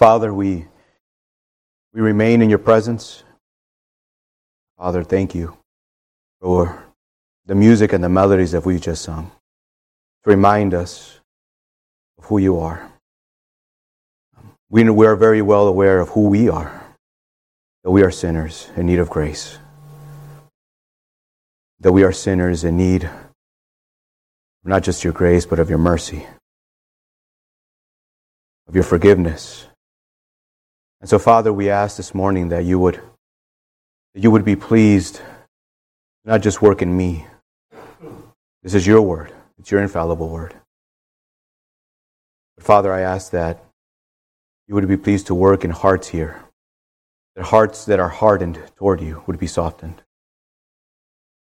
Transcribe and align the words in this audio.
Father, 0.00 0.32
we, 0.32 0.66
we 1.92 2.00
remain 2.00 2.40
in 2.40 2.48
your 2.48 2.58
presence. 2.58 3.22
Father, 4.78 5.04
thank 5.04 5.34
you 5.34 5.58
for 6.40 6.86
the 7.44 7.54
music 7.54 7.92
and 7.92 8.02
the 8.02 8.08
melodies 8.08 8.52
that 8.52 8.64
we 8.64 8.80
just 8.80 9.02
sung 9.02 9.30
to 10.24 10.30
remind 10.30 10.72
us 10.72 11.20
of 12.16 12.24
who 12.24 12.38
you 12.38 12.58
are. 12.58 12.90
We, 14.70 14.88
we 14.88 15.04
are 15.04 15.16
very 15.16 15.42
well 15.42 15.68
aware 15.68 16.00
of 16.00 16.08
who 16.08 16.30
we 16.30 16.48
are, 16.48 16.82
that 17.84 17.90
we 17.90 18.02
are 18.02 18.10
sinners 18.10 18.70
in 18.76 18.86
need 18.86 19.00
of 19.00 19.10
grace, 19.10 19.58
that 21.78 21.92
we 21.92 22.04
are 22.04 22.12
sinners 22.12 22.64
in 22.64 22.78
need 22.78 23.10
not 24.64 24.82
just 24.82 25.04
your 25.04 25.12
grace, 25.12 25.44
but 25.44 25.58
of 25.58 25.68
your 25.68 25.78
mercy, 25.78 26.26
of 28.66 28.74
your 28.74 28.84
forgiveness. 28.84 29.66
And 31.00 31.08
so, 31.08 31.18
Father, 31.18 31.52
we 31.52 31.70
ask 31.70 31.96
this 31.96 32.14
morning 32.14 32.50
that 32.50 32.64
you 32.64 32.78
would, 32.78 33.00
that 34.14 34.22
you 34.22 34.30
would 34.30 34.44
be 34.44 34.56
pleased, 34.56 35.20
not 36.24 36.42
just 36.42 36.60
work 36.60 36.82
in 36.82 36.94
me. 36.94 37.26
This 38.62 38.74
is 38.74 38.86
your 38.86 39.00
word. 39.00 39.32
It's 39.58 39.70
your 39.70 39.80
infallible 39.80 40.28
word. 40.28 40.54
But 42.56 42.66
Father, 42.66 42.92
I 42.92 43.00
ask 43.00 43.32
that 43.32 43.64
you 44.68 44.74
would 44.74 44.86
be 44.86 44.98
pleased 44.98 45.26
to 45.28 45.34
work 45.34 45.64
in 45.64 45.70
hearts 45.70 46.08
here, 46.08 46.42
that 47.34 47.46
hearts 47.46 47.86
that 47.86 47.98
are 47.98 48.08
hardened 48.08 48.58
toward 48.76 49.00
you 49.00 49.22
would 49.26 49.38
be 49.38 49.46
softened, 49.46 50.02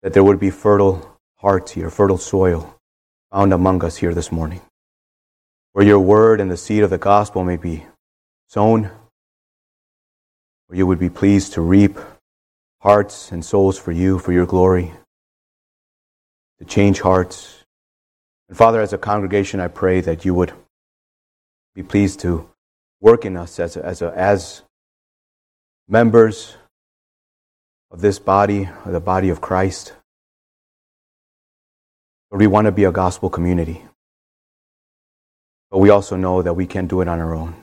that 0.02 0.12
there 0.12 0.24
would 0.24 0.38
be 0.38 0.50
fertile 0.50 1.18
hearts 1.36 1.72
here, 1.72 1.90
fertile 1.90 2.18
soil 2.18 2.76
found 3.32 3.52
among 3.52 3.84
us 3.84 3.96
here 3.96 4.14
this 4.14 4.30
morning, 4.30 4.60
where 5.72 5.84
your 5.84 6.00
word 6.00 6.40
and 6.40 6.50
the 6.50 6.56
seed 6.56 6.84
of 6.84 6.90
the 6.90 6.98
gospel 6.98 7.44
may 7.44 7.56
be 7.56 7.84
sown, 8.46 8.90
you 10.76 10.86
would 10.86 10.98
be 10.98 11.10
pleased 11.10 11.54
to 11.54 11.60
reap 11.60 11.98
hearts 12.80 13.32
and 13.32 13.44
souls 13.44 13.78
for 13.78 13.92
you, 13.92 14.18
for 14.18 14.32
your 14.32 14.46
glory, 14.46 14.92
to 16.58 16.64
change 16.64 17.00
hearts 17.00 17.58
and 18.48 18.56
Father, 18.56 18.80
as 18.80 18.92
a 18.92 18.98
congregation, 18.98 19.60
I 19.60 19.68
pray 19.68 20.00
that 20.00 20.24
you 20.24 20.32
would 20.34 20.52
be 21.74 21.82
pleased 21.82 22.20
to 22.20 22.48
work 23.00 23.24
in 23.26 23.36
us 23.36 23.60
as, 23.60 23.76
a, 23.76 23.84
as, 23.84 24.00
a, 24.00 24.12
as 24.16 24.62
members 25.86 26.56
of 27.90 28.00
this 28.00 28.18
body, 28.18 28.68
of 28.84 28.92
the 28.92 29.00
body 29.00 29.28
of 29.28 29.40
Christ. 29.40 29.92
Lord, 32.30 32.40
we 32.40 32.46
want 32.46 32.64
to 32.64 32.72
be 32.72 32.84
a 32.84 32.92
gospel 32.92 33.28
community. 33.28 33.84
But 35.70 35.78
we 35.78 35.90
also 35.90 36.16
know 36.16 36.40
that 36.40 36.54
we 36.54 36.66
can't 36.66 36.88
do 36.88 37.02
it 37.02 37.08
on 37.08 37.20
our 37.20 37.34
own. 37.34 37.54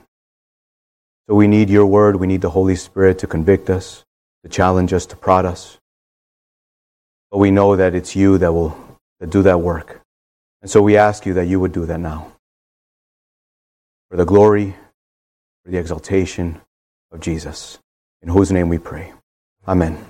So 1.27 1.35
we 1.35 1.47
need 1.47 1.69
your 1.69 1.85
word. 1.85 2.17
We 2.17 2.27
need 2.27 2.41
the 2.41 2.51
Holy 2.51 2.75
Spirit 2.75 3.19
to 3.19 3.27
convict 3.27 3.69
us, 3.69 4.05
to 4.43 4.49
challenge 4.49 4.93
us, 4.93 5.05
to 5.07 5.15
prod 5.15 5.45
us. 5.45 5.79
But 7.31 7.39
we 7.39 7.51
know 7.51 7.75
that 7.75 7.95
it's 7.95 8.15
you 8.15 8.37
that 8.37 8.53
will 8.53 8.77
that 9.19 9.29
do 9.29 9.41
that 9.43 9.61
work. 9.61 10.01
And 10.61 10.69
so 10.69 10.81
we 10.81 10.97
ask 10.97 11.25
you 11.25 11.33
that 11.35 11.45
you 11.45 11.59
would 11.59 11.71
do 11.71 11.85
that 11.85 11.99
now. 11.99 12.33
For 14.09 14.17
the 14.17 14.25
glory, 14.25 14.75
for 15.63 15.71
the 15.71 15.77
exaltation 15.77 16.61
of 17.11 17.19
Jesus, 17.21 17.79
in 18.21 18.29
whose 18.29 18.51
name 18.51 18.69
we 18.69 18.77
pray. 18.77 19.13
Amen. 19.67 20.03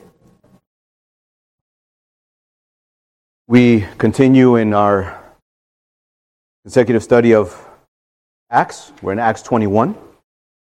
We 3.48 3.86
continue 3.98 4.56
in 4.56 4.74
our 4.74 5.22
consecutive 6.64 7.04
study 7.04 7.34
of 7.34 7.56
Acts. 8.50 8.92
We're 9.02 9.14
in 9.14 9.20
Acts 9.20 9.44
21. 9.44 9.96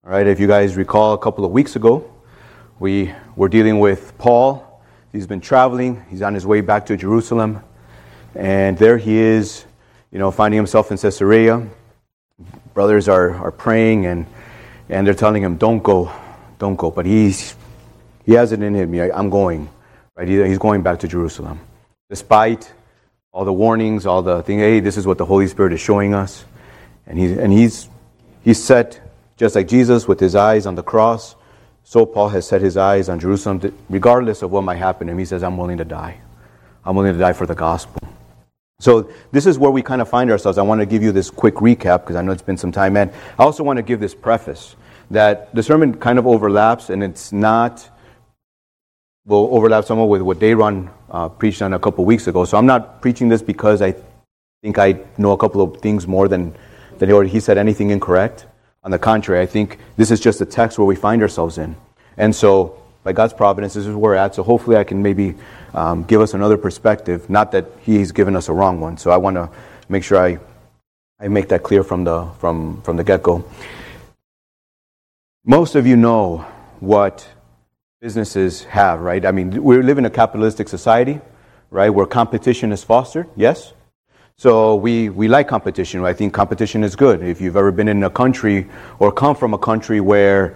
All 0.05 0.11
right, 0.11 0.25
if 0.27 0.39
you 0.39 0.47
guys 0.47 0.77
recall 0.77 1.13
a 1.13 1.17
couple 1.17 1.43
of 1.43 1.51
weeks 1.51 1.75
ago, 1.75 2.09
we 2.79 3.13
were 3.35 3.49
dealing 3.49 3.79
with 3.79 4.17
Paul. 4.17 4.81
He's 5.11 5.27
been 5.27 5.41
traveling, 5.41 6.05
he's 6.09 6.21
on 6.21 6.33
his 6.33 6.45
way 6.45 6.61
back 6.61 6.85
to 6.85 6.95
Jerusalem, 6.95 7.61
and 8.33 8.77
there 8.77 8.97
he 8.97 9.17
is 9.17 9.65
you 10.09 10.17
know, 10.17 10.31
finding 10.31 10.57
himself 10.57 10.89
in 10.91 10.97
Caesarea. 10.97 11.67
Brothers 12.73 13.09
are, 13.09 13.35
are 13.35 13.51
praying 13.51 14.05
and, 14.05 14.25
and 14.87 15.05
they're 15.05 15.13
telling 15.13 15.43
him, 15.43 15.57
don't 15.57 15.83
go, 15.83 16.09
don't 16.59 16.77
go. 16.77 16.91
But 16.91 17.05
he's, 17.05 17.55
he 18.25 18.31
has 18.33 18.53
it 18.53 18.63
in 18.63 18.73
him, 18.73 18.93
I'm 19.13 19.29
going. 19.29 19.67
Right? 20.15 20.29
He's 20.29 20.59
going 20.59 20.81
back 20.81 20.99
to 20.99 21.09
Jerusalem. 21.09 21.59
Despite 22.09 22.71
all 23.33 23.43
the 23.43 23.51
warnings, 23.51 24.05
all 24.05 24.21
the 24.21 24.43
thing, 24.43 24.59
hey, 24.59 24.79
this 24.79 24.95
is 24.95 25.05
what 25.05 25.17
the 25.17 25.25
Holy 25.25 25.47
Spirit 25.47 25.73
is 25.73 25.81
showing 25.81 26.13
us. 26.13 26.45
And, 27.05 27.19
he's 27.19 27.37
and 27.37 27.51
he's, 27.51 27.89
he's 28.45 28.63
set, 28.63 29.01
just 29.39 29.55
like 29.55 29.69
Jesus, 29.69 30.05
with 30.05 30.19
his 30.19 30.35
eyes 30.35 30.65
on 30.65 30.75
the 30.75 30.83
cross. 30.83 31.35
So 31.83 32.05
Paul 32.05 32.27
has 32.29 32.45
set 32.45 32.61
his 32.61 32.75
eyes 32.75 33.07
on 33.07 33.21
Jerusalem, 33.21 33.73
regardless 33.89 34.41
of 34.41 34.51
what 34.51 34.65
might 34.65 34.75
happen 34.75 35.07
to 35.07 35.13
him. 35.13 35.17
He 35.17 35.23
says, 35.23 35.43
I'm 35.43 35.57
willing 35.57 35.77
to 35.77 35.85
die. 35.85 36.19
I'm 36.83 36.93
willing 36.95 37.13
to 37.13 37.19
die 37.19 37.31
for 37.31 37.45
the 37.45 37.55
gospel. 37.55 38.01
So 38.81 39.09
this 39.31 39.45
is 39.45 39.57
where 39.57 39.71
we 39.71 39.81
kind 39.81 40.01
of 40.01 40.09
find 40.09 40.29
ourselves. 40.29 40.57
I 40.57 40.61
want 40.61 40.81
to 40.81 40.85
give 40.85 41.01
you 41.01 41.13
this 41.13 41.29
quick 41.29 41.55
recap 41.55 42.01
because 42.01 42.17
I 42.17 42.21
know 42.21 42.33
it's 42.33 42.41
been 42.41 42.57
some 42.57 42.73
time. 42.73 42.97
And 42.97 43.11
I 43.37 43.43
also 43.43 43.63
want 43.63 43.77
to 43.77 43.83
give 43.83 44.01
this 44.01 44.13
preface 44.13 44.75
that 45.09 45.55
the 45.55 45.63
sermon 45.63 45.95
kind 45.95 46.19
of 46.19 46.27
overlaps 46.27 46.89
and 46.89 47.01
it's 47.01 47.31
not, 47.31 47.89
will 49.25 49.47
overlap 49.51 49.85
somewhat 49.85 50.09
with 50.09 50.21
what 50.21 50.39
Dayron 50.39 50.91
uh, 51.09 51.29
preached 51.29 51.61
on 51.61 51.73
a 51.73 51.79
couple 51.79 52.03
weeks 52.03 52.27
ago. 52.27 52.43
So 52.43 52.57
I'm 52.57 52.65
not 52.65 53.01
preaching 53.01 53.29
this 53.29 53.41
because 53.41 53.81
I 53.81 53.95
think 54.61 54.77
I 54.77 54.99
know 55.17 55.31
a 55.31 55.37
couple 55.37 55.61
of 55.61 55.79
things 55.79 56.07
more 56.07 56.27
than, 56.27 56.53
than 56.97 57.09
he, 57.09 57.29
he 57.29 57.39
said 57.39 57.57
anything 57.57 57.89
incorrect. 57.89 58.45
On 58.83 58.91
the 58.91 58.99
contrary, 58.99 59.41
I 59.41 59.45
think 59.45 59.77
this 59.97 60.11
is 60.11 60.19
just 60.19 60.39
a 60.41 60.45
text 60.45 60.77
where 60.77 60.85
we 60.85 60.95
find 60.95 61.21
ourselves 61.21 61.57
in. 61.57 61.75
And 62.17 62.35
so, 62.35 62.81
by 63.03 63.13
God's 63.13 63.33
providence, 63.33 63.73
this 63.73 63.85
is 63.85 63.95
where 63.95 63.97
we're 63.97 64.15
at. 64.15 64.35
So 64.35 64.43
hopefully 64.43 64.77
I 64.77 64.83
can 64.83 65.01
maybe 65.01 65.35
um, 65.73 66.03
give 66.03 66.21
us 66.21 66.33
another 66.33 66.57
perspective. 66.57 67.29
Not 67.29 67.51
that 67.53 67.65
he's 67.81 68.11
given 68.11 68.35
us 68.35 68.49
a 68.49 68.53
wrong 68.53 68.79
one. 68.79 68.97
So 68.97 69.11
I 69.11 69.17
want 69.17 69.35
to 69.35 69.49
make 69.87 70.03
sure 70.03 70.17
I, 70.17 70.39
I 71.19 71.27
make 71.27 71.47
that 71.49 71.63
clear 71.63 71.83
from 71.83 72.03
the, 72.03 72.29
from, 72.39 72.81
from 72.81 72.97
the 72.97 73.03
get 73.03 73.23
go. 73.23 73.45
Most 75.45 75.75
of 75.75 75.87
you 75.87 75.95
know 75.95 76.45
what 76.79 77.27
businesses 78.01 78.65
have, 78.65 78.99
right? 78.99 79.25
I 79.25 79.31
mean, 79.31 79.63
we 79.63 79.81
live 79.81 79.97
in 79.97 80.05
a 80.05 80.09
capitalistic 80.09 80.67
society, 80.67 81.19
right, 81.71 81.89
where 81.89 82.05
competition 82.05 82.71
is 82.71 82.83
fostered, 82.83 83.27
yes? 83.35 83.73
So 84.39 84.77
we, 84.77 85.09
we 85.09 85.27
like 85.27 85.49
competition. 85.49 86.05
I 86.05 86.13
think 86.13 86.33
competition 86.33 86.81
is 86.81 86.95
good. 86.95 87.21
If 87.21 87.41
you've 87.41 87.57
ever 87.57 87.73
been 87.73 87.89
in 87.89 88.01
a 88.03 88.09
country 88.09 88.69
or 88.97 89.11
come 89.11 89.35
from 89.35 89.53
a 89.53 89.57
country 89.57 89.99
where, 89.99 90.55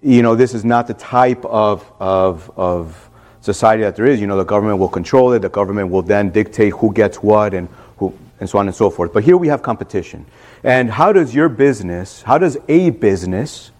you 0.00 0.22
know, 0.22 0.36
this 0.36 0.54
is 0.54 0.64
not 0.64 0.86
the 0.86 0.94
type 0.94 1.44
of, 1.46 1.84
of, 1.98 2.48
of 2.56 3.10
society 3.40 3.82
that 3.82 3.96
there 3.96 4.06
is, 4.06 4.20
you 4.20 4.28
know, 4.28 4.36
the 4.36 4.44
government 4.44 4.78
will 4.78 4.88
control 4.88 5.32
it, 5.32 5.40
the 5.40 5.48
government 5.48 5.90
will 5.90 6.02
then 6.02 6.30
dictate 6.30 6.72
who 6.74 6.94
gets 6.94 7.20
what 7.20 7.54
and 7.54 7.68
who, 7.96 8.16
and 8.38 8.48
so 8.48 8.58
on 8.58 8.68
and 8.68 8.76
so 8.76 8.88
forth. 8.88 9.12
But 9.12 9.24
here 9.24 9.36
we 9.36 9.48
have 9.48 9.62
competition. 9.62 10.24
And 10.62 10.92
how 10.92 11.12
does 11.12 11.34
your 11.34 11.48
business, 11.48 12.22
how 12.22 12.38
does 12.38 12.56
a 12.68 12.90
business 12.90 13.72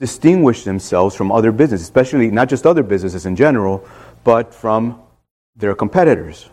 distinguish 0.00 0.64
themselves 0.64 1.14
from 1.14 1.30
other 1.30 1.52
businesses, 1.52 1.86
especially 1.86 2.32
not 2.32 2.48
just 2.48 2.66
other 2.66 2.82
businesses 2.82 3.24
in 3.24 3.36
general, 3.36 3.86
but 4.24 4.52
from 4.52 5.00
their 5.54 5.76
competitors, 5.76 6.50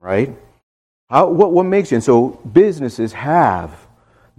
right? 0.00 0.36
How, 1.10 1.28
what, 1.28 1.52
what 1.52 1.64
makes 1.64 1.90
you? 1.90 1.96
And 1.96 2.04
so 2.04 2.28
businesses 2.52 3.12
have 3.12 3.86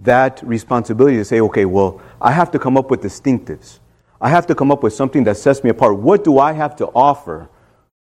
that 0.00 0.42
responsibility 0.42 1.16
to 1.16 1.24
say, 1.24 1.40
okay, 1.40 1.64
well, 1.64 2.00
I 2.20 2.32
have 2.32 2.50
to 2.52 2.58
come 2.58 2.76
up 2.76 2.90
with 2.90 3.02
distinctives. 3.02 3.78
I 4.20 4.28
have 4.30 4.46
to 4.48 4.54
come 4.54 4.70
up 4.70 4.82
with 4.82 4.92
something 4.92 5.24
that 5.24 5.36
sets 5.36 5.62
me 5.62 5.70
apart. 5.70 5.96
What 5.96 6.24
do 6.24 6.38
I 6.38 6.52
have 6.52 6.76
to 6.76 6.86
offer 6.88 7.48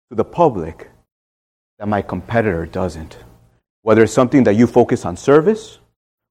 to 0.09 0.15
the 0.15 0.23
public 0.23 0.89
that 1.79 1.87
my 1.87 2.01
competitor 2.01 2.65
doesn't? 2.65 3.17
Whether 3.81 4.03
it's 4.03 4.13
something 4.13 4.43
that 4.45 4.55
you 4.55 4.67
focus 4.67 5.05
on 5.05 5.17
service, 5.17 5.79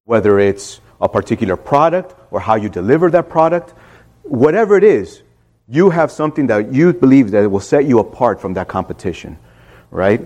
whether 0.05 0.39
it's 0.39 0.81
a 0.99 1.07
particular 1.07 1.55
product 1.55 2.15
or 2.31 2.39
how 2.39 2.55
you 2.55 2.69
deliver 2.69 3.09
that 3.11 3.29
product, 3.29 3.73
whatever 4.23 4.77
it 4.77 4.83
is, 4.83 5.21
you 5.67 5.89
have 5.89 6.11
something 6.11 6.47
that 6.47 6.73
you 6.73 6.93
believe 6.93 7.31
that 7.31 7.49
will 7.49 7.59
set 7.59 7.85
you 7.85 7.99
apart 7.99 8.39
from 8.39 8.53
that 8.53 8.67
competition, 8.67 9.37
right? 9.91 10.25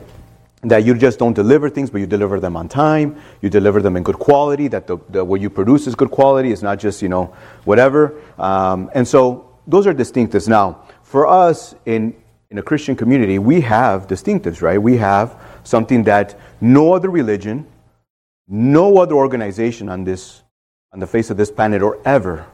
That 0.61 0.83
you 0.83 0.93
just 0.93 1.19
don't 1.19 1.33
deliver 1.33 1.69
things, 1.69 1.89
but 1.89 1.99
you 1.99 2.07
deliver 2.07 2.39
them 2.39 2.57
on 2.57 2.67
time. 2.67 3.21
You 3.41 3.49
deliver 3.49 3.81
them 3.81 3.95
in 3.95 4.03
good 4.03 4.19
quality. 4.19 4.67
That 4.67 4.87
the, 4.87 4.97
the 5.09 5.23
what 5.23 5.41
you 5.41 5.49
produce 5.49 5.87
is 5.87 5.95
good 5.95 6.11
quality. 6.11 6.51
It's 6.51 6.61
not 6.61 6.79
just 6.79 7.01
you 7.01 7.09
know 7.09 7.33
whatever. 7.65 8.19
Um, 8.37 8.89
and 8.93 9.07
so 9.07 9.49
those 9.67 9.87
are 9.87 9.93
distinctives. 9.93 10.47
Now, 10.47 10.83
for 11.03 11.27
us 11.27 11.75
in 11.85 12.15
in 12.49 12.57
a 12.57 12.61
Christian 12.61 12.95
community, 12.95 13.39
we 13.39 13.61
have 13.61 14.07
distinctives, 14.07 14.61
right? 14.61 14.81
We 14.81 14.97
have 14.97 15.39
something 15.63 16.03
that 16.03 16.37
no 16.59 16.93
other 16.93 17.09
religion, 17.09 17.67
no 18.47 18.97
other 18.97 19.15
organization 19.15 19.87
on 19.87 20.03
this 20.03 20.43
on 20.91 20.99
the 20.99 21.07
face 21.07 21.29
of 21.29 21.37
this 21.37 21.51
planet 21.51 21.81
or 21.81 21.99
ever 22.03 22.47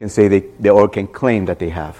can 0.00 0.08
say 0.08 0.26
they, 0.26 0.40
they 0.58 0.70
or 0.70 0.88
can 0.88 1.06
claim 1.06 1.44
that 1.44 1.58
they 1.58 1.68
have 1.68 1.98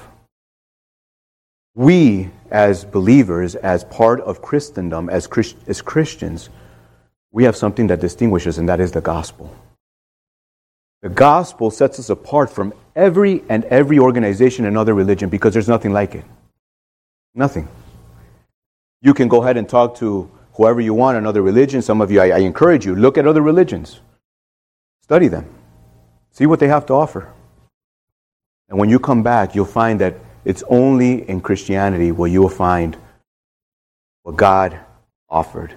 we 1.75 2.31
as 2.53 2.85
believers, 2.85 3.55
as 3.55 3.83
part 3.85 4.21
of 4.21 4.43
Christendom, 4.43 5.09
as, 5.09 5.27
Christ, 5.27 5.57
as 5.67 5.81
Christians, 5.81 6.51
we 7.33 7.45
have 7.45 7.57
something 7.57 7.87
that 7.87 8.01
distinguishes, 8.01 8.59
and 8.59 8.69
that 8.69 8.79
is 8.79 8.93
the 8.93 9.01
gospel. 9.01 9.57
The 11.01 11.09
gospel 11.09 11.71
sets 11.71 11.99
us 11.99 12.11
apart 12.11 12.51
from 12.51 12.75
every 12.95 13.43
and 13.49 13.65
every 13.65 13.99
organization 13.99 14.67
and 14.67 14.77
other 14.77 14.95
religion 14.95 15.31
because 15.31 15.55
there's 15.55 15.67
nothing 15.67 15.93
like 15.93 16.15
it. 16.15 16.25
Nothing. 17.35 17.67
You 19.01 19.15
can 19.15 19.29
go 19.29 19.43
ahead 19.43 19.57
and 19.57 19.67
talk 19.67 19.97
to 19.97 20.31
whoever 20.53 20.81
you 20.81 20.93
want 20.93 21.17
in 21.17 21.27
other 21.27 21.41
religions. 21.41 21.87
Some 21.87 22.03
of 22.03 22.11
you, 22.11 22.21
I, 22.21 22.29
I 22.29 22.39
encourage 22.41 22.85
you, 22.85 22.95
look 22.95 23.17
at 23.17 23.27
other 23.27 23.41
religions, 23.41 24.01
study 25.01 25.29
them, 25.29 25.49
see 26.31 26.45
what 26.45 26.61
they 26.61 26.69
have 26.69 26.85
to 26.87 26.93
offer. 26.93 27.33
And 28.69 28.79
when 28.79 28.91
you 28.91 28.99
come 28.99 29.23
back, 29.23 29.55
you'll 29.55 29.65
find 29.65 30.01
that 30.03 30.17
it's 30.45 30.63
only 30.69 31.29
in 31.29 31.41
Christianity 31.41 32.13
where 32.13 32.29
you 32.29 32.43
will 32.43 32.49
find 32.49 32.97
what 34.23 34.37
God 34.37 34.79
offered. 35.29 35.75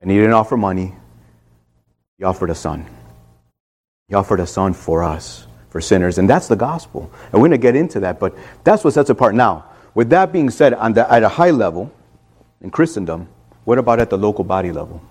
And 0.00 0.10
He 0.10 0.16
didn't 0.16 0.32
offer 0.32 0.56
money, 0.56 0.94
He 2.18 2.24
offered 2.24 2.50
a 2.50 2.54
Son. 2.54 2.86
He 4.08 4.14
offered 4.14 4.40
a 4.40 4.46
Son 4.46 4.74
for 4.74 5.02
us, 5.02 5.46
for 5.70 5.80
sinners. 5.80 6.18
And 6.18 6.28
that's 6.28 6.48
the 6.48 6.56
gospel. 6.56 7.10
And 7.32 7.40
we're 7.40 7.48
going 7.48 7.52
to 7.52 7.58
get 7.58 7.76
into 7.76 8.00
that, 8.00 8.18
but 8.18 8.36
that's 8.64 8.84
what 8.84 8.94
sets 8.94 9.10
apart. 9.10 9.34
Now, 9.34 9.64
with 9.94 10.10
that 10.10 10.32
being 10.32 10.50
said, 10.50 10.72
the, 10.94 11.06
at 11.10 11.22
a 11.22 11.28
high 11.28 11.50
level 11.50 11.92
in 12.60 12.70
Christendom, 12.70 13.28
what 13.64 13.78
about 13.78 14.00
at 14.00 14.10
the 14.10 14.18
local 14.18 14.44
body 14.44 14.72
level? 14.72 15.02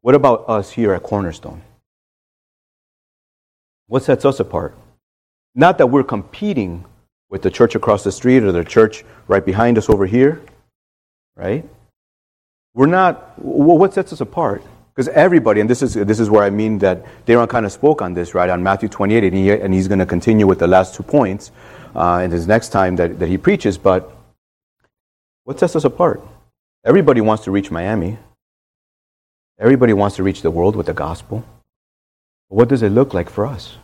What 0.00 0.14
about 0.14 0.48
us 0.48 0.70
here 0.70 0.94
at 0.94 1.02
Cornerstone? 1.02 1.62
What 3.88 4.02
sets 4.02 4.24
us 4.24 4.38
apart? 4.40 4.76
Not 5.54 5.78
that 5.78 5.86
we're 5.86 6.04
competing 6.04 6.84
with 7.30 7.42
the 7.42 7.50
church 7.50 7.74
across 7.74 8.04
the 8.04 8.12
street 8.12 8.42
or 8.42 8.52
the 8.52 8.64
church 8.64 9.04
right 9.26 9.44
behind 9.44 9.78
us 9.78 9.88
over 9.88 10.06
here, 10.06 10.40
right? 11.36 11.68
We're 12.74 12.86
not, 12.86 13.34
well, 13.38 13.78
what 13.78 13.94
sets 13.94 14.12
us 14.12 14.20
apart? 14.20 14.62
Because 14.94 15.08
everybody, 15.08 15.60
and 15.60 15.68
this 15.68 15.82
is, 15.82 15.94
this 15.94 16.18
is 16.18 16.30
where 16.30 16.42
I 16.42 16.50
mean 16.50 16.78
that 16.78 17.04
Dayron 17.26 17.48
kind 17.48 17.66
of 17.66 17.72
spoke 17.72 18.02
on 18.02 18.14
this, 18.14 18.34
right, 18.34 18.50
on 18.50 18.62
Matthew 18.62 18.88
28, 18.88 19.24
and, 19.24 19.34
he, 19.34 19.50
and 19.52 19.72
he's 19.72 19.88
going 19.88 20.00
to 20.00 20.06
continue 20.06 20.46
with 20.46 20.58
the 20.58 20.66
last 20.66 20.94
two 20.94 21.02
points 21.02 21.52
uh, 21.94 22.20
in 22.24 22.30
his 22.30 22.46
next 22.46 22.70
time 22.70 22.96
that, 22.96 23.18
that 23.18 23.28
he 23.28 23.38
preaches, 23.38 23.78
but 23.78 24.12
what 25.44 25.58
sets 25.58 25.76
us 25.76 25.84
apart? 25.84 26.22
Everybody 26.84 27.20
wants 27.20 27.44
to 27.44 27.50
reach 27.50 27.70
Miami. 27.70 28.18
Everybody 29.58 29.92
wants 29.92 30.16
to 30.16 30.22
reach 30.22 30.42
the 30.42 30.50
world 30.50 30.76
with 30.76 30.86
the 30.86 30.94
gospel. 30.94 31.44
What 32.48 32.68
does 32.68 32.82
it 32.82 32.90
look 32.90 33.12
like 33.14 33.28
for 33.28 33.46
us? 33.46 33.76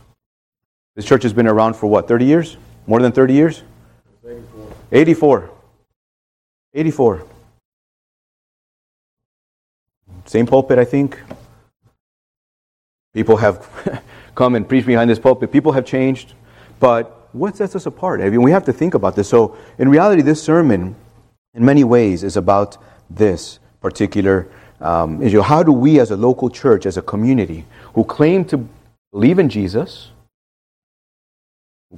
This 0.95 1.05
church 1.05 1.23
has 1.23 1.33
been 1.33 1.47
around 1.47 1.75
for 1.75 1.87
what, 1.87 2.07
30 2.07 2.25
years? 2.25 2.57
More 2.87 2.99
than 3.01 3.11
30 3.11 3.33
years? 3.33 3.63
84. 4.23 4.69
84. 4.91 5.49
84. 6.73 7.23
Same 10.25 10.45
pulpit, 10.45 10.79
I 10.79 10.85
think. 10.85 11.19
People 13.13 13.37
have 13.37 13.67
come 14.35 14.55
and 14.55 14.67
preached 14.67 14.87
behind 14.87 15.09
this 15.09 15.19
pulpit. 15.19 15.51
People 15.51 15.71
have 15.71 15.85
changed. 15.85 16.33
But 16.79 17.29
what 17.31 17.55
sets 17.55 17.75
us 17.75 17.85
apart? 17.85 18.21
I 18.21 18.29
mean, 18.29 18.41
we 18.41 18.51
have 18.51 18.65
to 18.65 18.73
think 18.73 18.93
about 18.93 19.15
this. 19.15 19.29
So, 19.29 19.57
in 19.77 19.89
reality, 19.89 20.21
this 20.21 20.41
sermon, 20.41 20.95
in 21.53 21.63
many 21.63 21.83
ways, 21.83 22.23
is 22.23 22.37
about 22.37 22.77
this 23.09 23.59
particular 23.81 24.47
um, 24.81 25.21
issue. 25.21 25.41
How 25.41 25.63
do 25.63 25.71
we, 25.71 25.99
as 25.99 26.11
a 26.11 26.17
local 26.17 26.49
church, 26.49 26.85
as 26.85 26.97
a 26.97 27.01
community, 27.01 27.65
who 27.93 28.03
claim 28.03 28.45
to 28.45 28.67
believe 29.11 29.39
in 29.39 29.49
Jesus, 29.49 30.11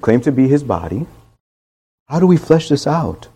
claim 0.01 0.21
to 0.21 0.31
be 0.31 0.47
his 0.47 0.63
body, 0.63 1.05
how 2.07 2.19
do 2.19 2.27
we 2.27 2.37
flesh 2.37 2.69
this 2.69 2.87
out? 2.87 3.27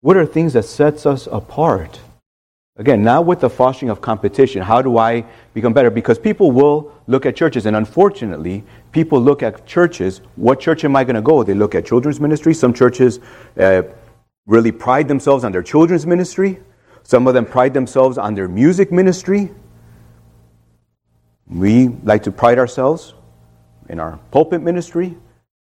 What 0.00 0.16
are 0.16 0.26
things 0.26 0.52
that 0.54 0.64
sets 0.64 1.06
us 1.06 1.26
apart? 1.30 2.00
Again, 2.78 3.02
not 3.02 3.24
with 3.24 3.40
the 3.40 3.48
fostering 3.48 3.88
of 3.88 4.02
competition. 4.02 4.60
How 4.60 4.82
do 4.82 4.98
I 4.98 5.24
become 5.54 5.72
better? 5.72 5.90
Because 5.90 6.18
people 6.18 6.52
will 6.52 6.92
look 7.06 7.24
at 7.24 7.34
churches, 7.34 7.64
and 7.64 7.74
unfortunately, 7.74 8.64
people 8.92 9.20
look 9.20 9.42
at 9.42 9.66
churches. 9.66 10.20
What 10.36 10.60
church 10.60 10.84
am 10.84 10.94
I 10.94 11.04
going 11.04 11.16
to 11.16 11.22
go? 11.22 11.42
They 11.42 11.54
look 11.54 11.74
at 11.74 11.86
children's 11.86 12.20
ministry. 12.20 12.52
Some 12.52 12.74
churches 12.74 13.18
uh, 13.58 13.82
really 14.46 14.72
pride 14.72 15.08
themselves 15.08 15.42
on 15.42 15.52
their 15.52 15.62
children's 15.62 16.06
ministry. 16.06 16.60
Some 17.02 17.26
of 17.26 17.34
them 17.34 17.46
pride 17.46 17.72
themselves 17.72 18.18
on 18.18 18.34
their 18.34 18.48
music 18.48 18.92
ministry. 18.92 19.50
We 21.46 21.88
like 21.88 22.24
to 22.24 22.32
pride 22.32 22.58
ourselves 22.58 23.14
in 23.88 24.00
our 24.00 24.18
pulpit 24.32 24.60
ministry, 24.60 25.16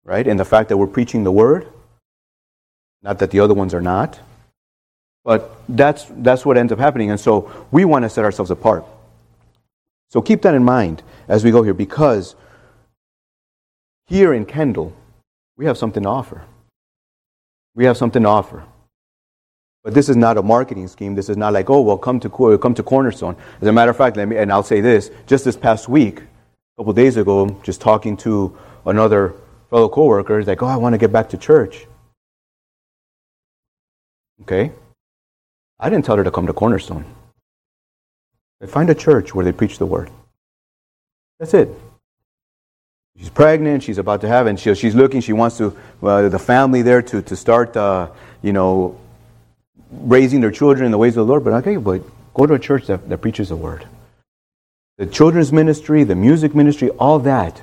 right? 0.07 0.25
In 0.25 0.37
the 0.37 0.45
fact 0.45 0.69
that 0.69 0.77
we're 0.77 0.87
preaching 0.87 1.23
the 1.23 1.31
word. 1.31 1.67
Not 3.03 3.19
that 3.19 3.29
the 3.29 3.41
other 3.41 3.53
ones 3.53 3.73
are 3.73 3.81
not. 3.81 4.19
But 5.23 5.51
that's, 5.67 6.05
that's 6.09 6.45
what 6.45 6.57
ends 6.57 6.71
up 6.71 6.79
happening. 6.79 7.11
And 7.11 7.19
so 7.19 7.51
we 7.69 7.83
want 7.83 8.03
to 8.03 8.09
set 8.09 8.23
ourselves 8.23 8.49
apart. 8.49 8.85
So 10.09 10.21
keep 10.21 10.41
that 10.43 10.55
in 10.55 10.63
mind 10.63 11.03
as 11.27 11.43
we 11.43 11.51
go 11.51 11.61
here 11.61 11.73
because 11.73 12.35
here 14.07 14.33
in 14.33 14.45
Kendall, 14.45 14.95
we 15.57 15.65
have 15.65 15.77
something 15.77 16.03
to 16.03 16.09
offer. 16.09 16.43
We 17.75 17.83
have 17.83 17.97
something 17.97 18.23
to 18.23 18.29
offer. 18.29 18.63
But 19.83 19.93
this 19.93 20.07
is 20.07 20.15
not 20.15 20.37
a 20.37 20.41
marketing 20.41 20.87
scheme. 20.87 21.15
This 21.15 21.27
is 21.27 21.35
not 21.35 21.51
like, 21.51 21.69
oh, 21.69 21.81
well, 21.81 21.97
come 21.97 22.21
to, 22.21 22.57
come 22.57 22.73
to 22.73 22.83
Cornerstone. 22.83 23.35
As 23.59 23.67
a 23.67 23.73
matter 23.73 23.91
of 23.91 23.97
fact, 23.97 24.15
let 24.15 24.29
me, 24.29 24.37
and 24.37 24.51
I'll 24.51 24.63
say 24.63 24.79
this, 24.79 25.11
just 25.27 25.43
this 25.43 25.57
past 25.57 25.89
week, 25.89 26.19
a 26.19 26.23
couple 26.77 26.93
days 26.93 27.17
ago, 27.17 27.59
just 27.63 27.81
talking 27.81 28.15
to 28.17 28.57
another 28.85 29.33
fellow 29.69 29.89
coworker, 29.89 30.39
he's 30.39 30.47
like, 30.47 30.61
oh, 30.61 30.67
I 30.67 30.77
want 30.77 30.93
to 30.93 30.97
get 30.97 31.11
back 31.11 31.29
to 31.29 31.37
church. 31.37 31.87
Okay? 34.41 34.71
I 35.79 35.89
didn't 35.89 36.05
tell 36.05 36.17
her 36.17 36.23
to 36.23 36.31
come 36.31 36.47
to 36.47 36.53
Cornerstone. 36.53 37.05
They 38.59 38.67
find 38.67 38.89
a 38.89 38.95
church 38.95 39.35
where 39.35 39.45
they 39.45 39.51
preach 39.51 39.77
the 39.77 39.85
word. 39.85 40.09
That's 41.39 41.53
it. 41.53 41.69
She's 43.17 43.29
pregnant. 43.29 43.83
She's 43.83 43.97
about 43.97 44.21
to 44.21 44.27
have, 44.27 44.47
and 44.47 44.59
she, 44.59 44.73
she's 44.75 44.95
looking. 44.95 45.21
She 45.21 45.33
wants 45.33 45.57
to 45.57 45.75
uh, 46.03 46.29
the 46.29 46.39
family 46.39 46.81
there 46.81 47.01
to 47.01 47.21
to 47.23 47.35
start, 47.35 47.75
uh, 47.75 48.09
you 48.43 48.53
know, 48.53 48.99
raising 49.91 50.41
their 50.41 50.51
children 50.51 50.85
in 50.85 50.91
the 50.91 50.97
ways 50.97 51.17
of 51.17 51.25
the 51.25 51.31
Lord. 51.31 51.43
But 51.43 51.53
okay, 51.53 51.77
but 51.77 52.01
go 52.33 52.45
to 52.45 52.53
a 52.53 52.59
church 52.59 52.87
that, 52.87 53.09
that 53.09 53.17
preaches 53.19 53.49
the 53.49 53.55
word. 53.55 53.87
The 54.97 55.07
children's 55.07 55.51
ministry, 55.51 56.03
the 56.03 56.15
music 56.15 56.55
ministry, 56.55 56.89
all 56.91 57.19
that 57.19 57.61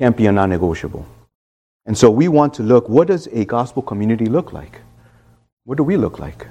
can't 0.00 0.16
be 0.16 0.26
a 0.26 0.32
non 0.32 0.48
negotiable. 0.48 1.04
And 1.84 1.96
so 1.96 2.10
we 2.10 2.26
want 2.26 2.54
to 2.54 2.62
look 2.62 2.88
what 2.88 3.08
does 3.08 3.26
a 3.26 3.44
gospel 3.44 3.82
community 3.82 4.24
look 4.24 4.50
like? 4.50 4.80
What 5.64 5.76
do 5.76 5.84
we 5.84 5.98
look 5.98 6.18
like? 6.18 6.46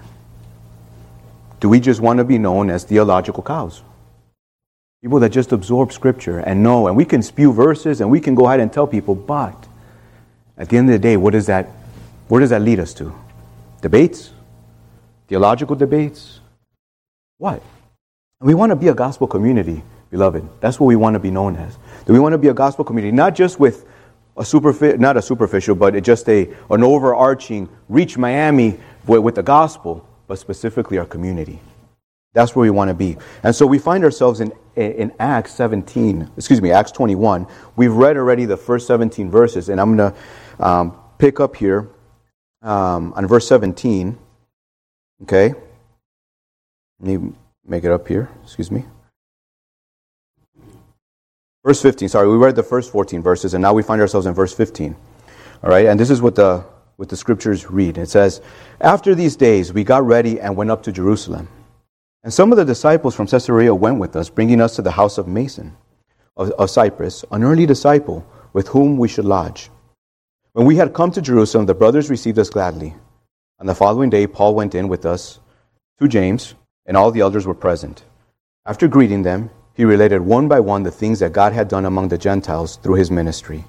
Do 1.59 1.67
we 1.67 1.79
just 1.79 1.99
want 1.99 2.19
to 2.19 2.23
be 2.23 2.37
known 2.37 2.69
as 2.69 2.83
theological 2.83 3.41
cows? 3.41 3.81
People 5.01 5.19
that 5.21 5.29
just 5.29 5.51
absorb 5.51 5.91
scripture 5.91 6.37
and 6.39 6.61
know, 6.61 6.87
and 6.87 6.95
we 6.95 7.05
can 7.05 7.23
spew 7.23 7.51
verses 7.51 8.01
and 8.01 8.11
we 8.11 8.21
can 8.21 8.35
go 8.35 8.45
ahead 8.45 8.59
and 8.59 8.71
tell 8.71 8.85
people, 8.85 9.15
but 9.15 9.67
at 10.55 10.69
the 10.69 10.77
end 10.77 10.87
of 10.89 10.93
the 10.93 10.99
day, 10.99 11.17
what 11.17 11.33
does 11.33 11.47
that, 11.47 11.69
where 12.27 12.41
does 12.41 12.51
that 12.51 12.61
lead 12.61 12.79
us 12.79 12.93
to? 12.95 13.15
Debates? 13.81 14.31
Theological 15.27 15.75
debates? 15.75 16.39
What? 17.39 17.63
We 18.41 18.53
want 18.53 18.69
to 18.69 18.75
be 18.75 18.89
a 18.89 18.93
gospel 18.93 19.25
community, 19.25 19.81
beloved. 20.11 20.47
That's 20.61 20.79
what 20.79 20.85
we 20.85 20.95
want 20.95 21.15
to 21.15 21.19
be 21.19 21.31
known 21.31 21.55
as. 21.55 21.77
Do 22.09 22.13
we 22.13 22.19
want 22.19 22.33
to 22.33 22.39
be 22.39 22.47
a 22.47 22.55
gospel 22.55 22.83
community, 22.83 23.15
not 23.15 23.35
just 23.35 23.59
with 23.59 23.85
a 24.35 24.43
superficial, 24.43 24.97
not 24.97 25.15
a 25.15 25.21
superficial, 25.21 25.75
but 25.75 25.91
just 26.03 26.27
a 26.27 26.51
an 26.71 26.81
overarching 26.81 27.69
reach 27.87 28.17
Miami 28.17 28.79
with, 29.05 29.19
with 29.19 29.35
the 29.35 29.43
gospel, 29.43 30.03
but 30.25 30.39
specifically 30.39 30.97
our 30.97 31.05
community. 31.05 31.59
That's 32.33 32.55
where 32.55 32.63
we 32.63 32.71
want 32.71 32.87
to 32.87 32.95
be. 32.95 33.15
And 33.43 33.55
so 33.55 33.67
we 33.67 33.77
find 33.77 34.03
ourselves 34.03 34.39
in, 34.39 34.51
in 34.75 35.13
Acts 35.19 35.53
17, 35.53 36.31
excuse 36.35 36.63
me, 36.63 36.71
Acts 36.71 36.91
21. 36.93 37.45
We've 37.75 37.93
read 37.93 38.17
already 38.17 38.45
the 38.45 38.57
first 38.57 38.87
17 38.87 39.29
verses, 39.29 39.69
and 39.69 39.79
I'm 39.79 39.95
going 39.95 40.11
to 40.11 40.65
um, 40.67 40.99
pick 41.19 41.39
up 41.39 41.55
here 41.55 41.89
um, 42.63 43.13
on 43.13 43.27
verse 43.27 43.47
17. 43.47 44.17
Okay? 45.21 45.53
Let 46.99 47.19
me 47.21 47.33
make 47.67 47.83
it 47.83 47.91
up 47.91 48.07
here. 48.07 48.31
Excuse 48.43 48.71
me. 48.71 48.83
Verse 51.63 51.81
15. 51.81 52.09
Sorry, 52.09 52.27
we 52.27 52.37
read 52.37 52.55
the 52.55 52.63
first 52.63 52.91
14 52.91 53.21
verses, 53.21 53.53
and 53.53 53.61
now 53.61 53.73
we 53.73 53.83
find 53.83 54.01
ourselves 54.01 54.25
in 54.25 54.33
verse 54.33 54.53
15. 54.53 54.95
All 55.63 55.69
right, 55.69 55.87
and 55.87 55.99
this 55.99 56.09
is 56.09 56.21
what 56.21 56.35
the 56.35 56.63
what 56.99 57.07
the 57.07 57.15
scriptures 57.15 57.69
read. 57.71 57.97
It 57.97 58.09
says, 58.09 58.41
After 58.81 59.15
these 59.15 59.37
days 59.37 59.71
we 59.71 59.85
got 59.85 60.05
ready 60.05 60.37
and 60.41 60.57
went 60.57 60.69
up 60.69 60.83
to 60.83 60.91
Jerusalem. 60.91 61.47
And 62.23 62.33
some 62.33 62.51
of 62.51 62.57
the 62.57 62.65
disciples 62.65 63.15
from 63.15 63.27
Caesarea 63.27 63.73
went 63.73 63.99
with 63.99 64.17
us, 64.17 64.29
bringing 64.29 64.59
us 64.59 64.75
to 64.75 64.81
the 64.81 64.91
house 64.91 65.17
of 65.17 65.25
Mason 65.25 65.77
of, 66.35 66.51
of 66.51 66.69
Cyprus, 66.69 67.23
an 67.31 67.43
early 67.43 67.65
disciple 67.65 68.25
with 68.51 68.67
whom 68.67 68.97
we 68.97 69.07
should 69.07 69.23
lodge. 69.23 69.69
When 70.51 70.65
we 70.65 70.75
had 70.75 70.93
come 70.93 71.11
to 71.11 71.21
Jerusalem, 71.21 71.67
the 71.67 71.73
brothers 71.73 72.09
received 72.09 72.37
us 72.37 72.49
gladly. 72.49 72.95
On 73.59 73.65
the 73.65 73.75
following 73.75 74.09
day, 74.09 74.27
Paul 74.27 74.55
went 74.55 74.75
in 74.75 74.89
with 74.89 75.05
us 75.05 75.39
to 75.99 76.07
James, 76.09 76.55
and 76.85 76.97
all 76.97 77.11
the 77.11 77.21
elders 77.21 77.47
were 77.47 77.53
present. 77.53 78.03
After 78.65 78.89
greeting 78.89 79.23
them, 79.23 79.51
he 79.79 79.85
related 79.85 80.19
one 80.19 80.49
by 80.49 80.59
one 80.59 80.83
the 80.83 80.91
things 80.91 81.19
that 81.19 81.31
God 81.31 81.53
had 81.53 81.69
done 81.69 81.85
among 81.85 82.09
the 82.09 82.17
Gentiles 82.17 82.75
through 82.75 82.95
his 82.95 83.09
ministry. 83.09 83.63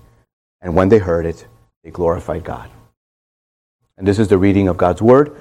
And 0.61 0.75
when 0.75 0.89
they 0.89 0.99
heard 0.99 1.25
it, 1.25 1.47
they 1.85 1.93
glorified 1.93 2.43
God. 2.43 2.69
And 3.97 4.09
this 4.09 4.19
is 4.19 4.27
the 4.27 4.37
reading 4.37 4.67
of 4.67 4.77
God's 4.77 5.01
word. 5.01 5.37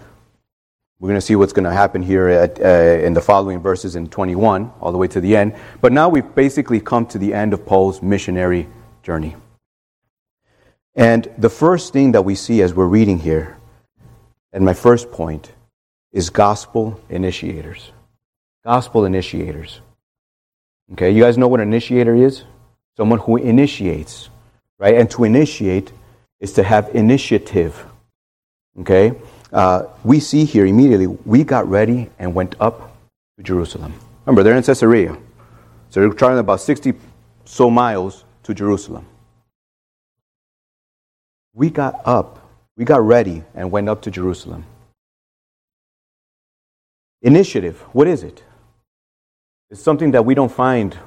We're 1.00 1.10
going 1.10 1.18
to 1.18 1.26
see 1.26 1.36
what's 1.36 1.54
going 1.54 1.64
to 1.64 1.72
happen 1.72 2.04
here 2.04 2.28
at, 2.28 2.62
uh, 2.62 3.04
in 3.04 3.16
the 3.16 3.22
following 3.22 3.62
verses 3.62 3.96
in 3.96 4.10
21, 4.10 4.72
all 4.80 4.92
the 4.92 5.00
way 5.00 5.08
to 5.08 5.20
the 5.20 5.36
end. 5.36 5.56
But 5.82 5.92
now 5.92 6.08
we've 6.08 6.36
basically 6.36 6.80
come 6.80 7.08
to 7.08 7.18
the 7.18 7.34
end 7.34 7.54
of 7.54 7.66
Paul's 7.66 8.04
missionary 8.04 8.68
journey. 9.02 9.38
And 10.94 11.28
the 11.36 11.50
first 11.50 11.94
thing 11.94 12.12
that 12.12 12.22
we 12.22 12.36
see 12.36 12.62
as 12.62 12.76
we're 12.76 12.86
reading 12.86 13.18
here, 13.18 13.58
and 14.54 14.64
my 14.64 14.76
first 14.76 15.10
point, 15.10 15.52
is 16.12 16.30
gospel 16.30 17.02
initiators. 17.10 17.92
Gospel 18.64 19.06
initiators. 19.06 19.82
Okay, 20.94 21.12
you 21.12 21.22
guys 21.22 21.38
know 21.38 21.48
what 21.48 21.60
an 21.60 21.68
initiator 21.68 22.16
is? 22.16 22.44
Someone 22.98 23.20
who 23.20 23.38
initiates, 23.38 24.30
right? 24.80 24.96
And 24.96 25.10
to 25.12 25.24
initiate 25.24 25.92
is 26.40 26.54
to 26.54 26.64
have 26.64 26.90
initiative. 26.96 27.86
Okay? 28.80 29.14
Uh, 29.54 29.84
we 30.04 30.20
see 30.20 30.46
here 30.46 30.66
immediately, 30.66 31.08
we 31.08 31.44
got 31.44 31.68
ready 31.68 32.10
and 32.18 32.34
went 32.34 32.56
up 32.60 32.98
to 33.38 33.44
Jerusalem. 33.44 33.94
Remember, 34.26 34.44
they're 34.44 34.56
in 34.56 34.64
Caesarea. 34.64 35.16
So 35.90 36.00
they're 36.00 36.10
traveling 36.10 36.40
about 36.40 36.62
60 36.62 36.94
so 37.46 37.70
miles 37.70 38.26
to 38.44 38.54
Jerusalem. 38.54 39.06
We 41.54 41.70
got 41.70 42.02
up, 42.06 42.50
we 42.78 42.86
got 42.86 43.02
ready 43.02 43.44
and 43.54 43.72
went 43.72 43.90
up 43.90 44.02
to 44.04 44.12
Jerusalem. 44.12 44.66
Initiative, 47.22 47.80
what 47.92 48.08
is 48.08 48.24
it? 48.24 48.44
It's 49.72 49.82
something 49.82 50.12
that 50.12 50.26
we 50.26 50.34
don't 50.34 50.52
find 50.52 50.98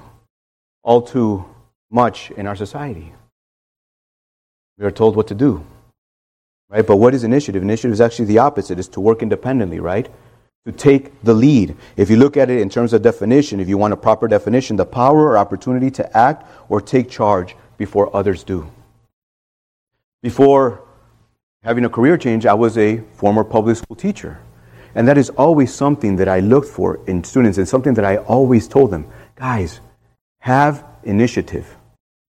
all 0.85 1.03
too 1.03 1.45
much 1.91 2.31
in 2.31 2.47
our 2.47 2.55
society. 2.55 3.13
We 4.79 4.87
are 4.87 4.91
told 4.91 5.17
what 5.17 5.29
to 5.29 5.35
do. 5.35 5.65
Right? 6.71 6.87
But 6.87 6.97
what 6.97 7.13
is 7.13 7.25
initiative? 7.25 7.63
Initiative 7.63 7.93
is 7.93 8.01
actually 8.01 8.27
the 8.27 8.39
opposite, 8.39 8.79
is 8.79 8.89
to 8.89 9.01
work 9.01 9.23
independently, 9.23 9.81
right? 9.81 10.09
To 10.65 10.73
take 10.73 11.21
the 11.23 11.35
lead. 11.35 11.77
If 11.97 12.09
you 12.09 12.17
look 12.17 12.37
at 12.37 12.51
it 12.51 12.61
in 12.61 12.71
terms 12.71 12.93
of 12.93 13.03
definition, 13.03 13.59
if 13.59 13.69
you 13.69 13.77
want 13.77 13.93
a 13.93 13.97
proper 13.97 14.29
definition, 14.29 14.77
the 14.77 14.87
power 14.87 15.29
or 15.29 15.39
opportunity 15.39 15.91
to 15.91 16.17
act 16.17 16.47
or 16.69 16.81
take 16.81 17.11
charge 17.11 17.57
before 17.79 18.15
others 18.17 18.45
do. 18.45 18.71
Before 20.23 20.85
having 21.65 21.85
a 21.85 21.89
career 21.89 22.17
change, 22.17 22.47
I 22.47 22.55
was 22.55 22.79
a 22.79 22.99
former 23.15 23.43
public 23.43 23.77
school 23.77 23.97
teacher. 23.97 24.39
And 24.95 25.09
that 25.09 25.17
is 25.17 25.31
always 25.31 25.73
something 25.73 26.17
that 26.17 26.29
I 26.29 26.41
looked 26.41 26.69
for 26.69 27.01
in 27.07 27.25
students 27.25 27.59
and 27.59 27.69
something 27.69 27.95
that 27.95 28.05
I 28.05 28.19
always 28.19 28.69
told 28.69 28.91
them 28.91 29.07
guys, 29.37 29.81
have 30.41 30.85
initiative. 31.05 31.77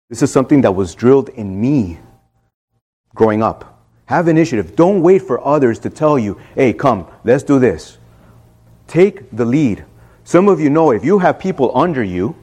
This 0.09 0.23
is 0.23 0.33
something 0.33 0.61
that 0.63 0.73
was 0.73 0.95
drilled 0.95 1.29
in 1.31 1.61
me 1.61 1.99
growing 3.15 3.43
up. 3.43 3.81
Have 4.07 4.29
initiative. 4.29 4.77
Don't 4.77 5.03
wait 5.03 5.23
for 5.23 5.45
others 5.45 5.79
to 5.81 5.91
tell 5.91 6.19
you, 6.19 6.41
hey, 6.55 6.73
come, 6.73 7.07
let's 7.25 7.43
do 7.43 7.59
this. 7.59 7.99
Take 8.87 9.31
the 9.31 9.45
lead. 9.45 9.85
Some 10.25 10.49
of 10.49 10.61
you 10.61 10.71
know 10.71 10.93
if 10.93 11.05
you 11.05 11.19
have 11.19 11.39
people 11.39 11.77
under 11.77 12.03
you, 12.03 12.37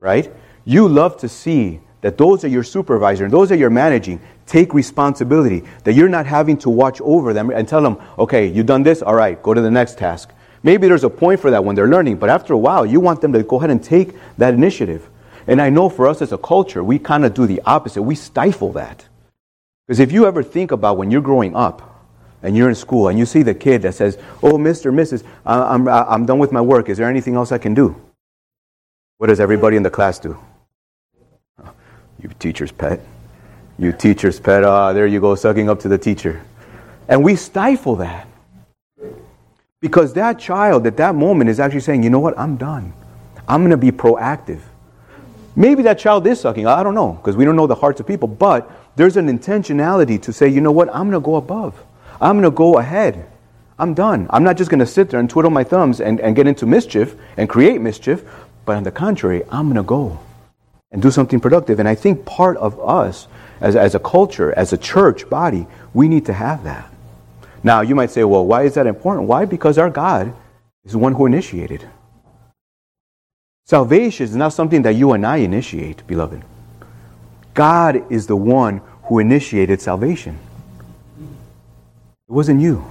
right, 0.00 0.32
you 0.64 0.88
love 0.88 1.16
to 1.18 1.28
see 1.28 1.80
that 2.02 2.18
those 2.18 2.44
are 2.44 2.48
your 2.48 2.62
supervisor 2.62 3.24
and 3.24 3.32
those 3.32 3.50
are 3.50 3.56
your 3.56 3.70
managing 3.70 4.20
take 4.46 4.74
responsibility, 4.74 5.64
that 5.84 5.94
you're 5.94 6.08
not 6.08 6.26
having 6.26 6.56
to 6.58 6.68
watch 6.68 7.00
over 7.00 7.32
them 7.32 7.50
and 7.50 7.66
tell 7.66 7.80
them, 7.80 7.96
okay, 8.18 8.46
you've 8.46 8.66
done 8.66 8.82
this, 8.82 9.00
all 9.02 9.14
right, 9.14 9.42
go 9.42 9.54
to 9.54 9.60
the 9.60 9.70
next 9.70 9.98
task. 9.98 10.30
Maybe 10.62 10.86
there's 10.86 11.04
a 11.04 11.10
point 11.10 11.40
for 11.40 11.50
that 11.50 11.64
when 11.64 11.74
they're 11.74 11.88
learning, 11.88 12.18
but 12.18 12.28
after 12.28 12.52
a 12.52 12.58
while, 12.58 12.84
you 12.84 13.00
want 13.00 13.20
them 13.20 13.32
to 13.32 13.42
go 13.42 13.56
ahead 13.56 13.70
and 13.70 13.82
take 13.82 14.14
that 14.38 14.54
initiative. 14.54 15.08
And 15.46 15.60
I 15.60 15.70
know 15.70 15.88
for 15.88 16.06
us 16.06 16.22
as 16.22 16.32
a 16.32 16.38
culture, 16.38 16.84
we 16.84 16.98
kind 16.98 17.24
of 17.24 17.34
do 17.34 17.46
the 17.46 17.62
opposite. 17.64 18.02
We 18.02 18.14
stifle 18.14 18.72
that. 18.72 19.06
Because 19.86 19.98
if 19.98 20.12
you 20.12 20.26
ever 20.26 20.42
think 20.42 20.70
about 20.70 20.98
when 20.98 21.10
you're 21.10 21.22
growing 21.22 21.56
up 21.56 22.06
and 22.42 22.56
you're 22.56 22.68
in 22.68 22.74
school 22.74 23.08
and 23.08 23.18
you 23.18 23.26
see 23.26 23.42
the 23.42 23.54
kid 23.54 23.82
that 23.82 23.94
says, 23.94 24.18
Oh, 24.42 24.52
Mr., 24.52 24.92
Mrs., 24.92 25.24
I'm, 25.44 25.88
I'm 25.88 26.26
done 26.26 26.38
with 26.38 26.52
my 26.52 26.60
work. 26.60 26.88
Is 26.88 26.98
there 26.98 27.08
anything 27.08 27.34
else 27.34 27.50
I 27.50 27.58
can 27.58 27.74
do? 27.74 28.00
What 29.18 29.28
does 29.28 29.40
everybody 29.40 29.76
in 29.76 29.82
the 29.82 29.90
class 29.90 30.18
do? 30.18 30.38
You 32.22 32.30
teacher's 32.38 32.70
pet. 32.70 33.00
You 33.78 33.92
teacher's 33.92 34.38
pet. 34.38 34.62
Ah, 34.64 34.92
there 34.92 35.06
you 35.06 35.20
go, 35.20 35.34
sucking 35.34 35.68
up 35.68 35.80
to 35.80 35.88
the 35.88 35.98
teacher. 35.98 36.40
And 37.08 37.24
we 37.24 37.34
stifle 37.34 37.96
that. 37.96 38.28
Because 39.80 40.12
that 40.14 40.38
child 40.38 40.86
at 40.86 40.96
that 40.98 41.16
moment 41.16 41.50
is 41.50 41.58
actually 41.58 41.80
saying, 41.80 42.04
you 42.04 42.10
know 42.10 42.20
what, 42.20 42.38
I'm 42.38 42.56
done. 42.56 42.92
I'm 43.48 43.62
going 43.62 43.72
to 43.72 43.76
be 43.76 43.90
proactive. 43.90 44.60
Maybe 45.56 45.82
that 45.82 45.98
child 45.98 46.26
is 46.28 46.40
sucking. 46.40 46.66
I 46.66 46.84
don't 46.84 46.94
know, 46.94 47.14
because 47.14 47.36
we 47.36 47.44
don't 47.44 47.56
know 47.56 47.66
the 47.66 47.74
hearts 47.74 47.98
of 47.98 48.06
people. 48.06 48.28
But 48.28 48.70
there's 48.94 49.16
an 49.16 49.26
intentionality 49.26 50.22
to 50.22 50.32
say, 50.32 50.46
you 50.46 50.60
know 50.60 50.70
what, 50.70 50.88
I'm 50.90 51.10
going 51.10 51.20
to 51.20 51.24
go 51.24 51.34
above. 51.34 51.74
I'm 52.20 52.38
going 52.38 52.50
to 52.50 52.56
go 52.56 52.78
ahead. 52.78 53.26
I'm 53.80 53.94
done. 53.94 54.28
I'm 54.30 54.44
not 54.44 54.56
just 54.56 54.70
going 54.70 54.78
to 54.78 54.86
sit 54.86 55.10
there 55.10 55.18
and 55.18 55.28
twiddle 55.28 55.50
my 55.50 55.64
thumbs 55.64 56.00
and, 56.00 56.20
and 56.20 56.36
get 56.36 56.46
into 56.46 56.66
mischief 56.66 57.16
and 57.36 57.48
create 57.48 57.80
mischief. 57.80 58.22
But 58.64 58.76
on 58.76 58.84
the 58.84 58.92
contrary, 58.92 59.42
I'm 59.50 59.66
going 59.66 59.76
to 59.76 59.82
go 59.82 60.20
and 60.92 61.00
do 61.02 61.10
something 61.10 61.40
productive. 61.40 61.80
And 61.80 61.88
I 61.88 61.94
think 61.94 62.24
part 62.24 62.56
of 62.58 62.78
us 62.80 63.26
as, 63.60 63.76
as 63.76 63.94
a 63.94 63.98
culture, 63.98 64.52
as 64.52 64.72
a 64.72 64.78
church 64.78 65.28
body, 65.28 65.66
we 65.94 66.08
need 66.08 66.26
to 66.26 66.32
have 66.32 66.64
that. 66.64 66.92
Now, 67.64 67.80
you 67.80 67.94
might 67.94 68.10
say, 68.10 68.24
well, 68.24 68.44
why 68.44 68.64
is 68.64 68.74
that 68.74 68.86
important? 68.86 69.28
Why? 69.28 69.44
Because 69.44 69.78
our 69.78 69.90
God 69.90 70.34
is 70.84 70.92
the 70.92 70.98
one 70.98 71.14
who 71.14 71.26
initiated. 71.26 71.88
Salvation 73.64 74.24
is 74.24 74.36
not 74.36 74.52
something 74.52 74.82
that 74.82 74.96
you 74.96 75.12
and 75.12 75.24
I 75.24 75.36
initiate, 75.38 76.06
beloved. 76.06 76.42
God 77.54 78.10
is 78.10 78.26
the 78.26 78.36
one 78.36 78.80
who 79.04 79.18
initiated 79.18 79.80
salvation. 79.80 80.38
It 81.18 82.32
wasn't 82.32 82.60
you. 82.60 82.84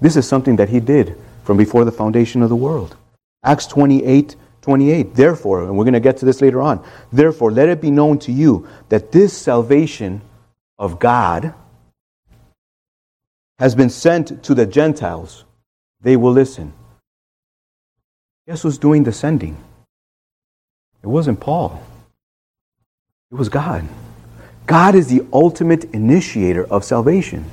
This 0.00 0.16
is 0.16 0.26
something 0.26 0.56
that 0.56 0.70
He 0.70 0.80
did 0.80 1.16
from 1.44 1.56
before 1.56 1.84
the 1.84 1.92
foundation 1.92 2.42
of 2.42 2.48
the 2.48 2.56
world. 2.56 2.96
Acts 3.44 3.66
28 3.66 4.36
28. 4.62 5.14
Therefore, 5.14 5.64
and 5.64 5.76
we're 5.76 5.84
going 5.84 5.94
to 5.94 6.00
get 6.00 6.16
to 6.18 6.24
this 6.24 6.40
later 6.40 6.62
on, 6.62 6.84
therefore, 7.12 7.50
let 7.52 7.68
it 7.68 7.80
be 7.80 7.90
known 7.90 8.18
to 8.20 8.32
you 8.32 8.66
that 8.88 9.12
this 9.12 9.36
salvation 9.36 10.22
of 10.78 10.98
God 10.98 11.54
has 13.58 13.74
been 13.74 13.90
sent 13.90 14.42
to 14.44 14.54
the 14.54 14.66
Gentiles. 14.66 15.44
They 16.00 16.16
will 16.16 16.32
listen. 16.32 16.72
Guess 18.46 18.62
who's 18.62 18.78
doing 18.78 19.04
the 19.04 19.12
sending? 19.12 19.56
It 21.02 21.06
wasn't 21.06 21.40
Paul, 21.40 21.82
it 23.30 23.34
was 23.34 23.48
God. 23.48 23.86
God 24.66 24.94
is 24.94 25.08
the 25.08 25.26
ultimate 25.32 25.84
initiator 25.92 26.64
of 26.64 26.84
salvation. 26.84 27.44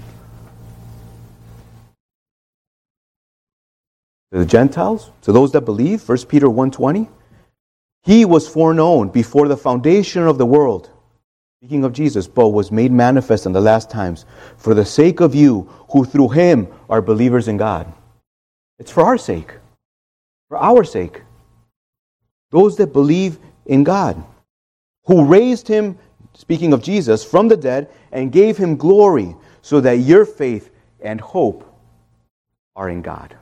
To 4.31 4.39
the 4.39 4.45
Gentiles, 4.45 5.11
to 5.23 5.31
those 5.31 5.51
that 5.53 5.61
believe, 5.61 6.07
1 6.07 6.25
Peter 6.27 6.47
1.20, 6.47 7.09
he 8.03 8.25
was 8.25 8.47
foreknown 8.47 9.09
before 9.09 9.47
the 9.47 9.57
foundation 9.57 10.23
of 10.23 10.37
the 10.37 10.45
world, 10.45 10.89
speaking 11.59 11.83
of 11.83 11.93
Jesus, 11.93 12.27
but 12.27 12.49
was 12.49 12.71
made 12.71 12.91
manifest 12.91 13.45
in 13.45 13.53
the 13.53 13.61
last 13.61 13.89
times 13.89 14.25
for 14.57 14.73
the 14.73 14.85
sake 14.85 15.19
of 15.19 15.33
you 15.33 15.69
who 15.91 16.05
through 16.05 16.29
him 16.29 16.67
are 16.89 17.01
believers 17.01 17.47
in 17.47 17.57
God. 17.57 17.91
It's 18.77 18.91
for 18.91 19.03
our 19.03 19.17
sake, 19.17 19.55
for 20.47 20.57
our 20.57 20.83
sake. 20.83 21.23
Those 22.51 22.77
that 22.77 22.93
believe 22.93 23.39
in 23.65 23.83
God, 23.83 24.23
who 25.05 25.25
raised 25.25 25.67
him, 25.67 25.97
speaking 26.33 26.71
of 26.71 26.83
Jesus, 26.83 27.23
from 27.23 27.47
the 27.47 27.57
dead 27.57 27.89
and 28.11 28.31
gave 28.31 28.57
him 28.57 28.77
glory, 28.77 29.35
so 29.61 29.81
that 29.81 29.99
your 29.99 30.23
faith 30.23 30.69
and 31.01 31.19
hope 31.19 31.65
are 32.75 32.89
in 32.89 33.01
God. 33.01 33.35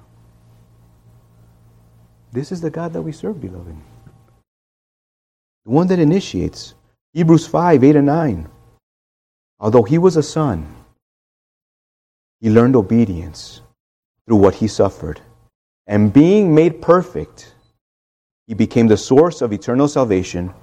This 2.32 2.52
is 2.52 2.62
the 2.62 2.70
God 2.70 2.94
that 2.94 3.02
we 3.02 3.12
serve, 3.12 3.42
beloved. 3.42 3.76
The 5.66 5.72
one 5.72 5.88
that 5.88 6.00
initiates. 6.00 6.74
Hebrews 7.14 7.48
5 7.48 7.84
8 7.84 7.96
and 7.96 8.06
9. 8.06 8.50
Although 9.60 9.84
he 9.84 9.98
was 9.98 10.18
a 10.18 10.24
son, 10.24 10.68
he 12.40 12.50
learned 12.50 12.76
obedience 12.76 13.62
through 14.26 14.38
what 14.38 14.56
he 14.56 14.68
suffered. 14.68 15.22
And 15.88 16.14
being 16.14 16.54
made 16.54 16.82
perfect, 16.82 17.54
he 18.46 18.54
became 18.54 18.88
the 18.88 18.98
source 18.98 19.42
of 19.42 19.52
eternal 19.52 19.88
salvation 19.88 20.54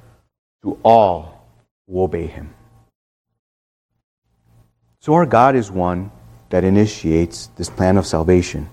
to 0.62 0.78
all 0.83 1.47
who 1.87 2.02
obey 2.02 2.26
him. 2.26 2.54
So 5.00 5.14
our 5.14 5.26
God 5.26 5.56
is 5.56 5.71
one 5.71 6.11
that 6.50 6.64
initiates 6.64 7.49
this 7.56 7.68
plan 7.68 7.97
of 7.97 8.06
salvation. 8.06 8.68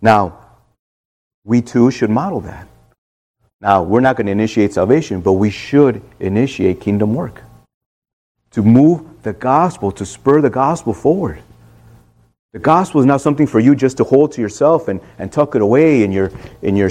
Now, 0.00 0.41
we 1.44 1.62
too 1.62 1.90
should 1.90 2.10
model 2.10 2.40
that. 2.40 2.68
Now, 3.60 3.82
we're 3.82 4.00
not 4.00 4.16
going 4.16 4.26
to 4.26 4.32
initiate 4.32 4.72
salvation, 4.72 5.20
but 5.20 5.34
we 5.34 5.50
should 5.50 6.02
initiate 6.18 6.80
kingdom 6.80 7.14
work 7.14 7.42
to 8.50 8.62
move 8.62 9.22
the 9.22 9.32
gospel, 9.32 9.92
to 9.92 10.04
spur 10.04 10.40
the 10.40 10.50
gospel 10.50 10.92
forward. 10.92 11.42
The 12.52 12.58
gospel 12.58 13.00
is 13.00 13.06
not 13.06 13.20
something 13.20 13.46
for 13.46 13.60
you 13.60 13.74
just 13.74 13.96
to 13.96 14.04
hold 14.04 14.32
to 14.32 14.40
yourself 14.42 14.88
and, 14.88 15.00
and 15.18 15.32
tuck 15.32 15.54
it 15.54 15.62
away 15.62 16.02
in 16.02 16.12
your, 16.12 16.30
in, 16.60 16.76
your, 16.76 16.90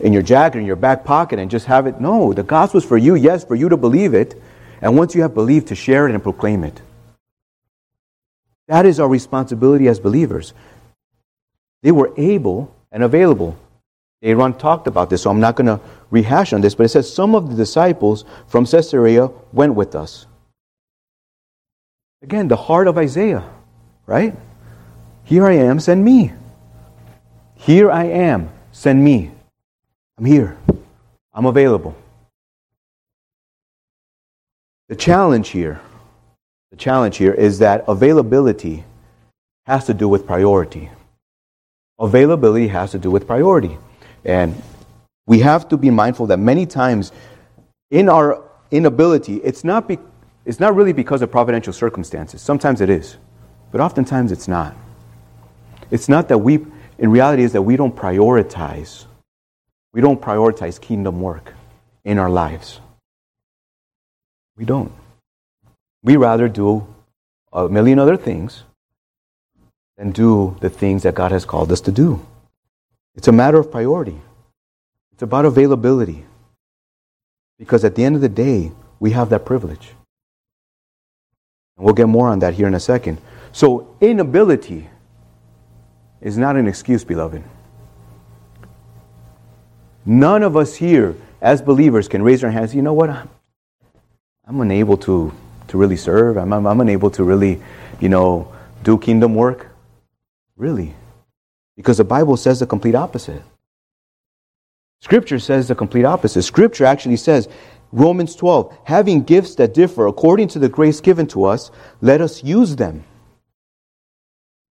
in 0.00 0.12
your 0.12 0.22
jacket, 0.22 0.58
in 0.58 0.64
your 0.64 0.76
back 0.76 1.04
pocket, 1.04 1.38
and 1.38 1.50
just 1.50 1.66
have 1.66 1.86
it. 1.86 2.00
No, 2.00 2.32
the 2.32 2.42
gospel 2.42 2.78
is 2.78 2.84
for 2.84 2.96
you, 2.96 3.14
yes, 3.14 3.44
for 3.44 3.54
you 3.54 3.68
to 3.68 3.76
believe 3.76 4.14
it. 4.14 4.40
And 4.80 4.96
once 4.96 5.14
you 5.14 5.22
have 5.22 5.34
believed, 5.34 5.68
to 5.68 5.74
share 5.74 6.08
it 6.08 6.14
and 6.14 6.22
proclaim 6.22 6.64
it. 6.64 6.80
That 8.68 8.86
is 8.86 8.98
our 8.98 9.08
responsibility 9.08 9.88
as 9.88 10.00
believers. 10.00 10.54
They 11.82 11.92
were 11.92 12.12
able 12.16 12.74
and 12.90 13.02
available. 13.02 13.58
Aaron 14.22 14.54
talked 14.54 14.86
about 14.86 15.10
this, 15.10 15.22
so 15.22 15.30
I'm 15.30 15.40
not 15.40 15.56
going 15.56 15.66
to 15.66 15.80
rehash 16.10 16.52
on 16.52 16.60
this, 16.60 16.74
but 16.74 16.84
it 16.84 16.88
says 16.88 17.12
some 17.12 17.34
of 17.34 17.50
the 17.50 17.54
disciples 17.54 18.24
from 18.46 18.64
Caesarea 18.64 19.30
went 19.52 19.74
with 19.74 19.94
us. 19.94 20.26
Again, 22.22 22.48
the 22.48 22.56
heart 22.56 22.88
of 22.88 22.96
Isaiah, 22.96 23.44
right? 24.06 24.34
Here 25.24 25.46
I 25.46 25.52
am, 25.52 25.80
send 25.80 26.04
me. 26.04 26.32
Here 27.56 27.90
I 27.90 28.04
am, 28.04 28.50
send 28.72 29.04
me. 29.04 29.30
I'm 30.18 30.24
here. 30.24 30.56
I'm 31.34 31.46
available. 31.46 31.94
The 34.88 34.96
challenge 34.96 35.48
here, 35.48 35.80
the 36.70 36.76
challenge 36.76 37.16
here 37.18 37.34
is 37.34 37.58
that 37.58 37.84
availability 37.86 38.84
has 39.66 39.84
to 39.86 39.94
do 39.94 40.08
with 40.08 40.26
priority. 40.26 40.90
Availability 41.98 42.68
has 42.68 42.92
to 42.92 42.98
do 42.98 43.10
with 43.10 43.26
priority. 43.26 43.76
And 44.26 44.60
we 45.26 45.38
have 45.38 45.68
to 45.68 45.76
be 45.76 45.88
mindful 45.88 46.26
that 46.26 46.38
many 46.38 46.66
times 46.66 47.12
in 47.90 48.08
our 48.08 48.42
inability, 48.72 49.36
it's 49.36 49.62
not, 49.62 49.86
be, 49.88 49.98
it's 50.44 50.58
not 50.60 50.74
really 50.74 50.92
because 50.92 51.22
of 51.22 51.30
providential 51.30 51.72
circumstances. 51.72 52.42
Sometimes 52.42 52.80
it 52.80 52.90
is, 52.90 53.16
but 53.70 53.80
oftentimes 53.80 54.32
it's 54.32 54.48
not. 54.48 54.74
It's 55.92 56.08
not 56.08 56.28
that 56.28 56.38
we, 56.38 56.66
in 56.98 57.10
reality, 57.10 57.44
is 57.44 57.52
that 57.52 57.62
we 57.62 57.76
don't 57.76 57.94
prioritize. 57.94 59.04
We 59.92 60.00
don't 60.00 60.20
prioritize 60.20 60.80
kingdom 60.80 61.20
work 61.20 61.54
in 62.04 62.18
our 62.18 62.28
lives. 62.28 62.80
We 64.56 64.64
don't. 64.64 64.92
We 66.02 66.16
rather 66.16 66.48
do 66.48 66.92
a 67.52 67.68
million 67.68 68.00
other 68.00 68.16
things 68.16 68.64
than 69.96 70.10
do 70.10 70.56
the 70.60 70.68
things 70.68 71.04
that 71.04 71.14
God 71.14 71.30
has 71.30 71.44
called 71.44 71.70
us 71.70 71.80
to 71.82 71.92
do. 71.92 72.26
It's 73.16 73.28
a 73.28 73.32
matter 73.32 73.58
of 73.58 73.70
priority. 73.70 74.20
It's 75.12 75.22
about 75.22 75.46
availability. 75.46 76.24
Because 77.58 77.84
at 77.84 77.94
the 77.94 78.04
end 78.04 78.14
of 78.14 78.20
the 78.20 78.28
day, 78.28 78.72
we 79.00 79.12
have 79.12 79.30
that 79.30 79.46
privilege. 79.46 79.94
And 81.76 81.84
we'll 81.84 81.94
get 81.94 82.06
more 82.06 82.28
on 82.28 82.38
that 82.40 82.54
here 82.54 82.66
in 82.66 82.74
a 82.74 82.80
second. 82.80 83.18
So, 83.52 83.96
inability 84.00 84.88
is 86.20 86.36
not 86.36 86.56
an 86.56 86.66
excuse, 86.66 87.04
beloved. 87.04 87.42
None 90.04 90.42
of 90.42 90.56
us 90.56 90.76
here, 90.76 91.16
as 91.40 91.62
believers, 91.62 92.08
can 92.08 92.22
raise 92.22 92.44
our 92.44 92.50
hands. 92.50 92.74
You 92.74 92.82
know 92.82 92.92
what? 92.92 93.10
I'm 93.10 94.60
unable 94.60 94.96
to, 94.98 95.32
to 95.68 95.78
really 95.78 95.96
serve. 95.96 96.36
I'm, 96.36 96.52
I'm, 96.52 96.66
I'm 96.66 96.80
unable 96.80 97.10
to 97.12 97.24
really, 97.24 97.60
you 98.00 98.08
know, 98.08 98.52
do 98.82 98.98
kingdom 98.98 99.34
work. 99.34 99.68
Really? 100.56 100.94
Because 101.76 101.98
the 101.98 102.04
Bible 102.04 102.36
says 102.36 102.60
the 102.60 102.66
complete 102.66 102.94
opposite. 102.94 103.42
Scripture 105.00 105.38
says 105.38 105.68
the 105.68 105.74
complete 105.74 106.04
opposite. 106.04 106.42
Scripture 106.42 106.84
actually 106.84 107.16
says, 107.16 107.48
Romans 107.92 108.34
12, 108.34 108.76
having 108.84 109.22
gifts 109.22 109.54
that 109.56 109.74
differ 109.74 110.06
according 110.06 110.48
to 110.48 110.58
the 110.58 110.68
grace 110.68 111.00
given 111.00 111.26
to 111.28 111.44
us, 111.44 111.70
let 112.00 112.20
us 112.20 112.42
use 112.42 112.76
them. 112.76 113.04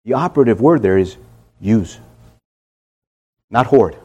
The 0.05 0.15
operative 0.15 0.61
word 0.61 0.83
there 0.83 0.99
is 0.99 1.17
use, 1.61 1.99
not 3.51 3.67
hoard. 3.67 3.95
It 3.95 4.01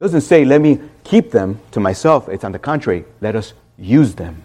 doesn't 0.00 0.22
say, 0.22 0.44
let 0.44 0.60
me 0.60 0.80
keep 1.04 1.30
them 1.30 1.60
to 1.72 1.80
myself. 1.80 2.28
It's 2.28 2.44
on 2.44 2.52
the 2.52 2.58
contrary, 2.58 3.04
let 3.20 3.36
us 3.36 3.52
use 3.78 4.14
them. 4.14 4.42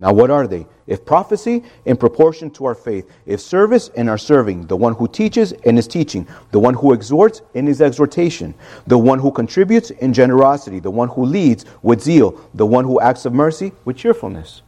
Now, 0.00 0.14
what 0.14 0.30
are 0.30 0.46
they? 0.46 0.66
If 0.86 1.04
prophecy, 1.04 1.62
in 1.84 1.98
proportion 1.98 2.50
to 2.52 2.64
our 2.64 2.74
faith. 2.74 3.10
If 3.26 3.40
service, 3.40 3.88
in 3.88 4.08
our 4.08 4.16
serving. 4.16 4.66
The 4.66 4.76
one 4.76 4.94
who 4.94 5.06
teaches, 5.06 5.52
in 5.52 5.76
his 5.76 5.86
teaching. 5.86 6.26
The 6.52 6.58
one 6.58 6.72
who 6.72 6.94
exhorts, 6.94 7.42
in 7.52 7.66
his 7.66 7.82
exhortation. 7.82 8.54
The 8.86 8.96
one 8.96 9.18
who 9.18 9.30
contributes, 9.30 9.90
in 9.90 10.14
generosity. 10.14 10.80
The 10.80 10.90
one 10.90 11.08
who 11.08 11.26
leads, 11.26 11.66
with 11.82 12.00
zeal. 12.00 12.40
The 12.54 12.64
one 12.64 12.86
who 12.86 12.98
acts 12.98 13.26
of 13.26 13.34
mercy, 13.34 13.72
with 13.84 13.98
cheerfulness. 13.98 14.62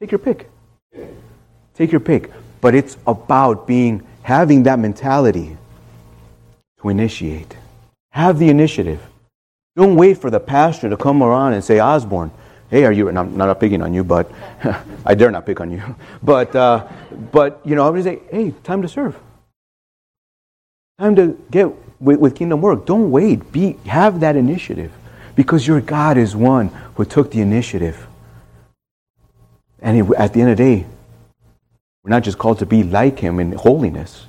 Take 0.00 0.10
your 0.10 0.18
pick. 0.18 0.50
Take 1.74 1.92
your 1.92 2.00
pick. 2.00 2.32
But 2.60 2.74
it's 2.74 2.96
about 3.06 3.68
being, 3.68 4.04
having 4.22 4.64
that 4.64 4.80
mentality 4.80 5.56
to 6.80 6.88
initiate. 6.88 7.56
Have 8.10 8.40
the 8.40 8.48
initiative. 8.48 9.00
Don't 9.76 9.94
wait 9.94 10.18
for 10.18 10.30
the 10.30 10.40
pastor 10.40 10.90
to 10.90 10.96
come 10.96 11.22
around 11.22 11.52
and 11.52 11.62
say, 11.62 11.78
Osborne, 11.78 12.32
hey, 12.70 12.84
are 12.84 12.92
you, 12.92 13.08
and 13.08 13.18
I'm 13.18 13.36
not 13.36 13.58
picking 13.58 13.82
on 13.82 13.92
you, 13.92 14.04
but 14.04 14.30
I 15.04 15.14
dare 15.14 15.30
not 15.30 15.46
pick 15.46 15.60
on 15.60 15.70
you. 15.70 15.82
But, 16.22 16.54
uh, 16.54 16.86
but 17.32 17.60
you 17.64 17.74
know, 17.74 17.86
I 17.86 17.90
would 17.90 18.04
say, 18.04 18.20
hey, 18.30 18.52
time 18.62 18.82
to 18.82 18.88
serve. 18.88 19.16
Time 20.98 21.16
to 21.16 21.38
get 21.50 21.68
with, 22.00 22.20
with 22.20 22.36
kingdom 22.36 22.60
work. 22.60 22.86
Don't 22.86 23.10
wait. 23.10 23.50
Be, 23.52 23.72
have 23.86 24.20
that 24.20 24.36
initiative 24.36 24.92
because 25.34 25.66
your 25.66 25.80
God 25.80 26.18
is 26.18 26.36
one 26.36 26.68
who 26.94 27.04
took 27.04 27.30
the 27.30 27.40
initiative. 27.40 28.06
And 29.80 30.14
at 30.14 30.34
the 30.34 30.42
end 30.42 30.50
of 30.50 30.58
the 30.58 30.64
day, 30.64 30.86
we're 32.04 32.10
not 32.10 32.22
just 32.22 32.38
called 32.38 32.58
to 32.58 32.66
be 32.66 32.82
like 32.82 33.18
him 33.18 33.40
in 33.40 33.52
holiness, 33.52 34.26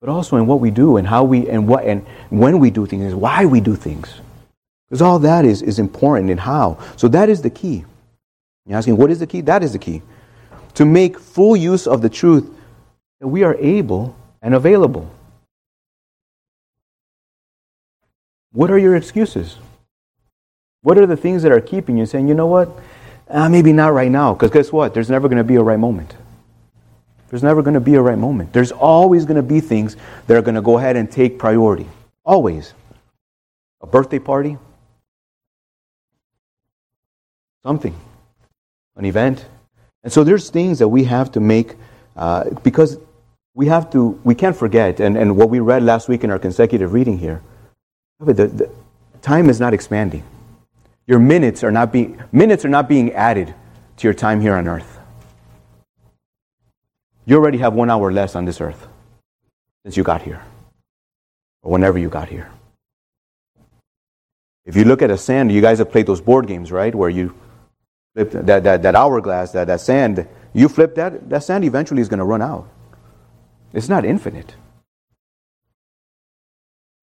but 0.00 0.08
also 0.08 0.36
in 0.36 0.46
what 0.46 0.60
we 0.60 0.70
do 0.70 0.96
and 0.96 1.06
how 1.06 1.24
we 1.24 1.48
and 1.48 1.66
what 1.68 1.84
and 1.84 2.06
when 2.30 2.58
we 2.58 2.70
do 2.70 2.86
things, 2.86 3.14
why 3.14 3.44
we 3.44 3.60
do 3.60 3.74
things. 3.76 4.20
Because 4.88 5.02
all 5.02 5.18
that 5.20 5.44
is, 5.44 5.62
is 5.62 5.78
important 5.78 6.30
in 6.30 6.38
how. 6.38 6.78
So 6.96 7.08
that 7.08 7.28
is 7.28 7.42
the 7.42 7.50
key. 7.50 7.84
You're 8.66 8.78
asking, 8.78 8.96
what 8.96 9.10
is 9.10 9.18
the 9.18 9.26
key? 9.26 9.42
That 9.42 9.62
is 9.62 9.72
the 9.72 9.78
key. 9.78 10.02
To 10.74 10.84
make 10.84 11.18
full 11.18 11.56
use 11.56 11.86
of 11.86 12.02
the 12.02 12.08
truth 12.08 12.48
that 13.20 13.28
we 13.28 13.42
are 13.42 13.54
able 13.56 14.16
and 14.40 14.54
available. 14.54 15.10
What 18.52 18.70
are 18.70 18.78
your 18.78 18.96
excuses? 18.96 19.56
What 20.82 20.96
are 20.96 21.06
the 21.06 21.16
things 21.16 21.42
that 21.42 21.52
are 21.52 21.60
keeping 21.60 21.98
you 21.98 22.06
saying, 22.06 22.28
you 22.28 22.34
know 22.34 22.46
what? 22.46 22.70
Uh, 23.28 23.48
maybe 23.48 23.72
not 23.72 23.92
right 23.92 24.10
now. 24.10 24.32
Because 24.32 24.50
guess 24.50 24.72
what? 24.72 24.94
There's 24.94 25.10
never 25.10 25.28
going 25.28 25.38
to 25.38 25.44
be 25.44 25.56
a 25.56 25.62
right 25.62 25.78
moment. 25.78 26.14
There's 27.28 27.42
never 27.42 27.60
going 27.60 27.74
to 27.74 27.80
be 27.80 27.94
a 27.94 28.00
right 28.00 28.16
moment. 28.16 28.54
There's 28.54 28.72
always 28.72 29.26
going 29.26 29.36
to 29.36 29.42
be 29.42 29.60
things 29.60 29.96
that 30.26 30.36
are 30.36 30.40
going 30.40 30.54
to 30.54 30.62
go 30.62 30.78
ahead 30.78 30.96
and 30.96 31.10
take 31.10 31.38
priority. 31.38 31.86
Always. 32.24 32.72
A 33.82 33.86
birthday 33.86 34.18
party, 34.18 34.56
something, 37.64 37.94
an 38.96 39.04
event. 39.04 39.44
And 40.02 40.12
so 40.12 40.24
there's 40.24 40.50
things 40.50 40.78
that 40.78 40.88
we 40.88 41.04
have 41.04 41.32
to 41.32 41.40
make 41.40 41.74
uh, 42.16 42.50
because 42.62 42.98
we 43.54 43.66
have 43.66 43.90
to, 43.90 44.20
we 44.24 44.34
can't 44.34 44.56
forget, 44.56 45.00
and, 45.00 45.16
and 45.16 45.36
what 45.36 45.50
we 45.50 45.58
read 45.58 45.82
last 45.82 46.08
week 46.08 46.24
in 46.24 46.30
our 46.30 46.38
consecutive 46.38 46.92
reading 46.92 47.18
here, 47.18 47.42
the, 48.20 48.32
the 48.32 48.70
time 49.20 49.50
is 49.50 49.60
not 49.60 49.74
expanding. 49.74 50.22
Your 51.06 51.18
minutes 51.18 51.64
are 51.64 51.70
not 51.70 51.90
being 51.90 52.22
minutes 52.32 52.64
are 52.64 52.68
not 52.68 52.88
being 52.88 53.12
added 53.12 53.54
to 53.96 54.06
your 54.06 54.14
time 54.14 54.40
here 54.40 54.54
on 54.54 54.68
earth. 54.68 54.98
You 57.24 57.36
already 57.36 57.58
have 57.58 57.74
one 57.74 57.90
hour 57.90 58.12
less 58.12 58.36
on 58.36 58.44
this 58.44 58.60
earth 58.60 58.86
since 59.84 59.96
you 59.96 60.02
got 60.02 60.22
here, 60.22 60.42
or 61.62 61.72
whenever 61.72 61.98
you 61.98 62.08
got 62.08 62.28
here. 62.28 62.50
If 64.66 64.76
you 64.76 64.84
look 64.84 65.00
at 65.00 65.10
a 65.10 65.16
sand, 65.16 65.50
you 65.50 65.62
guys 65.62 65.78
have 65.78 65.90
played 65.90 66.06
those 66.06 66.20
board 66.20 66.46
games, 66.46 66.70
right? 66.70 66.94
Where 66.94 67.08
you 67.08 67.34
that, 68.14 68.46
that, 68.64 68.82
that 68.82 68.94
hourglass, 68.94 69.52
that, 69.52 69.66
that 69.66 69.80
sand, 69.80 70.26
you 70.52 70.68
flip 70.68 70.94
that, 70.96 71.28
that 71.30 71.44
sand 71.44 71.64
eventually 71.64 72.00
is 72.00 72.08
going 72.08 72.18
to 72.18 72.24
run 72.24 72.42
out. 72.42 72.68
It's 73.72 73.88
not 73.88 74.04
infinite. 74.04 74.54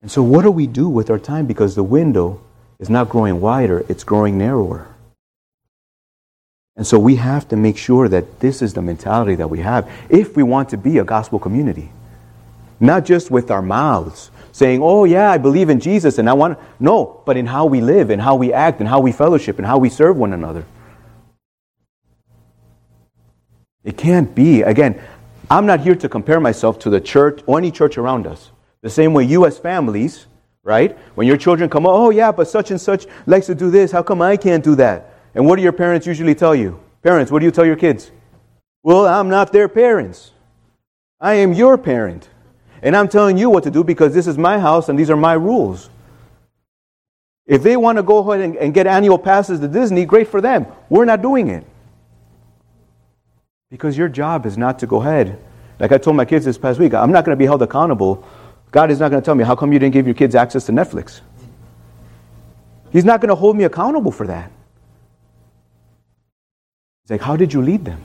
And 0.01 0.11
so, 0.11 0.21
what 0.21 0.43
do 0.43 0.51
we 0.51 0.67
do 0.67 0.87
with 0.89 1.09
our 1.09 1.19
time? 1.19 1.45
Because 1.45 1.75
the 1.75 1.83
window 1.83 2.41
is 2.79 2.89
not 2.89 3.09
growing 3.09 3.41
wider, 3.41 3.85
it's 3.89 4.03
growing 4.03 4.37
narrower. 4.37 4.87
And 6.75 6.85
so, 6.85 6.99
we 6.99 7.15
have 7.15 7.47
to 7.49 7.55
make 7.55 7.77
sure 7.77 8.07
that 8.09 8.39
this 8.39 8.61
is 8.61 8.73
the 8.73 8.81
mentality 8.81 9.35
that 9.35 9.47
we 9.47 9.59
have 9.59 9.89
if 10.09 10.35
we 10.35 10.43
want 10.43 10.69
to 10.69 10.77
be 10.77 10.97
a 10.97 11.03
gospel 11.03 11.39
community. 11.39 11.91
Not 12.79 13.05
just 13.05 13.31
with 13.31 13.49
our 13.49 13.61
mouths, 13.61 14.31
saying, 14.51 14.81
Oh, 14.83 15.05
yeah, 15.05 15.31
I 15.31 15.37
believe 15.37 15.69
in 15.69 15.79
Jesus 15.79 16.17
and 16.17 16.29
I 16.29 16.33
want. 16.33 16.59
No, 16.79 17.21
but 17.25 17.37
in 17.37 17.45
how 17.45 17.65
we 17.65 17.81
live, 17.81 18.09
and 18.09 18.21
how 18.21 18.35
we 18.35 18.53
act, 18.53 18.79
and 18.79 18.89
how 18.89 18.99
we 18.99 19.11
fellowship, 19.11 19.57
and 19.57 19.65
how 19.65 19.77
we 19.77 19.89
serve 19.89 20.17
one 20.17 20.33
another. 20.33 20.65
It 23.85 23.97
can't 23.97 24.33
be. 24.35 24.63
Again, 24.63 24.99
I'm 25.49 25.65
not 25.67 25.79
here 25.79 25.95
to 25.95 26.09
compare 26.09 26.39
myself 26.39 26.79
to 26.79 26.89
the 26.89 26.99
church 26.99 27.41
or 27.45 27.57
any 27.59 27.71
church 27.71 27.97
around 27.97 28.27
us. 28.27 28.51
The 28.81 28.89
same 28.89 29.13
way 29.13 29.23
you, 29.23 29.45
as 29.45 29.57
families, 29.57 30.25
right? 30.63 30.97
When 31.13 31.27
your 31.27 31.37
children 31.37 31.69
come, 31.69 31.85
oh, 31.85 32.09
yeah, 32.09 32.31
but 32.31 32.47
such 32.47 32.71
and 32.71 32.81
such 32.81 33.05
likes 33.27 33.45
to 33.45 33.55
do 33.55 33.69
this. 33.69 33.91
How 33.91 34.03
come 34.03 34.21
I 34.21 34.35
can't 34.35 34.63
do 34.63 34.75
that? 34.75 35.13
And 35.35 35.45
what 35.45 35.57
do 35.57 35.61
your 35.61 35.71
parents 35.71 36.07
usually 36.07 36.35
tell 36.35 36.55
you? 36.55 36.79
Parents, 37.03 37.31
what 37.31 37.39
do 37.39 37.45
you 37.45 37.51
tell 37.51 37.65
your 37.65 37.75
kids? 37.75 38.11
Well, 38.81 39.05
I'm 39.05 39.29
not 39.29 39.51
their 39.51 39.69
parents. 39.69 40.31
I 41.21 41.35
am 41.35 41.53
your 41.53 41.77
parent. 41.77 42.27
And 42.81 42.95
I'm 42.95 43.07
telling 43.07 43.37
you 43.37 43.49
what 43.49 43.63
to 43.63 43.71
do 43.71 43.83
because 43.83 44.13
this 44.13 44.27
is 44.27 44.37
my 44.37 44.59
house 44.59 44.89
and 44.89 44.97
these 44.97 45.09
are 45.09 45.17
my 45.17 45.33
rules. 45.33 45.89
If 47.45 47.61
they 47.61 47.77
want 47.77 47.97
to 47.99 48.03
go 48.03 48.19
ahead 48.19 48.43
and, 48.43 48.57
and 48.57 48.73
get 48.73 48.87
annual 48.87 49.19
passes 49.19 49.59
to 49.59 49.67
Disney, 49.67 50.05
great 50.05 50.27
for 50.27 50.41
them. 50.41 50.65
We're 50.89 51.05
not 51.05 51.21
doing 51.21 51.49
it. 51.49 51.65
Because 53.69 53.97
your 53.97 54.09
job 54.09 54.45
is 54.45 54.57
not 54.57 54.79
to 54.79 54.87
go 54.87 55.01
ahead 55.01 55.39
Like 55.79 55.91
I 55.91 55.97
told 55.97 56.15
my 56.15 56.25
kids 56.25 56.45
this 56.45 56.57
past 56.57 56.79
week, 56.79 56.93
I'm 56.93 57.11
not 57.11 57.25
going 57.25 57.35
to 57.35 57.39
be 57.39 57.45
held 57.45 57.61
accountable. 57.61 58.25
God 58.71 58.91
is 58.91 58.99
not 58.99 59.09
going 59.09 59.21
to 59.21 59.25
tell 59.25 59.35
me, 59.35 59.43
how 59.43 59.55
come 59.55 59.73
you 59.73 59.79
didn't 59.79 59.93
give 59.93 60.05
your 60.05 60.15
kids 60.15 60.35
access 60.35 60.65
to 60.67 60.71
Netflix? 60.71 61.21
He's 62.91 63.05
not 63.05 63.19
going 63.19 63.29
to 63.29 63.35
hold 63.35 63.57
me 63.57 63.65
accountable 63.65 64.11
for 64.11 64.27
that. 64.27 64.51
He's 67.03 67.11
like, 67.11 67.21
how 67.21 67.35
did 67.35 67.53
you 67.53 67.61
lead 67.61 67.83
them? 67.83 68.01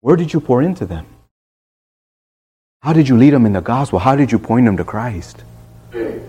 Where 0.00 0.16
did 0.16 0.32
you 0.32 0.40
pour 0.40 0.62
into 0.62 0.84
them? 0.84 1.06
How 2.82 2.92
did 2.92 3.08
you 3.08 3.16
lead 3.16 3.32
them 3.32 3.46
in 3.46 3.54
the 3.54 3.62
gospel? 3.62 3.98
How 3.98 4.14
did 4.14 4.30
you 4.30 4.38
point 4.38 4.66
them 4.66 4.76
to 4.76 4.84
Christ? 4.84 5.42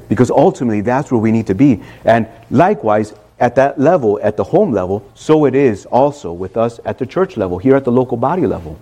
Because 0.08 0.31
ultimately, 0.31 0.81
that's 0.81 1.12
where 1.12 1.19
we 1.19 1.31
need 1.31 1.47
to 1.47 1.55
be. 1.55 1.81
And 2.05 2.29
likewise, 2.49 3.13
at 3.39 3.56
that 3.56 3.80
level, 3.80 4.19
at 4.24 4.38
the 4.38 4.43
home 4.43 4.71
level, 4.71 5.10
so 5.13 5.45
it 5.45 5.56
is 5.56 5.86
also 5.88 6.32
with 6.32 6.58
us 6.58 6.80
at 6.86 6.98
the 6.98 7.06
church 7.06 7.38
level, 7.38 7.58
here 7.58 7.76
at 7.76 7.84
the 7.84 7.91
local 7.91 8.17
body 8.17 8.45
level. 8.48 8.80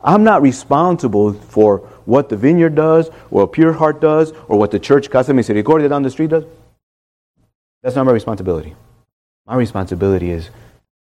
I'm 0.00 0.24
not 0.24 0.42
responsible 0.42 1.32
for 1.32 1.78
what 2.04 2.28
the 2.28 2.36
vineyard 2.36 2.74
does, 2.74 3.10
or 3.30 3.46
Pure 3.46 3.74
Heart 3.74 4.00
does, 4.00 4.32
or 4.48 4.58
what 4.58 4.70
the 4.70 4.78
church 4.78 5.10
Casa 5.10 5.32
Misericordia 5.32 5.88
down 5.88 6.02
the 6.02 6.10
street 6.10 6.30
does. 6.30 6.44
That's 7.82 7.96
not 7.96 8.06
my 8.06 8.12
responsibility. 8.12 8.74
My 9.46 9.56
responsibility 9.56 10.30
is 10.30 10.50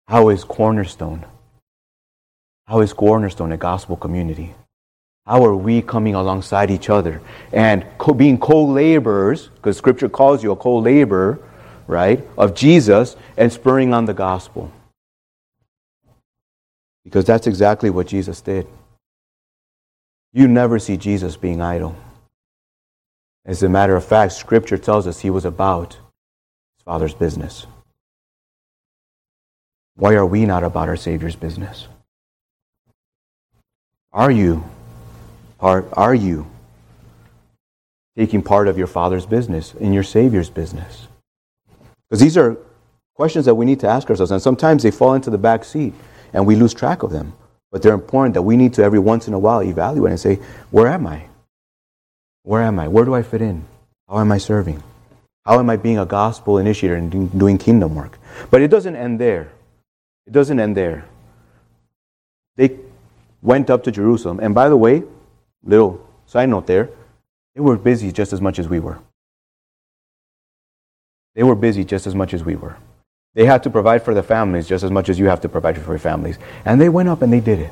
how 0.08 0.30
is 0.30 0.44
Cornerstone? 0.44 1.26
How 2.68 2.82
is 2.82 2.94
Cornerstone 2.94 3.52
a 3.52 3.58
gospel 3.58 3.96
community? 3.96 4.54
How 5.26 5.44
are 5.44 5.56
we 5.56 5.82
coming 5.82 6.16
alongside 6.16 6.70
each 6.70 6.90
other 6.90 7.22
and 7.52 7.86
co- 7.98 8.14
being 8.14 8.38
co 8.38 8.64
laborers, 8.66 9.48
because 9.48 9.78
Scripture 9.78 10.10
calls 10.10 10.44
you 10.44 10.52
a 10.52 10.56
co 10.56 10.78
laborer, 10.78 11.40
right, 11.88 12.26
of 12.38 12.56
Jesus 12.56 13.16
and 13.38 13.52
spurring 13.52 13.94
on 13.94 14.06
the 14.06 14.14
gospel? 14.14 14.72
Because 17.04 17.26
that's 17.26 17.48
exactly 17.48 17.90
what 17.90 18.08
Jesus 18.08 18.42
did. 18.42 18.68
You 20.34 20.48
never 20.48 20.80
see 20.80 20.98
Jesus 20.98 21.38
being 21.38 21.62
idle. 21.62 21.96
As 23.46 23.62
a 23.64 23.70
matter 23.70 23.96
of 23.96 24.04
fact, 24.04 24.34
Scripture 24.34 24.78
tells 24.78 25.08
us 25.08 25.20
he 25.20 25.30
was 25.30 25.46
about 25.46 25.94
his 25.94 26.84
Father's 26.84 27.14
business. 27.14 27.68
Why 29.96 30.16
are 30.16 30.26
we 30.26 30.46
not 30.46 30.64
about 30.64 30.90
our 30.90 30.98
Savior's 30.98 31.36
business? 31.36 31.88
Are 34.16 34.32
you 34.32 34.64
part 35.58 35.90
are 35.92 36.16
you 36.16 36.48
taking 38.18 38.42
part 38.42 38.70
of 38.70 38.78
your 38.78 38.88
father's 38.88 39.26
business 39.26 39.74
in 39.74 39.92
your 39.92 40.04
savior's 40.04 40.50
business? 40.50 41.08
Because 42.16 42.24
these 42.24 42.38
are 42.38 42.56
questions 43.14 43.44
that 43.44 43.56
we 43.56 43.66
need 43.66 43.82
to 43.82 43.90
ask 43.90 44.10
ourselves 44.10 44.32
and 44.32 44.42
sometimes 44.42 44.84
they 44.84 44.92
fall 44.92 45.16
into 45.16 45.30
the 45.30 45.38
back 45.38 45.66
seat 45.66 45.94
and 46.32 46.48
we 46.48 46.56
lose 46.56 46.74
track 46.74 47.04
of 47.04 47.12
them. 47.12 47.34
But 47.74 47.82
they're 47.82 47.94
important 47.94 48.36
that 48.36 48.44
we 48.44 48.56
need 48.56 48.74
to 48.76 48.84
every 48.84 49.00
once 49.00 49.28
in 49.28 49.34
a 49.34 49.38
while 49.38 49.62
evaluate 49.62 50.12
and 50.12 50.20
say, 50.20 50.40
where 50.72 50.88
am 50.88 51.08
I? 51.08 51.26
Where 52.44 52.62
am 52.62 52.80
I? 52.80 52.88
Where 52.88 53.04
do 53.04 53.14
I 53.14 53.22
fit 53.22 53.42
in? 53.42 53.66
How 54.08 54.20
am 54.20 54.32
I 54.32 54.38
serving? 54.38 54.82
How 55.46 55.60
am 55.60 55.70
I 55.70 55.76
being 55.76 56.00
a 56.00 56.06
gospel 56.06 56.58
initiator 56.58 56.96
and 56.96 57.38
doing 57.38 57.58
kingdom 57.58 57.96
work? 57.96 58.18
But 58.50 58.62
it 58.62 58.70
doesn't 58.70 58.96
end 58.96 59.20
there. 59.20 59.52
It 60.26 60.32
doesn't 60.32 60.58
end 60.58 60.78
there. 60.78 61.04
They 62.56 62.80
went 63.42 63.70
up 63.70 63.84
to 63.84 63.92
Jerusalem. 63.92 64.40
And 64.42 64.56
by 64.56 64.70
the 64.70 64.78
way, 64.78 65.04
little 65.66 66.00
side 66.28 66.48
note 66.48 66.66
there, 66.66 66.90
they 67.56 67.60
were 67.60 67.76
busy 67.76 68.14
just 68.14 68.32
as 68.32 68.40
much 68.40 68.58
as 68.58 68.70
we 68.70 68.80
were. 68.80 69.00
They 71.36 71.44
were 71.44 71.56
busy 71.56 71.84
just 71.84 72.08
as 72.08 72.16
much 72.16 72.34
as 72.34 72.44
we 72.44 72.56
were. 72.56 72.76
They 73.34 73.46
had 73.46 73.64
to 73.64 73.70
provide 73.70 74.04
for 74.04 74.14
their 74.14 74.24
families 74.24 74.68
just 74.68 74.84
as 74.84 74.92
much 74.92 75.10
as 75.10 75.20
you 75.20 75.26
have 75.26 75.42
to 75.42 75.50
provide 75.50 75.78
for 75.78 75.92
your 75.92 76.00
families. 76.00 76.40
And 76.64 76.80
they 76.80 76.90
went 76.90 77.10
up 77.10 77.22
and 77.22 77.32
they 77.32 77.42
did 77.42 77.60
it. 77.60 77.72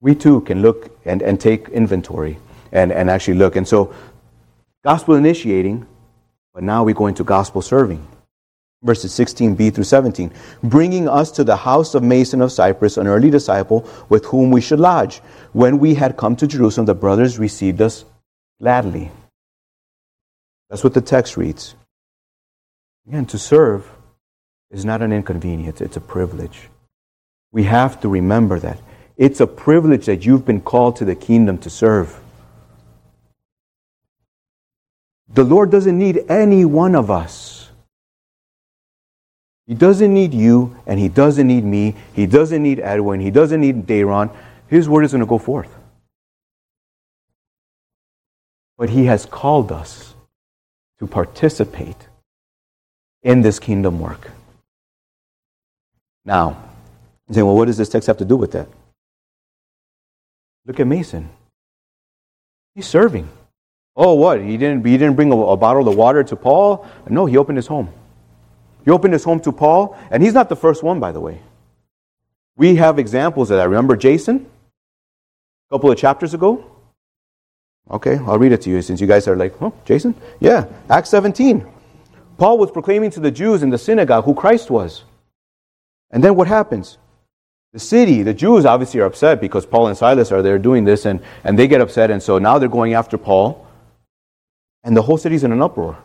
We 0.00 0.14
too 0.14 0.42
can 0.42 0.60
look 0.60 0.90
and, 1.06 1.22
and 1.22 1.40
take 1.40 1.68
inventory 1.70 2.38
and, 2.70 2.92
and 2.92 3.08
actually 3.08 3.38
look. 3.38 3.56
And 3.56 3.66
so, 3.66 3.94
gospel 4.84 5.14
initiating, 5.14 5.86
but 6.52 6.62
now 6.62 6.84
we 6.84 6.92
go 6.92 7.06
into 7.06 7.24
gospel 7.24 7.62
serving 7.62 8.06
verses 8.84 9.12
16b 9.12 9.74
through 9.74 9.84
17, 9.84 10.30
bringing 10.62 11.08
us 11.08 11.30
to 11.32 11.42
the 11.42 11.56
house 11.56 11.94
of 11.94 12.02
Mason 12.02 12.42
of 12.42 12.52
Cyprus, 12.52 12.98
an 12.98 13.06
early 13.06 13.30
disciple 13.30 13.88
with 14.10 14.26
whom 14.26 14.50
we 14.50 14.60
should 14.60 14.78
lodge. 14.78 15.18
When 15.52 15.78
we 15.78 15.94
had 15.94 16.16
come 16.16 16.36
to 16.36 16.46
Jerusalem, 16.46 16.86
the 16.86 16.94
brothers 16.94 17.38
received 17.38 17.80
us 17.80 18.04
gladly. 18.60 19.10
That's 20.74 20.82
what 20.82 20.94
the 20.94 21.00
text 21.00 21.36
reads. 21.36 21.76
Again, 23.06 23.26
to 23.26 23.38
serve 23.38 23.88
is 24.72 24.84
not 24.84 25.02
an 25.02 25.12
inconvenience, 25.12 25.80
it's 25.80 25.96
a 25.96 26.00
privilege. 26.00 26.68
We 27.52 27.62
have 27.62 28.00
to 28.00 28.08
remember 28.08 28.58
that. 28.58 28.80
It's 29.16 29.38
a 29.38 29.46
privilege 29.46 30.06
that 30.06 30.26
you've 30.26 30.44
been 30.44 30.60
called 30.60 30.96
to 30.96 31.04
the 31.04 31.14
kingdom 31.14 31.58
to 31.58 31.70
serve. 31.70 32.18
The 35.28 35.44
Lord 35.44 35.70
doesn't 35.70 35.96
need 35.96 36.24
any 36.28 36.64
one 36.64 36.96
of 36.96 37.08
us 37.08 37.70
he 39.68 39.74
doesn't 39.74 40.12
need 40.12 40.34
you, 40.34 40.76
and 40.86 40.98
He 40.98 41.08
doesn't 41.08 41.46
need 41.46 41.64
me. 41.64 41.94
He 42.14 42.26
doesn't 42.26 42.62
need 42.62 42.80
Edwin. 42.80 43.20
He 43.20 43.30
doesn't 43.30 43.60
need 43.60 43.86
Dayron. 43.86 44.34
His 44.66 44.88
word 44.88 45.04
is 45.04 45.12
going 45.12 45.20
to 45.20 45.26
go 45.26 45.38
forth. 45.38 45.72
But 48.76 48.90
He 48.90 49.04
has 49.04 49.24
called 49.24 49.70
us 49.70 50.13
to 50.98 51.06
participate 51.06 52.08
in 53.22 53.42
this 53.42 53.58
kingdom 53.58 54.00
work. 54.00 54.30
Now, 56.24 56.62
you 57.28 57.34
say, 57.34 57.42
well, 57.42 57.56
what 57.56 57.66
does 57.66 57.76
this 57.76 57.88
text 57.88 58.06
have 58.06 58.18
to 58.18 58.24
do 58.24 58.36
with 58.36 58.52
that? 58.52 58.68
Look 60.66 60.80
at 60.80 60.86
Mason. 60.86 61.28
He's 62.74 62.86
serving. 62.86 63.28
Oh, 63.96 64.14
what? 64.14 64.40
He 64.40 64.56
didn't, 64.56 64.84
he 64.84 64.96
didn't 64.98 65.16
bring 65.16 65.32
a, 65.32 65.38
a 65.38 65.56
bottle 65.56 65.88
of 65.88 65.96
water 65.96 66.24
to 66.24 66.36
Paul? 66.36 66.86
No, 67.08 67.26
he 67.26 67.36
opened 67.36 67.58
his 67.58 67.66
home. 67.66 67.92
He 68.84 68.90
opened 68.90 69.12
his 69.12 69.24
home 69.24 69.40
to 69.40 69.52
Paul, 69.52 69.96
and 70.10 70.22
he's 70.22 70.34
not 70.34 70.48
the 70.48 70.56
first 70.56 70.82
one, 70.82 71.00
by 71.00 71.12
the 71.12 71.20
way. 71.20 71.40
We 72.56 72.76
have 72.76 72.98
examples 72.98 73.50
of 73.50 73.56
that. 73.56 73.68
Remember 73.68 73.96
Jason? 73.96 74.46
A 75.70 75.74
couple 75.74 75.90
of 75.90 75.98
chapters 75.98 76.34
ago? 76.34 76.70
Okay, 77.90 78.16
I'll 78.16 78.38
read 78.38 78.52
it 78.52 78.62
to 78.62 78.70
you 78.70 78.80
since 78.80 79.00
you 79.00 79.06
guys 79.06 79.28
are 79.28 79.36
like, 79.36 79.60
oh, 79.60 79.74
Jason? 79.84 80.14
Yeah, 80.40 80.66
Acts 80.88 81.10
17. 81.10 81.66
Paul 82.38 82.58
was 82.58 82.70
proclaiming 82.70 83.10
to 83.10 83.20
the 83.20 83.30
Jews 83.30 83.62
in 83.62 83.70
the 83.70 83.78
synagogue 83.78 84.24
who 84.24 84.34
Christ 84.34 84.70
was. 84.70 85.04
And 86.10 86.24
then 86.24 86.34
what 86.34 86.48
happens? 86.48 86.98
The 87.72 87.78
city, 87.78 88.22
the 88.22 88.32
Jews 88.32 88.64
obviously 88.64 89.00
are 89.00 89.06
upset 89.06 89.40
because 89.40 89.66
Paul 89.66 89.88
and 89.88 89.96
Silas 89.96 90.32
are 90.32 90.42
there 90.42 90.58
doing 90.58 90.84
this, 90.84 91.06
and, 91.06 91.20
and 91.42 91.58
they 91.58 91.66
get 91.66 91.80
upset, 91.80 92.10
and 92.10 92.22
so 92.22 92.38
now 92.38 92.58
they're 92.58 92.68
going 92.68 92.94
after 92.94 93.18
Paul. 93.18 93.66
And 94.84 94.96
the 94.96 95.02
whole 95.02 95.18
city's 95.18 95.44
in 95.44 95.52
an 95.52 95.60
uproar. 95.60 95.98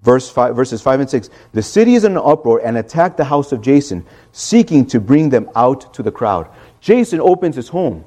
Verse 0.00 0.30
five, 0.30 0.54
verses 0.54 0.80
5 0.80 1.00
and 1.00 1.10
6 1.10 1.28
The 1.52 1.62
city 1.62 1.94
is 1.94 2.04
in 2.04 2.12
an 2.12 2.22
uproar 2.24 2.60
and 2.64 2.78
attacked 2.78 3.16
the 3.16 3.24
house 3.24 3.50
of 3.50 3.60
Jason, 3.60 4.06
seeking 4.30 4.86
to 4.86 5.00
bring 5.00 5.28
them 5.28 5.50
out 5.56 5.92
to 5.94 6.04
the 6.04 6.12
crowd. 6.12 6.48
Jason 6.80 7.20
opens 7.20 7.56
his 7.56 7.68
home, 7.68 8.04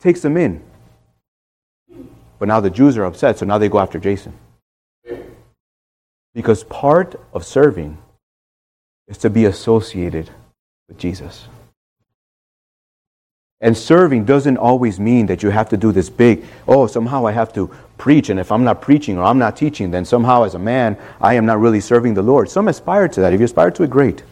takes 0.00 0.20
them 0.20 0.36
in. 0.36 0.62
But 2.38 2.48
now 2.48 2.60
the 2.60 2.70
Jews 2.70 2.96
are 2.96 3.04
upset, 3.04 3.38
so 3.38 3.46
now 3.46 3.58
they 3.58 3.68
go 3.68 3.78
after 3.78 3.98
Jason. 3.98 4.32
Because 6.34 6.64
part 6.64 7.20
of 7.32 7.44
serving 7.44 7.98
is 9.08 9.18
to 9.18 9.30
be 9.30 9.46
associated 9.46 10.30
with 10.88 10.98
Jesus. 10.98 11.48
And 13.60 13.76
serving 13.76 14.24
doesn't 14.24 14.56
always 14.56 15.00
mean 15.00 15.26
that 15.26 15.42
you 15.42 15.50
have 15.50 15.68
to 15.70 15.76
do 15.76 15.90
this 15.90 16.08
big, 16.08 16.44
oh, 16.68 16.86
somehow 16.86 17.26
I 17.26 17.32
have 17.32 17.52
to 17.54 17.74
preach, 17.96 18.30
and 18.30 18.38
if 18.38 18.52
I'm 18.52 18.62
not 18.62 18.80
preaching 18.80 19.18
or 19.18 19.24
I'm 19.24 19.38
not 19.38 19.56
teaching, 19.56 19.90
then 19.90 20.04
somehow 20.04 20.44
as 20.44 20.54
a 20.54 20.60
man, 20.60 20.96
I 21.20 21.34
am 21.34 21.44
not 21.44 21.58
really 21.58 21.80
serving 21.80 22.14
the 22.14 22.22
Lord. 22.22 22.48
Some 22.48 22.68
aspire 22.68 23.08
to 23.08 23.20
that. 23.20 23.32
If 23.32 23.40
you 23.40 23.46
aspire 23.46 23.72
to 23.72 23.82
it, 23.82 23.90
great. 23.90 24.22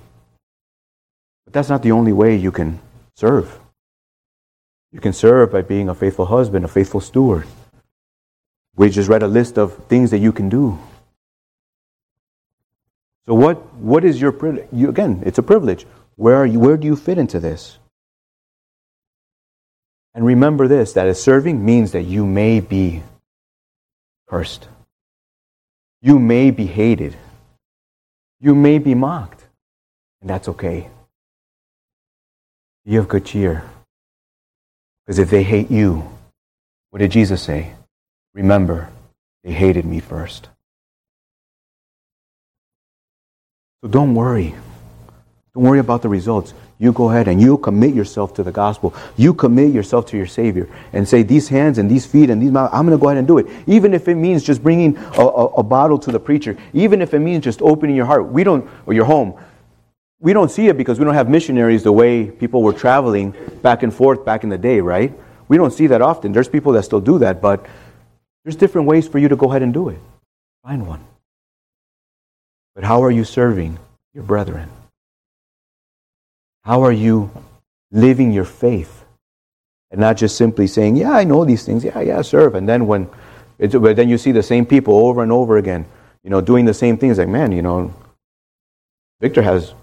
But 1.44 1.54
that's 1.54 1.68
not 1.68 1.82
the 1.82 1.90
only 1.90 2.12
way 2.12 2.36
you 2.36 2.52
can 2.52 2.78
serve. 3.16 3.58
You 4.92 5.00
can 5.00 5.12
serve 5.12 5.50
by 5.50 5.62
being 5.62 5.88
a 5.88 5.94
faithful 5.94 6.26
husband, 6.26 6.64
a 6.64 6.68
faithful 6.68 7.00
steward. 7.00 7.46
We 8.76 8.90
just 8.90 9.08
read 9.08 9.22
a 9.22 9.28
list 9.28 9.58
of 9.58 9.74
things 9.88 10.10
that 10.10 10.18
you 10.18 10.32
can 10.32 10.48
do. 10.48 10.78
So 13.26 13.34
what, 13.34 13.74
what 13.74 14.04
is 14.04 14.20
your 14.20 14.32
privilege? 14.32 14.68
You, 14.70 14.88
again, 14.88 15.22
it's 15.26 15.38
a 15.38 15.42
privilege. 15.42 15.86
Where, 16.14 16.36
are 16.36 16.46
you, 16.46 16.60
where 16.60 16.76
do 16.76 16.86
you 16.86 16.94
fit 16.94 17.18
into 17.18 17.40
this? 17.40 17.78
And 20.14 20.24
remember 20.24 20.68
this 20.68 20.92
that 20.94 21.08
as 21.08 21.20
serving 21.20 21.64
means 21.64 21.92
that 21.92 22.02
you 22.02 22.26
may 22.26 22.60
be 22.60 23.02
cursed. 24.28 24.68
You 26.00 26.18
may 26.18 26.50
be 26.50 26.66
hated. 26.66 27.16
You 28.40 28.54
may 28.54 28.78
be 28.78 28.94
mocked. 28.94 29.42
And 30.20 30.30
that's 30.30 30.48
okay. 30.48 30.88
Be 32.84 32.96
of 32.96 33.08
good 33.08 33.24
cheer. 33.24 33.64
Because 35.04 35.18
if 35.18 35.30
they 35.30 35.42
hate 35.42 35.70
you, 35.70 36.08
what 36.90 37.00
did 37.00 37.10
Jesus 37.10 37.42
say? 37.42 37.74
Remember, 38.36 38.90
they 39.44 39.52
hated 39.52 39.86
me 39.86 39.98
first. 39.98 40.50
So 43.82 43.88
don't 43.88 44.14
worry. 44.14 44.54
Don't 45.54 45.64
worry 45.64 45.78
about 45.78 46.02
the 46.02 46.10
results. 46.10 46.52
You 46.78 46.92
go 46.92 47.08
ahead 47.08 47.28
and 47.28 47.40
you 47.40 47.56
commit 47.56 47.94
yourself 47.94 48.34
to 48.34 48.42
the 48.42 48.52
gospel. 48.52 48.92
You 49.16 49.32
commit 49.32 49.72
yourself 49.72 50.04
to 50.08 50.18
your 50.18 50.26
Savior 50.26 50.68
and 50.92 51.08
say, 51.08 51.22
These 51.22 51.48
hands 51.48 51.78
and 51.78 51.90
these 51.90 52.04
feet 52.04 52.28
and 52.28 52.42
these 52.42 52.50
mouths, 52.50 52.74
I'm 52.74 52.84
going 52.86 52.98
to 52.98 53.00
go 53.00 53.08
ahead 53.08 53.16
and 53.16 53.26
do 53.26 53.38
it. 53.38 53.46
Even 53.66 53.94
if 53.94 54.06
it 54.06 54.16
means 54.16 54.44
just 54.44 54.62
bringing 54.62 54.98
a, 54.98 55.22
a, 55.22 55.46
a, 55.46 55.62
bottle 55.62 55.98
to 56.00 56.12
the 56.12 56.20
preacher, 56.20 56.58
even 56.74 57.00
if 57.00 57.14
it 57.14 57.20
means 57.20 57.42
just 57.42 57.62
opening 57.62 57.96
your 57.96 58.04
heart, 58.04 58.28
we 58.28 58.44
don't, 58.44 58.68
or 58.84 58.92
your 58.92 59.06
home. 59.06 59.32
We 60.20 60.34
don't 60.34 60.50
see 60.50 60.68
it 60.68 60.76
because 60.76 60.98
we 60.98 61.06
don't 61.06 61.14
have 61.14 61.30
missionaries 61.30 61.84
the 61.84 61.92
way 61.92 62.30
people 62.30 62.62
were 62.62 62.74
traveling 62.74 63.34
back 63.62 63.82
and 63.82 63.94
forth 63.94 64.26
back 64.26 64.44
in 64.44 64.50
the 64.50 64.58
day, 64.58 64.82
right? 64.82 65.18
We 65.48 65.56
don't 65.56 65.72
see 65.72 65.86
that 65.86 66.02
often. 66.02 66.32
There's 66.32 66.48
people 66.48 66.72
that 66.72 66.82
still 66.82 67.00
do 67.00 67.18
that, 67.20 67.40
but 67.40 67.64
there's 68.46 68.54
different 68.54 68.86
ways 68.86 69.08
for 69.08 69.18
you 69.18 69.26
to 69.26 69.34
go 69.34 69.50
ahead 69.50 69.62
and 69.62 69.74
do 69.74 69.88
it. 69.88 69.98
Find 70.62 70.86
one. 70.86 71.04
But 72.76 72.84
how 72.84 73.02
are 73.02 73.10
you 73.10 73.24
serving 73.24 73.76
your 74.14 74.22
brethren? 74.22 74.70
How 76.62 76.84
are 76.84 76.92
you 76.92 77.28
living 77.90 78.30
your 78.30 78.44
faith? 78.44 79.04
And 79.90 80.00
not 80.00 80.16
just 80.16 80.36
simply 80.36 80.68
saying, 80.68 80.94
yeah, 80.94 81.10
I 81.10 81.24
know 81.24 81.44
these 81.44 81.64
things. 81.64 81.82
Yeah, 81.82 81.98
yeah, 82.00 82.22
serve. 82.22 82.54
And 82.54 82.68
then 82.68 82.86
when, 82.86 83.10
but 83.58 83.96
then 83.96 84.08
you 84.08 84.16
see 84.16 84.30
the 84.30 84.44
same 84.44 84.64
people 84.64 84.94
over 84.94 85.24
and 85.24 85.32
over 85.32 85.56
again, 85.56 85.84
you 86.22 86.30
know, 86.30 86.40
doing 86.40 86.66
the 86.66 86.74
same 86.74 86.98
things. 86.98 87.18
Like, 87.18 87.26
man, 87.26 87.50
you 87.50 87.62
know, 87.62 87.92
Victor 89.20 89.42
has, 89.42 89.74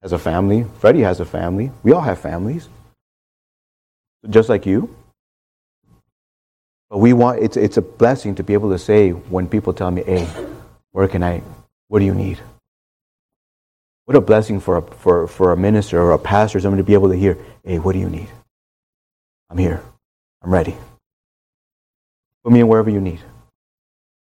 has 0.00 0.12
a 0.12 0.18
family. 0.18 0.64
Freddie 0.78 1.02
has 1.02 1.20
a 1.20 1.26
family. 1.26 1.70
We 1.82 1.92
all 1.92 2.00
have 2.00 2.20
families. 2.20 2.70
Just 4.30 4.48
like 4.48 4.64
you. 4.64 4.94
But 6.92 6.98
we 6.98 7.14
want, 7.14 7.42
it's, 7.42 7.56
it's 7.56 7.78
a 7.78 7.80
blessing 7.80 8.34
to 8.34 8.42
be 8.42 8.52
able 8.52 8.68
to 8.68 8.78
say 8.78 9.12
when 9.12 9.48
people 9.48 9.72
tell 9.72 9.90
me, 9.90 10.02
hey, 10.02 10.28
where 10.90 11.08
can 11.08 11.22
I, 11.22 11.40
what 11.88 12.00
do 12.00 12.04
you 12.04 12.12
need? 12.14 12.38
What 14.04 14.14
a 14.14 14.20
blessing 14.20 14.60
for 14.60 14.76
a, 14.76 14.82
for, 14.82 15.26
for 15.26 15.52
a 15.52 15.56
minister 15.56 15.98
or 15.98 16.12
a 16.12 16.18
pastor, 16.18 16.60
someone 16.60 16.76
to 16.76 16.84
be 16.84 16.92
able 16.92 17.08
to 17.08 17.16
hear, 17.16 17.38
hey, 17.64 17.78
what 17.78 17.94
do 17.94 17.98
you 17.98 18.10
need? 18.10 18.28
I'm 19.48 19.56
here. 19.56 19.82
I'm 20.42 20.52
ready. 20.52 20.76
Put 22.44 22.52
me 22.52 22.60
in 22.60 22.68
wherever 22.68 22.90
you 22.90 23.00
need. 23.00 23.20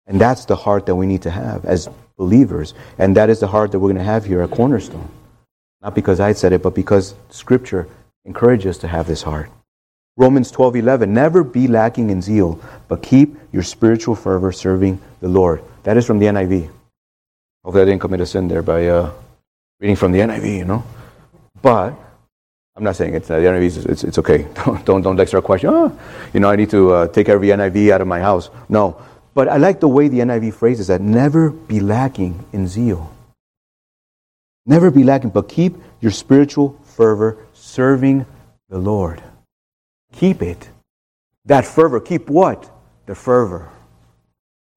And 0.06 0.18
that's 0.18 0.46
the 0.46 0.56
heart 0.56 0.86
that 0.86 0.94
we 0.94 1.04
need 1.04 1.22
to 1.22 1.30
have 1.30 1.66
as 1.66 1.90
believers. 2.16 2.72
And 2.96 3.18
that 3.18 3.28
is 3.28 3.38
the 3.38 3.48
heart 3.48 3.72
that 3.72 3.80
we're 3.80 3.92
going 3.92 3.98
to 3.98 4.10
have 4.10 4.24
here 4.24 4.40
at 4.40 4.50
Cornerstone. 4.50 5.10
Not 5.82 5.94
because 5.94 6.20
I 6.20 6.32
said 6.32 6.54
it, 6.54 6.62
but 6.62 6.74
because 6.74 7.14
Scripture 7.28 7.86
encourages 8.24 8.76
us 8.76 8.78
to 8.78 8.88
have 8.88 9.06
this 9.06 9.22
heart. 9.24 9.50
Romans 10.16 10.50
12 10.50 10.76
11, 10.76 11.12
never 11.12 11.44
be 11.44 11.68
lacking 11.68 12.08
in 12.08 12.22
zeal, 12.22 12.58
but 12.88 13.02
keep 13.02 13.36
your 13.52 13.62
spiritual 13.62 14.14
fervor 14.14 14.50
serving 14.50 14.98
the 15.20 15.28
Lord. 15.28 15.62
That 15.82 15.96
is 15.96 16.06
from 16.06 16.18
the 16.18 16.26
NIV. 16.26 16.70
Hopefully, 17.62 17.82
I 17.82 17.84
didn't 17.84 18.00
commit 18.00 18.20
a 18.20 18.26
sin 18.26 18.48
there 18.48 18.62
by 18.62 18.86
uh, 18.88 19.12
reading 19.78 19.96
from 19.96 20.12
the 20.12 20.20
NIV, 20.20 20.58
you 20.58 20.64
know. 20.64 20.84
But 21.60 21.94
I'm 22.76 22.84
not 22.84 22.96
saying 22.96 23.14
it's 23.14 23.30
uh, 23.30 23.40
the 23.40 23.46
NIV. 23.46 23.62
Is, 23.62 23.76
it's, 23.84 24.04
it's 24.04 24.18
okay. 24.18 24.46
Don't 24.54 24.84
don't 24.86 25.02
don't 25.02 25.20
extra 25.20 25.42
question. 25.42 25.70
Oh, 25.70 25.98
you 26.32 26.40
know, 26.40 26.48
I 26.48 26.56
need 26.56 26.70
to 26.70 26.92
uh, 26.92 27.08
take 27.08 27.28
every 27.28 27.48
NIV 27.48 27.90
out 27.90 28.00
of 28.00 28.08
my 28.08 28.20
house. 28.20 28.48
No, 28.68 29.00
but 29.34 29.48
I 29.48 29.58
like 29.58 29.80
the 29.80 29.88
way 29.88 30.08
the 30.08 30.20
NIV 30.20 30.54
phrases 30.54 30.86
that. 30.86 31.02
Never 31.02 31.50
be 31.50 31.80
lacking 31.80 32.42
in 32.54 32.68
zeal. 32.68 33.12
Never 34.64 34.90
be 34.90 35.04
lacking, 35.04 35.30
but 35.30 35.48
keep 35.48 35.76
your 36.00 36.10
spiritual 36.10 36.78
fervor 36.84 37.36
serving 37.52 38.24
the 38.70 38.78
Lord. 38.78 39.22
Keep 40.16 40.42
it. 40.42 40.68
That 41.44 41.64
fervor. 41.64 42.00
Keep 42.00 42.28
what? 42.28 42.70
The 43.06 43.14
fervor. 43.14 43.70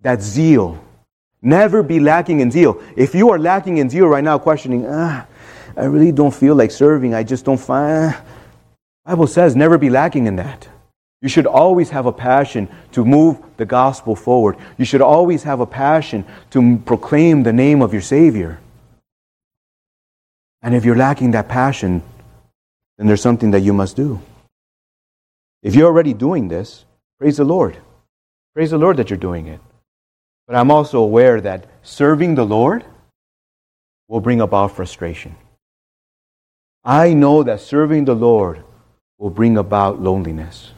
That 0.01 0.21
zeal 0.21 0.81
Never 1.41 1.83
be 1.83 1.99
lacking 1.99 2.41
in 2.41 2.51
zeal. 2.51 2.81
If 2.95 3.15
you 3.15 3.29
are 3.29 3.39
lacking 3.39 3.77
in 3.77 3.89
zeal 3.89 4.07
right 4.07 4.23
now, 4.23 4.37
questioning, 4.37 4.85
ah, 4.87 5.25
I 5.77 5.85
really 5.85 6.11
don't 6.11 6.33
feel 6.33 6.55
like 6.55 6.71
serving, 6.71 7.13
I 7.13 7.23
just 7.23 7.45
don't 7.45 7.59
find. 7.59 8.15
Bible 9.05 9.27
says 9.27 9.55
never 9.55 9.77
be 9.77 9.89
lacking 9.89 10.25
in 10.27 10.35
that. 10.35 10.67
You 11.21 11.29
should 11.29 11.45
always 11.45 11.89
have 11.89 12.05
a 12.05 12.11
passion 12.11 12.67
to 12.91 13.05
move 13.05 13.37
the 13.57 13.65
gospel 13.65 14.15
forward. 14.15 14.57
You 14.77 14.85
should 14.85 15.01
always 15.01 15.43
have 15.43 15.59
a 15.59 15.65
passion 15.65 16.25
to 16.51 16.77
proclaim 16.85 17.43
the 17.43 17.53
name 17.53 17.81
of 17.81 17.93
your 17.93 18.01
Savior. 18.01 18.59
And 20.61 20.75
if 20.75 20.83
you're 20.83 20.95
lacking 20.95 21.31
that 21.31 21.47
passion, 21.47 22.03
then 22.97 23.07
there's 23.07 23.21
something 23.21 23.51
that 23.51 23.61
you 23.61 23.71
must 23.71 23.95
do. 23.95 24.19
If 25.61 25.75
you're 25.75 25.87
already 25.87 26.13
doing 26.13 26.47
this, 26.47 26.85
praise 27.19 27.37
the 27.37 27.43
Lord. 27.43 27.77
Praise 28.53 28.71
the 28.71 28.77
Lord 28.77 28.97
that 28.97 29.09
you're 29.09 29.17
doing 29.17 29.47
it. 29.47 29.59
But 30.47 30.55
I'm 30.55 30.71
also 30.71 30.99
aware 30.99 31.41
that 31.41 31.67
serving 31.83 32.35
the 32.35 32.45
Lord 32.45 32.85
will 34.07 34.21
bring 34.21 34.41
about 34.41 34.75
frustration. 34.75 35.35
I 36.83 37.13
know 37.13 37.43
that 37.43 37.61
serving 37.61 38.05
the 38.05 38.15
Lord 38.15 38.63
will 39.17 39.29
bring 39.29 39.57
about 39.57 40.01
loneliness. 40.01 40.71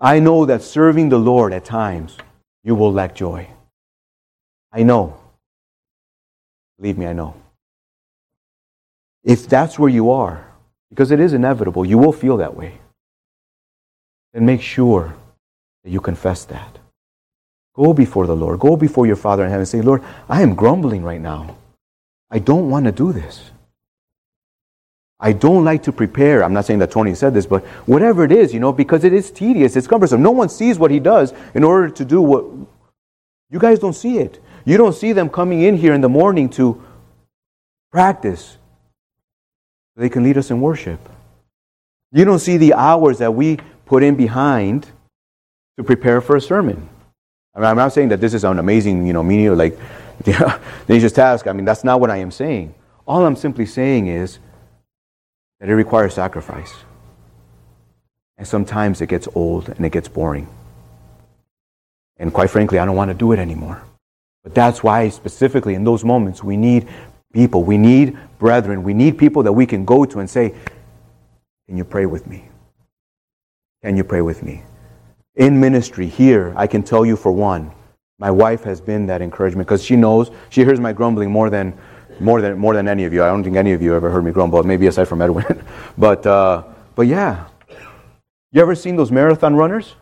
I 0.00 0.20
know 0.20 0.46
that 0.46 0.62
serving 0.62 1.08
the 1.08 1.18
Lord 1.18 1.52
at 1.52 1.64
times 1.64 2.16
you 2.62 2.74
will 2.74 2.92
lack 2.92 3.14
joy. 3.14 3.48
I 4.72 4.84
know. 4.84 5.18
Believe 6.78 6.96
me, 6.96 7.06
I 7.06 7.12
know. 7.12 7.34
If 9.24 9.48
that's 9.48 9.78
where 9.78 9.90
you 9.90 10.10
are, 10.10 10.46
because 10.88 11.10
it 11.10 11.18
is 11.20 11.32
inevitable, 11.32 11.84
you 11.84 11.98
will 11.98 12.12
feel 12.12 12.36
that 12.36 12.54
way, 12.54 12.78
then 14.32 14.46
make 14.46 14.62
sure 14.62 15.14
that 15.84 15.90
you 15.90 16.00
confess 16.00 16.44
that. 16.46 16.78
Go 17.74 17.94
before 17.94 18.26
the 18.26 18.36
Lord. 18.36 18.58
Go 18.58 18.76
before 18.76 19.06
your 19.06 19.16
Father 19.16 19.44
in 19.44 19.50
heaven 19.50 19.60
and 19.60 19.68
say, 19.68 19.80
Lord, 19.80 20.02
I 20.28 20.42
am 20.42 20.54
grumbling 20.54 21.02
right 21.02 21.20
now. 21.20 21.56
I 22.30 22.40
don't 22.40 22.70
want 22.70 22.86
to 22.86 22.92
do 22.92 23.12
this. 23.12 23.50
I 25.20 25.32
don't 25.32 25.64
like 25.64 25.82
to 25.84 25.92
prepare. 25.92 26.44
I'm 26.44 26.52
not 26.52 26.64
saying 26.64 26.78
that 26.80 26.90
Tony 26.90 27.14
said 27.14 27.34
this, 27.34 27.46
but 27.46 27.64
whatever 27.86 28.24
it 28.24 28.30
is, 28.30 28.54
you 28.54 28.60
know, 28.60 28.72
because 28.72 29.04
it 29.04 29.12
is 29.12 29.30
tedious, 29.30 29.74
it's 29.76 29.86
cumbersome. 29.86 30.22
No 30.22 30.30
one 30.30 30.48
sees 30.48 30.78
what 30.78 30.90
he 30.90 31.00
does 31.00 31.32
in 31.54 31.64
order 31.64 31.88
to 31.88 32.04
do 32.04 32.20
what. 32.20 32.44
You 33.50 33.58
guys 33.58 33.78
don't 33.78 33.94
see 33.94 34.18
it. 34.18 34.40
You 34.64 34.76
don't 34.76 34.94
see 34.94 35.12
them 35.12 35.28
coming 35.28 35.62
in 35.62 35.76
here 35.76 35.94
in 35.94 36.02
the 36.02 36.08
morning 36.08 36.50
to 36.50 36.84
practice. 37.90 38.58
They 39.96 40.08
can 40.08 40.22
lead 40.22 40.36
us 40.36 40.50
in 40.50 40.60
worship. 40.60 41.00
You 42.12 42.24
don't 42.24 42.38
see 42.38 42.56
the 42.56 42.74
hours 42.74 43.18
that 43.18 43.34
we 43.34 43.58
put 43.88 44.02
in 44.02 44.14
behind 44.14 44.86
to 45.76 45.84
prepare 45.84 46.20
for 46.20 46.36
a 46.36 46.40
sermon. 46.40 46.88
I 47.54 47.60
mean, 47.60 47.68
I'm 47.68 47.76
not 47.76 47.92
saying 47.92 48.10
that 48.10 48.20
this 48.20 48.34
is 48.34 48.44
an 48.44 48.58
amazing, 48.58 49.06
you 49.06 49.12
know, 49.12 49.22
meaning 49.22 49.56
like 49.56 49.78
the 50.24 50.60
just 50.88 51.14
task. 51.16 51.46
I 51.46 51.52
mean, 51.52 51.64
that's 51.64 51.84
not 51.84 52.00
what 52.00 52.10
I 52.10 52.18
am 52.18 52.30
saying. 52.30 52.74
All 53.06 53.24
I'm 53.24 53.36
simply 53.36 53.66
saying 53.66 54.06
is 54.08 54.38
that 55.58 55.68
it 55.68 55.74
requires 55.74 56.14
sacrifice. 56.14 56.72
And 58.36 58.46
sometimes 58.46 59.00
it 59.00 59.08
gets 59.08 59.26
old 59.34 59.68
and 59.68 59.84
it 59.84 59.90
gets 59.90 60.06
boring. 60.06 60.46
And 62.18 62.32
quite 62.32 62.50
frankly, 62.50 62.78
I 62.78 62.84
don't 62.84 62.96
want 62.96 63.10
to 63.10 63.14
do 63.14 63.32
it 63.32 63.38
anymore. 63.38 63.82
But 64.44 64.54
that's 64.54 64.82
why, 64.82 65.08
specifically 65.08 65.74
in 65.74 65.84
those 65.84 66.04
moments, 66.04 66.44
we 66.44 66.56
need 66.56 66.86
people. 67.32 67.64
We 67.64 67.78
need 67.78 68.16
brethren. 68.38 68.82
We 68.82 68.94
need 68.94 69.18
people 69.18 69.42
that 69.44 69.52
we 69.52 69.66
can 69.66 69.84
go 69.84 70.04
to 70.04 70.20
and 70.20 70.28
say, 70.28 70.54
Can 71.66 71.76
you 71.76 71.84
pray 71.84 72.06
with 72.06 72.26
me? 72.26 72.47
Can 73.82 73.96
you 73.96 74.04
pray 74.04 74.22
with 74.22 74.42
me? 74.42 74.62
in 75.38 75.58
ministry 75.58 76.06
here, 76.06 76.52
I 76.56 76.66
can 76.66 76.82
tell 76.82 77.06
you 77.06 77.16
for 77.16 77.32
one, 77.32 77.72
my 78.18 78.30
wife 78.30 78.64
has 78.64 78.80
been 78.80 79.06
that 79.06 79.22
encouragement 79.22 79.66
because 79.66 79.82
she 79.82 79.94
knows, 79.94 80.30
she 80.50 80.64
hears 80.64 80.80
my 80.80 80.92
grumbling 80.92 81.30
more 81.30 81.48
than, 81.48 81.78
more 82.18 82.40
than, 82.40 82.58
more 82.58 82.74
than 82.74 82.88
any 82.88 83.04
of 83.04 83.12
you. 83.12 83.22
I 83.22 83.28
don't 83.28 83.44
think 83.44 83.56
any 83.56 83.72
of 83.72 83.80
you 83.80 83.94
ever 83.94 84.10
heard 84.10 84.24
me 84.24 84.32
grumble, 84.32 84.62
maybe 84.64 84.88
aside 84.88 85.06
from 85.06 85.22
Edwin. 85.22 85.64
but, 85.98 86.26
uh, 86.26 86.64
but 86.96 87.06
yeah. 87.06 87.46
You 88.50 88.60
ever 88.60 88.74
seen 88.74 88.96
those 88.96 89.12
marathon 89.12 89.54
runners? 89.54 89.94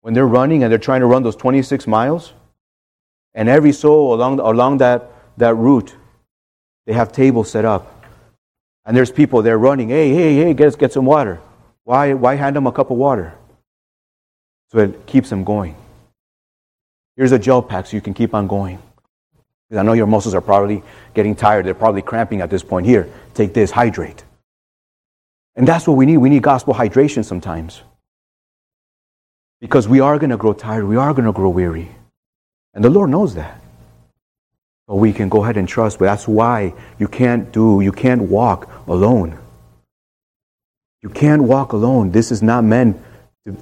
When 0.00 0.14
they're 0.14 0.26
running 0.26 0.64
and 0.64 0.72
they're 0.72 0.78
trying 0.78 1.00
to 1.00 1.06
run 1.06 1.22
those 1.22 1.36
26 1.36 1.86
miles? 1.86 2.32
And 3.34 3.48
every 3.48 3.70
soul 3.72 4.14
along, 4.14 4.40
along 4.40 4.78
that, 4.78 5.12
that 5.36 5.54
route, 5.54 5.94
they 6.86 6.92
have 6.92 7.12
tables 7.12 7.48
set 7.48 7.64
up. 7.64 8.04
And 8.84 8.96
there's 8.96 9.12
people 9.12 9.42
there 9.42 9.58
running, 9.58 9.90
hey, 9.90 10.12
hey, 10.12 10.34
hey, 10.34 10.54
get, 10.54 10.76
get 10.76 10.92
some 10.92 11.04
water. 11.04 11.40
Why, 11.90 12.14
why 12.14 12.36
hand 12.36 12.54
them 12.54 12.68
a 12.68 12.70
cup 12.70 12.92
of 12.92 12.98
water? 12.98 13.34
So 14.70 14.78
it 14.78 15.06
keeps 15.06 15.28
them 15.28 15.42
going. 15.42 15.74
Here's 17.16 17.32
a 17.32 17.38
gel 17.38 17.62
pack 17.62 17.86
so 17.86 17.96
you 17.96 18.00
can 18.00 18.14
keep 18.14 18.32
on 18.32 18.46
going. 18.46 18.78
Because 19.68 19.80
I 19.80 19.82
know 19.82 19.94
your 19.94 20.06
muscles 20.06 20.32
are 20.32 20.40
probably 20.40 20.84
getting 21.14 21.34
tired. 21.34 21.66
They're 21.66 21.74
probably 21.74 22.02
cramping 22.02 22.42
at 22.42 22.48
this 22.48 22.62
point. 22.62 22.86
Here, 22.86 23.08
take 23.34 23.54
this, 23.54 23.72
hydrate. 23.72 24.22
And 25.56 25.66
that's 25.66 25.88
what 25.88 25.96
we 25.96 26.06
need. 26.06 26.18
We 26.18 26.30
need 26.30 26.44
gospel 26.44 26.74
hydration 26.74 27.24
sometimes. 27.24 27.82
Because 29.60 29.88
we 29.88 29.98
are 29.98 30.16
going 30.16 30.30
to 30.30 30.36
grow 30.36 30.52
tired. 30.52 30.84
We 30.84 30.94
are 30.96 31.12
going 31.12 31.26
to 31.26 31.32
grow 31.32 31.48
weary. 31.48 31.88
And 32.72 32.84
the 32.84 32.90
Lord 32.90 33.10
knows 33.10 33.34
that. 33.34 33.60
But 34.86 34.94
we 34.94 35.12
can 35.12 35.28
go 35.28 35.42
ahead 35.42 35.56
and 35.56 35.66
trust. 35.66 35.98
But 35.98 36.04
that's 36.04 36.28
why 36.28 36.72
you 37.00 37.08
can't 37.08 37.50
do, 37.50 37.80
you 37.80 37.90
can't 37.90 38.22
walk 38.22 38.70
alone. 38.86 39.40
You 41.02 41.08
can't 41.08 41.42
walk 41.42 41.72
alone. 41.72 42.10
This 42.10 42.30
is 42.30 42.42
not 42.42 42.64
meant 42.64 42.96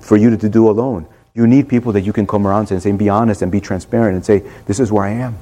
for 0.00 0.16
you 0.16 0.36
to 0.36 0.48
do 0.48 0.68
alone. 0.68 1.06
You 1.34 1.46
need 1.46 1.68
people 1.68 1.92
that 1.92 2.00
you 2.00 2.12
can 2.12 2.26
come 2.26 2.46
around 2.46 2.66
to 2.66 2.74
and 2.74 2.82
say, 2.82 2.90
be 2.92 3.08
honest 3.08 3.42
and 3.42 3.52
be 3.52 3.60
transparent 3.60 4.16
and 4.16 4.24
say, 4.24 4.40
this 4.66 4.80
is 4.80 4.90
where 4.90 5.04
I 5.04 5.10
am. 5.10 5.38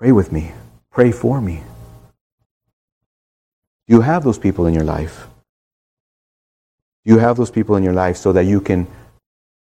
Pray 0.00 0.12
with 0.12 0.32
me. 0.32 0.52
Pray 0.90 1.12
for 1.12 1.40
me. 1.40 1.62
You 3.86 4.00
have 4.00 4.24
those 4.24 4.38
people 4.38 4.66
in 4.66 4.74
your 4.74 4.84
life. 4.84 5.28
You 7.04 7.18
have 7.18 7.36
those 7.36 7.52
people 7.52 7.76
in 7.76 7.84
your 7.84 7.92
life 7.92 8.16
so 8.16 8.32
that 8.32 8.44
you 8.44 8.60
can, 8.60 8.88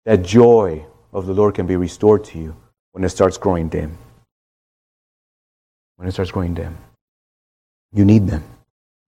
that 0.06 0.22
joy 0.22 0.86
of 1.12 1.26
the 1.26 1.34
Lord 1.34 1.54
can 1.54 1.66
be 1.66 1.76
restored 1.76 2.24
to 2.26 2.38
you 2.38 2.56
when 2.92 3.04
it 3.04 3.10
starts 3.10 3.36
growing 3.36 3.68
dim. 3.68 3.98
When 5.96 6.08
it 6.08 6.12
starts 6.12 6.30
growing 6.30 6.54
dim. 6.54 6.78
You 7.92 8.06
need 8.06 8.26
them. 8.26 8.44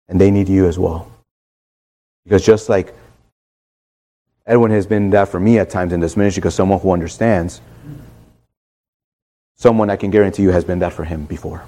And 0.08 0.20
they 0.20 0.30
need 0.30 0.48
you 0.50 0.66
as 0.66 0.78
well. 0.78 1.10
Because 2.28 2.44
just 2.44 2.68
like 2.68 2.94
Edwin 4.46 4.70
has 4.70 4.86
been 4.86 5.08
that 5.10 5.28
for 5.28 5.40
me 5.40 5.58
at 5.58 5.70
times 5.70 5.94
in 5.94 6.00
this 6.00 6.14
ministry, 6.14 6.42
because 6.42 6.54
someone 6.54 6.78
who 6.78 6.92
understands, 6.92 7.62
someone 9.56 9.88
I 9.88 9.96
can 9.96 10.10
guarantee 10.10 10.42
you 10.42 10.50
has 10.50 10.62
been 10.62 10.80
that 10.80 10.92
for 10.92 11.04
him 11.04 11.24
before. 11.24 11.64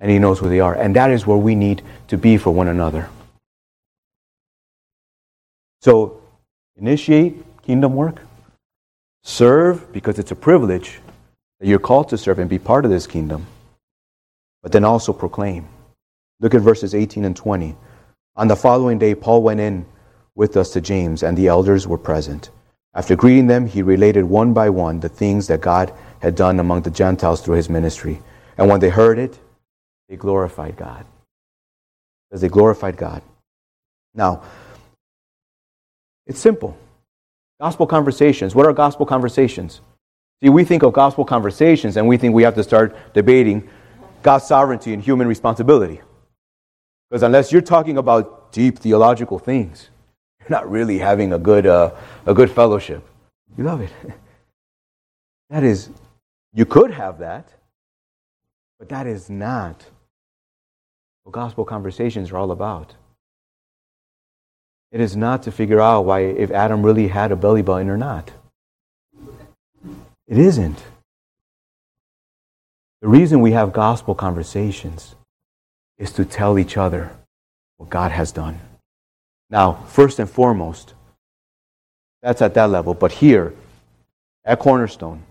And 0.00 0.10
he 0.10 0.18
knows 0.18 0.40
who 0.40 0.48
they 0.48 0.58
are. 0.58 0.74
And 0.74 0.96
that 0.96 1.12
is 1.12 1.24
where 1.24 1.36
we 1.36 1.54
need 1.54 1.82
to 2.08 2.18
be 2.18 2.36
for 2.36 2.50
one 2.50 2.66
another. 2.66 3.08
So, 5.82 6.20
initiate 6.76 7.44
kingdom 7.62 7.94
work. 7.94 8.22
Serve 9.22 9.92
because 9.92 10.18
it's 10.18 10.32
a 10.32 10.36
privilege 10.36 10.98
that 11.60 11.68
you're 11.68 11.78
called 11.78 12.08
to 12.08 12.18
serve 12.18 12.40
and 12.40 12.50
be 12.50 12.58
part 12.58 12.84
of 12.84 12.90
this 12.90 13.06
kingdom. 13.06 13.46
But 14.64 14.72
then 14.72 14.84
also 14.84 15.12
proclaim. 15.12 15.68
Look 16.40 16.54
at 16.54 16.60
verses 16.60 16.92
18 16.92 17.24
and 17.24 17.36
20. 17.36 17.76
On 18.34 18.48
the 18.48 18.56
following 18.56 18.98
day, 18.98 19.14
Paul 19.14 19.42
went 19.42 19.60
in 19.60 19.84
with 20.34 20.56
us 20.56 20.72
to 20.72 20.80
James, 20.80 21.22
and 21.22 21.36
the 21.36 21.48
elders 21.48 21.86
were 21.86 21.98
present. 21.98 22.50
After 22.94 23.16
greeting 23.16 23.46
them, 23.46 23.66
he 23.66 23.82
related 23.82 24.24
one 24.24 24.52
by 24.52 24.70
one 24.70 25.00
the 25.00 25.08
things 25.08 25.46
that 25.48 25.60
God 25.60 25.92
had 26.20 26.34
done 26.34 26.60
among 26.60 26.82
the 26.82 26.90
Gentiles 26.90 27.40
through 27.40 27.56
his 27.56 27.68
ministry. 27.68 28.20
And 28.56 28.68
when 28.68 28.80
they 28.80 28.90
heard 28.90 29.18
it, 29.18 29.38
they 30.08 30.16
glorified 30.16 30.76
God. 30.76 31.04
As 32.30 32.40
they 32.40 32.48
glorified 32.48 32.96
God. 32.96 33.22
Now, 34.14 34.42
it's 36.26 36.40
simple. 36.40 36.76
Gospel 37.60 37.86
conversations. 37.86 38.54
What 38.54 38.66
are 38.66 38.72
gospel 38.72 39.06
conversations? 39.06 39.80
See, 40.42 40.48
we 40.48 40.64
think 40.64 40.82
of 40.82 40.92
gospel 40.92 41.24
conversations 41.24 41.96
and 41.96 42.08
we 42.08 42.16
think 42.16 42.34
we 42.34 42.42
have 42.42 42.54
to 42.56 42.64
start 42.64 42.96
debating 43.14 43.68
God's 44.22 44.46
sovereignty 44.46 44.92
and 44.92 45.02
human 45.02 45.28
responsibility. 45.28 46.00
Because 47.12 47.24
unless 47.24 47.52
you're 47.52 47.60
talking 47.60 47.98
about 47.98 48.52
deep 48.52 48.78
theological 48.78 49.38
things, 49.38 49.90
you're 50.40 50.48
not 50.48 50.70
really 50.70 50.96
having 50.96 51.34
a 51.34 51.38
good, 51.38 51.66
uh, 51.66 51.94
a 52.24 52.32
good 52.32 52.50
fellowship. 52.50 53.06
You 53.56 53.64
love 53.64 53.82
it. 53.82 53.92
That 55.50 55.64
is, 55.64 55.90
you 56.54 56.64
could 56.64 56.92
have 56.92 57.18
that, 57.18 57.52
but 58.78 58.88
that 58.88 59.06
is 59.06 59.28
not 59.28 59.84
what 61.24 61.32
gospel 61.32 61.66
conversations 61.66 62.30
are 62.30 62.38
all 62.38 62.50
about. 62.50 62.94
It 64.90 65.02
is 65.02 65.14
not 65.14 65.42
to 65.42 65.52
figure 65.52 65.78
out 65.78 66.06
why 66.06 66.20
if 66.20 66.50
Adam 66.50 66.82
really 66.82 67.08
had 67.08 67.30
a 67.30 67.36
belly 67.36 67.60
button 67.60 67.90
or 67.90 67.98
not. 67.98 68.30
It 70.26 70.38
isn't. 70.38 70.82
The 73.02 73.08
reason 73.08 73.42
we 73.42 73.52
have 73.52 73.74
gospel 73.74 74.14
conversations 74.14 75.14
is 75.98 76.12
to 76.12 76.24
tell 76.24 76.58
each 76.58 76.76
other 76.76 77.16
what 77.76 77.90
God 77.90 78.12
has 78.12 78.32
done. 78.32 78.60
Now, 79.50 79.74
first 79.88 80.18
and 80.18 80.28
foremost, 80.28 80.94
that's 82.22 82.40
at 82.40 82.54
that 82.54 82.70
level. 82.70 82.94
But 82.94 83.12
here, 83.12 83.54
at 84.44 84.58
Cornerstone, 84.58 85.22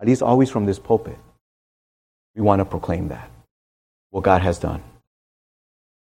at 0.00 0.06
least 0.06 0.22
always 0.22 0.50
from 0.50 0.66
this 0.66 0.78
pulpit, 0.78 1.18
we 2.34 2.42
want 2.42 2.60
to 2.60 2.64
proclaim 2.64 3.08
that, 3.08 3.30
what 4.10 4.24
God 4.24 4.42
has 4.42 4.58
done. 4.58 4.82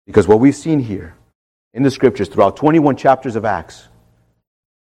Because 0.06 0.26
what 0.26 0.40
we've 0.40 0.56
seen 0.56 0.80
here 0.80 1.14
in 1.74 1.82
the 1.82 1.90
scriptures 1.90 2.28
throughout 2.28 2.56
21 2.56 2.96
chapters 2.96 3.36
of 3.36 3.44
Acts 3.44 3.88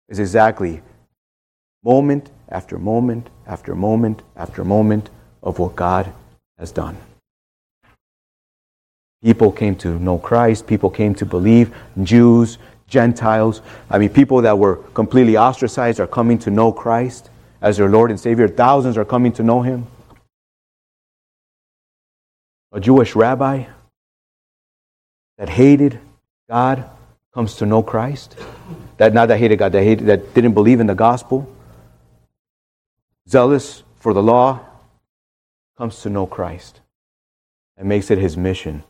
is 0.09 0.19
exactly 0.19 0.81
moment 1.83 2.29
after 2.49 2.77
moment 2.77 3.29
after 3.45 3.75
moment 3.75 4.21
after 4.35 4.63
moment 4.63 5.09
of 5.41 5.59
what 5.59 5.75
God 5.75 6.11
has 6.57 6.71
done. 6.71 6.97
People 9.23 9.51
came 9.51 9.75
to 9.77 9.99
know 9.99 10.17
Christ. 10.17 10.67
People 10.67 10.89
came 10.89 11.15
to 11.15 11.25
believe. 11.25 11.75
Jews, 12.03 12.57
Gentiles. 12.87 13.61
I 13.89 13.97
mean, 13.97 14.09
people 14.09 14.41
that 14.43 14.57
were 14.57 14.77
completely 14.93 15.37
ostracized 15.37 15.99
are 15.99 16.07
coming 16.07 16.37
to 16.39 16.51
know 16.51 16.71
Christ 16.71 17.29
as 17.61 17.77
their 17.77 17.89
Lord 17.89 18.11
and 18.11 18.19
Savior. 18.19 18.47
Thousands 18.47 18.97
are 18.97 19.05
coming 19.05 19.31
to 19.33 19.43
know 19.43 19.61
Him. 19.61 19.87
A 22.71 22.79
Jewish 22.79 23.15
rabbi 23.15 23.65
that 25.37 25.49
hated 25.49 25.99
God 26.49 26.87
comes 27.33 27.55
to 27.55 27.65
know 27.65 27.81
Christ. 27.81 28.35
That 28.97 29.13
not 29.13 29.27
that 29.27 29.39
hated 29.39 29.57
God, 29.57 29.71
that 29.71 29.83
hated, 29.83 30.07
that 30.07 30.33
didn't 30.33 30.53
believe 30.53 30.79
in 30.79 30.87
the 30.87 30.95
gospel. 30.95 31.51
Zealous 33.27 33.83
for 33.95 34.13
the 34.13 34.23
law 34.23 34.59
comes 35.77 36.01
to 36.01 36.09
know 36.09 36.25
Christ 36.25 36.81
and 37.77 37.89
makes 37.89 38.09
it 38.09 38.17
his 38.17 38.37
mission 38.37 38.83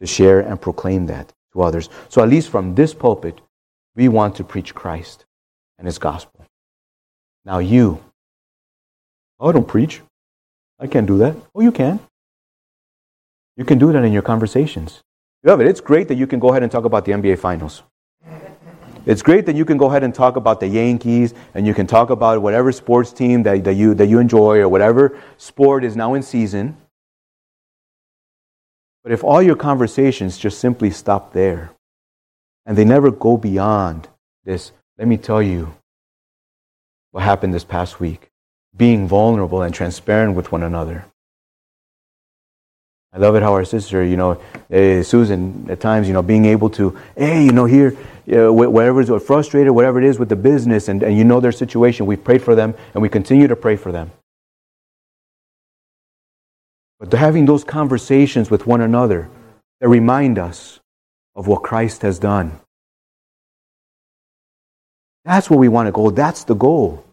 to 0.00 0.06
share 0.06 0.40
and 0.40 0.60
proclaim 0.60 1.06
that 1.06 1.32
to 1.52 1.62
others. 1.62 1.88
So, 2.08 2.22
at 2.22 2.28
least 2.28 2.50
from 2.50 2.74
this 2.74 2.94
pulpit, 2.94 3.40
we 3.96 4.08
want 4.08 4.36
to 4.36 4.44
preach 4.44 4.74
Christ 4.74 5.24
and 5.78 5.86
his 5.86 5.98
gospel. 5.98 6.44
Now, 7.44 7.58
you, 7.58 8.02
oh, 9.40 9.48
I 9.48 9.52
don't 9.52 9.66
preach. 9.66 10.00
I 10.78 10.86
can't 10.86 11.06
do 11.06 11.18
that. 11.18 11.36
Oh, 11.54 11.60
you 11.60 11.72
can. 11.72 11.98
You 13.56 13.64
can 13.64 13.78
do 13.78 13.92
that 13.92 14.04
in 14.04 14.12
your 14.12 14.22
conversations. 14.22 15.02
You 15.42 15.50
have 15.50 15.60
it. 15.60 15.66
It's 15.66 15.80
great 15.80 16.08
that 16.08 16.16
you 16.16 16.26
can 16.26 16.38
go 16.38 16.50
ahead 16.50 16.62
and 16.62 16.70
talk 16.70 16.84
about 16.84 17.04
the 17.04 17.12
NBA 17.12 17.38
Finals. 17.38 17.82
It's 19.06 19.22
great 19.22 19.46
that 19.46 19.56
you 19.56 19.64
can 19.64 19.78
go 19.78 19.86
ahead 19.86 20.04
and 20.04 20.14
talk 20.14 20.36
about 20.36 20.60
the 20.60 20.68
Yankees 20.68 21.32
and 21.54 21.66
you 21.66 21.72
can 21.72 21.86
talk 21.86 22.10
about 22.10 22.42
whatever 22.42 22.70
sports 22.72 23.10
team 23.10 23.42
that, 23.44 23.64
that, 23.64 23.74
you, 23.74 23.94
that 23.94 24.06
you 24.06 24.18
enjoy 24.18 24.58
or 24.58 24.68
whatever 24.68 25.18
sport 25.38 25.82
is 25.82 25.96
now 25.96 26.14
in 26.14 26.22
season. 26.22 26.76
But 29.02 29.12
if 29.12 29.24
all 29.24 29.42
your 29.42 29.56
conversations 29.56 30.38
just 30.38 30.58
simply 30.58 30.90
stop 30.90 31.32
there 31.32 31.70
and 32.66 32.76
they 32.76 32.84
never 32.84 33.10
go 33.10 33.36
beyond 33.36 34.08
this, 34.44 34.72
let 34.98 35.08
me 35.08 35.16
tell 35.16 35.42
you 35.42 35.74
what 37.12 37.22
happened 37.24 37.54
this 37.54 37.64
past 37.64 38.00
week 38.00 38.30
being 38.76 39.08
vulnerable 39.08 39.62
and 39.62 39.74
transparent 39.74 40.36
with 40.36 40.52
one 40.52 40.62
another. 40.62 41.04
I 43.12 43.18
love 43.18 43.34
it 43.34 43.42
how 43.42 43.54
our 43.54 43.64
sister, 43.64 44.04
you 44.04 44.16
know, 44.16 44.40
uh, 44.70 45.02
Susan, 45.02 45.66
at 45.70 45.80
times, 45.80 46.06
you 46.06 46.12
know, 46.12 46.22
being 46.22 46.44
able 46.44 46.70
to, 46.70 46.96
hey, 47.16 47.44
you 47.44 47.52
know, 47.52 47.64
here, 47.64 47.96
uh, 48.30 48.52
whatever 48.52 49.00
is 49.00 49.10
frustrated, 49.24 49.72
whatever 49.72 49.98
it 49.98 50.04
is 50.04 50.18
with 50.18 50.28
the 50.28 50.36
business, 50.36 50.88
and, 50.88 51.02
and 51.02 51.16
you 51.16 51.24
know 51.24 51.40
their 51.40 51.52
situation, 51.52 52.04
We've 52.06 52.22
prayed 52.22 52.42
for 52.42 52.54
them 52.54 52.74
and 52.92 53.02
we 53.02 53.08
continue 53.08 53.48
to 53.48 53.56
pray 53.56 53.76
for 53.76 53.90
them. 53.90 54.12
But 56.98 57.12
having 57.12 57.46
those 57.46 57.64
conversations 57.64 58.50
with 58.50 58.66
one 58.66 58.80
another 58.80 59.28
that 59.80 59.88
remind 59.88 60.38
us 60.38 60.80
of 61.36 61.46
what 61.46 61.62
Christ 61.62 62.02
has 62.02 62.18
done. 62.18 62.58
That's 65.24 65.48
where 65.48 65.58
we 65.58 65.68
want 65.68 65.86
to 65.86 65.92
go. 65.92 66.10
That's 66.10 66.44
the 66.44 66.54
goal. 66.54 67.04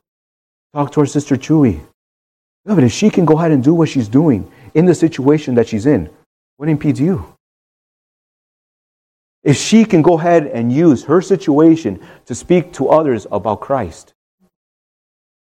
Talk 0.74 0.92
to 0.94 1.02
our 1.02 1.06
sister 1.06 1.36
Chewy. 1.36 1.82
but 2.66 2.84
if 2.84 2.92
she 2.92 3.10
can 3.10 3.26
go 3.26 3.38
ahead 3.38 3.52
and 3.52 3.64
do 3.64 3.74
what 3.74 3.90
she's 3.90 4.08
doing 4.08 4.52
in 4.74 4.86
the 4.86 4.96
situation 4.96 5.56
that 5.56 5.68
she's 5.68 5.86
in, 5.86 6.10
what 6.58 6.70
impedes 6.70 7.00
you? 7.00 7.26
If 9.44 9.58
she 9.58 9.86
can 9.86 10.02
go 10.02 10.18
ahead 10.18 10.48
and 10.48 10.74
use 10.74 11.04
her 11.04 11.22
situation 11.22 12.02
to 12.26 12.34
speak 12.34 12.74
to 12.74 12.90
others 12.90 13.28
about 13.32 13.62
Christ, 13.62 14.14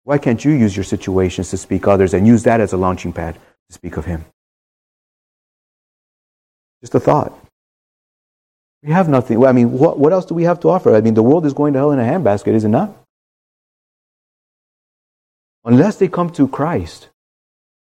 why 0.03 0.17
can't 0.17 0.43
you 0.43 0.51
use 0.51 0.75
your 0.75 0.83
situations 0.83 1.49
to 1.51 1.57
speak 1.57 1.87
others 1.87 2.13
and 2.13 2.27
use 2.27 2.43
that 2.43 2.59
as 2.59 2.73
a 2.73 2.77
launching 2.77 3.13
pad 3.13 3.39
to 3.69 3.73
speak 3.73 3.97
of 3.97 4.05
Him. 4.05 4.25
Just 6.81 6.95
a 6.95 6.99
thought. 6.99 7.33
We 8.83 8.91
have 8.91 9.09
nothing. 9.09 9.43
I 9.43 9.51
mean, 9.51 9.71
what, 9.71 9.97
what 9.97 10.13
else 10.13 10.25
do 10.25 10.35
we 10.35 10.43
have 10.43 10.59
to 10.61 10.69
offer? 10.69 10.95
I 10.95 11.01
mean, 11.01 11.15
the 11.15 11.23
world 11.23 11.45
is 11.45 11.53
going 11.53 11.73
to 11.73 11.79
hell 11.79 11.91
in 11.91 11.99
a 11.99 12.03
handbasket, 12.03 12.53
is 12.53 12.63
it 12.63 12.69
not? 12.69 12.95
Unless 15.63 15.97
they 15.97 16.07
come 16.07 16.29
to 16.33 16.47
Christ, 16.47 17.09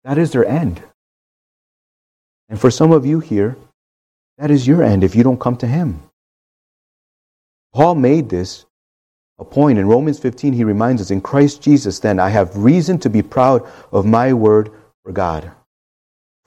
that 0.04 0.18
is 0.18 0.32
their 0.32 0.44
end. 0.44 0.82
And 2.50 2.60
for 2.60 2.70
some 2.70 2.92
of 2.92 3.06
you 3.06 3.20
here, 3.20 3.56
that 4.36 4.50
is 4.50 4.66
your 4.66 4.82
end 4.82 5.02
if 5.02 5.14
you 5.14 5.22
don't 5.22 5.40
come 5.40 5.56
to 5.58 5.66
Him. 5.66 6.02
Paul 7.72 7.94
made 7.94 8.28
this 8.28 8.66
a 9.38 9.44
point. 9.44 9.78
In 9.78 9.86
Romans 9.86 10.18
15, 10.18 10.52
he 10.52 10.64
reminds 10.64 11.00
us, 11.00 11.10
In 11.10 11.20
Christ 11.20 11.62
Jesus, 11.62 11.98
then, 11.98 12.18
I 12.18 12.28
have 12.28 12.56
reason 12.56 12.98
to 12.98 13.10
be 13.10 13.22
proud 13.22 13.66
of 13.92 14.04
my 14.04 14.32
word 14.32 14.70
for 15.02 15.12
God. 15.12 15.50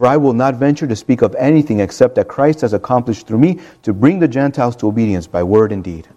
For 0.04 0.08
I 0.08 0.18
will 0.18 0.34
not 0.34 0.56
venture 0.56 0.86
to 0.86 0.98
speak 0.98 1.22
of 1.22 1.34
anything 1.36 1.80
except 1.80 2.16
that 2.16 2.28
Christ 2.28 2.60
has 2.60 2.74
accomplished 2.74 3.26
through 3.26 3.38
me 3.38 3.62
to 3.84 3.94
bring 3.94 4.20
the 4.20 4.28
Gentiles 4.28 4.76
to 4.76 4.90
obedience 4.90 5.28
by 5.28 5.44
word 5.44 5.72
and 5.72 5.82
deed. 5.82 6.10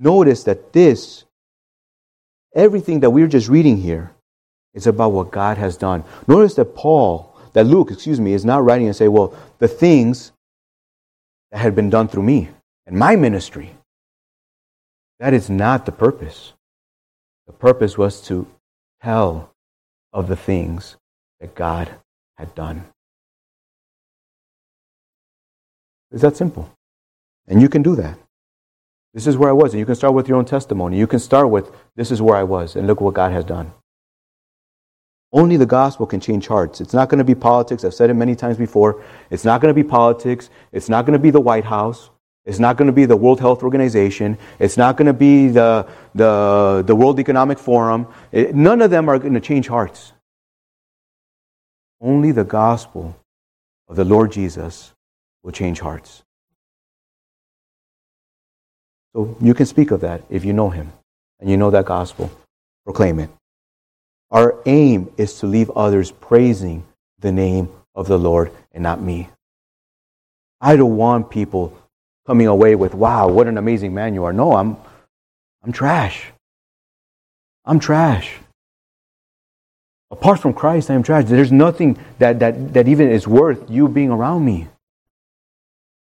Notice 0.00 0.42
that 0.42 0.72
this, 0.72 1.22
everything 2.56 2.98
that 2.98 3.10
we're 3.10 3.28
just 3.28 3.48
reading 3.48 3.76
here, 3.76 4.10
is 4.74 4.88
about 4.88 5.12
what 5.12 5.30
God 5.30 5.58
has 5.58 5.76
done. 5.76 6.02
Notice 6.26 6.54
that 6.54 6.74
Paul 6.74 7.36
that 7.52 7.68
Luke, 7.68 7.92
excuse 7.92 8.18
me, 8.18 8.32
is 8.32 8.44
not 8.44 8.64
writing 8.64 8.88
and 8.88 8.96
say, 8.96 9.06
well, 9.06 9.36
the 9.60 9.68
things 9.68 10.32
that 11.52 11.58
had 11.58 11.76
been 11.76 11.88
done 11.88 12.08
through 12.08 12.24
me 12.24 12.48
and 12.84 12.96
my 12.96 13.14
ministry. 13.14 13.76
That 15.20 15.34
is 15.34 15.48
not 15.48 15.86
the 15.86 15.92
purpose. 15.92 16.52
The 17.46 17.52
purpose 17.52 17.96
was 17.96 18.20
to 18.22 18.48
tell 19.00 19.52
of 20.12 20.26
the 20.26 20.34
things 20.34 20.96
that 21.42 21.54
God 21.56 21.90
had 22.38 22.54
done. 22.54 22.84
It's 26.12 26.22
that 26.22 26.36
simple. 26.36 26.72
And 27.48 27.60
you 27.60 27.68
can 27.68 27.82
do 27.82 27.96
that. 27.96 28.16
This 29.12 29.26
is 29.26 29.36
where 29.36 29.50
I 29.50 29.52
was. 29.52 29.72
And 29.72 29.80
you 29.80 29.84
can 29.84 29.96
start 29.96 30.14
with 30.14 30.28
your 30.28 30.38
own 30.38 30.44
testimony. 30.44 30.98
You 30.98 31.08
can 31.08 31.18
start 31.18 31.50
with, 31.50 31.70
this 31.96 32.12
is 32.12 32.22
where 32.22 32.36
I 32.36 32.44
was, 32.44 32.76
and 32.76 32.86
look 32.86 33.00
what 33.00 33.14
God 33.14 33.32
has 33.32 33.44
done. 33.44 33.72
Only 35.32 35.56
the 35.56 35.66
gospel 35.66 36.06
can 36.06 36.20
change 36.20 36.46
hearts. 36.46 36.80
It's 36.80 36.94
not 36.94 37.08
going 37.08 37.18
to 37.18 37.24
be 37.24 37.34
politics. 37.34 37.84
I've 37.84 37.94
said 37.94 38.08
it 38.08 38.14
many 38.14 38.36
times 38.36 38.56
before. 38.56 39.02
It's 39.28 39.44
not 39.44 39.60
going 39.60 39.74
to 39.74 39.82
be 39.82 39.86
politics. 39.86 40.48
It's 40.70 40.88
not 40.88 41.06
going 41.06 41.14
to 41.14 41.18
be 41.18 41.30
the 41.30 41.40
White 41.40 41.64
House. 41.64 42.10
It's 42.44 42.60
not 42.60 42.76
going 42.76 42.86
to 42.86 42.92
be 42.92 43.04
the 43.04 43.16
World 43.16 43.40
Health 43.40 43.64
Organization. 43.64 44.38
It's 44.60 44.76
not 44.76 44.96
going 44.96 45.06
to 45.06 45.12
be 45.12 45.48
the, 45.48 45.88
the, 46.14 46.84
the 46.86 46.94
World 46.94 47.18
Economic 47.18 47.58
Forum. 47.58 48.06
It, 48.30 48.54
none 48.54 48.80
of 48.80 48.90
them 48.90 49.08
are 49.08 49.18
going 49.18 49.34
to 49.34 49.40
change 49.40 49.66
hearts. 49.66 50.12
Only 52.02 52.32
the 52.32 52.44
gospel 52.44 53.16
of 53.88 53.94
the 53.94 54.04
Lord 54.04 54.32
Jesus 54.32 54.92
will 55.44 55.52
change 55.52 55.78
hearts. 55.78 56.24
So 59.14 59.36
you 59.40 59.54
can 59.54 59.66
speak 59.66 59.92
of 59.92 60.00
that 60.00 60.24
if 60.28 60.44
you 60.44 60.52
know 60.52 60.70
Him 60.70 60.92
and 61.38 61.48
you 61.48 61.56
know 61.56 61.70
that 61.70 61.84
gospel. 61.84 62.30
Proclaim 62.84 63.20
it. 63.20 63.30
Our 64.32 64.60
aim 64.66 65.12
is 65.16 65.38
to 65.40 65.46
leave 65.46 65.70
others 65.70 66.10
praising 66.10 66.84
the 67.20 67.30
name 67.30 67.68
of 67.94 68.08
the 68.08 68.18
Lord 68.18 68.50
and 68.72 68.82
not 68.82 69.00
me. 69.00 69.28
I 70.60 70.74
don't 70.76 70.96
want 70.96 71.30
people 71.30 71.76
coming 72.26 72.46
away 72.46 72.74
with, 72.74 72.94
wow, 72.94 73.28
what 73.28 73.46
an 73.46 73.58
amazing 73.58 73.94
man 73.94 74.14
you 74.14 74.24
are. 74.24 74.32
No, 74.32 74.54
I'm, 74.54 74.76
I'm 75.62 75.72
trash. 75.72 76.32
I'm 77.64 77.78
trash. 77.78 78.32
Apart 80.12 80.40
from 80.40 80.52
Christ, 80.52 80.90
I 80.90 80.94
am 80.94 81.02
trash. 81.02 81.24
There's 81.24 81.50
nothing 81.50 81.98
that, 82.18 82.38
that, 82.40 82.74
that 82.74 82.86
even 82.86 83.10
is 83.10 83.26
worth 83.26 83.70
you 83.70 83.88
being 83.88 84.10
around 84.10 84.44
me. 84.44 84.68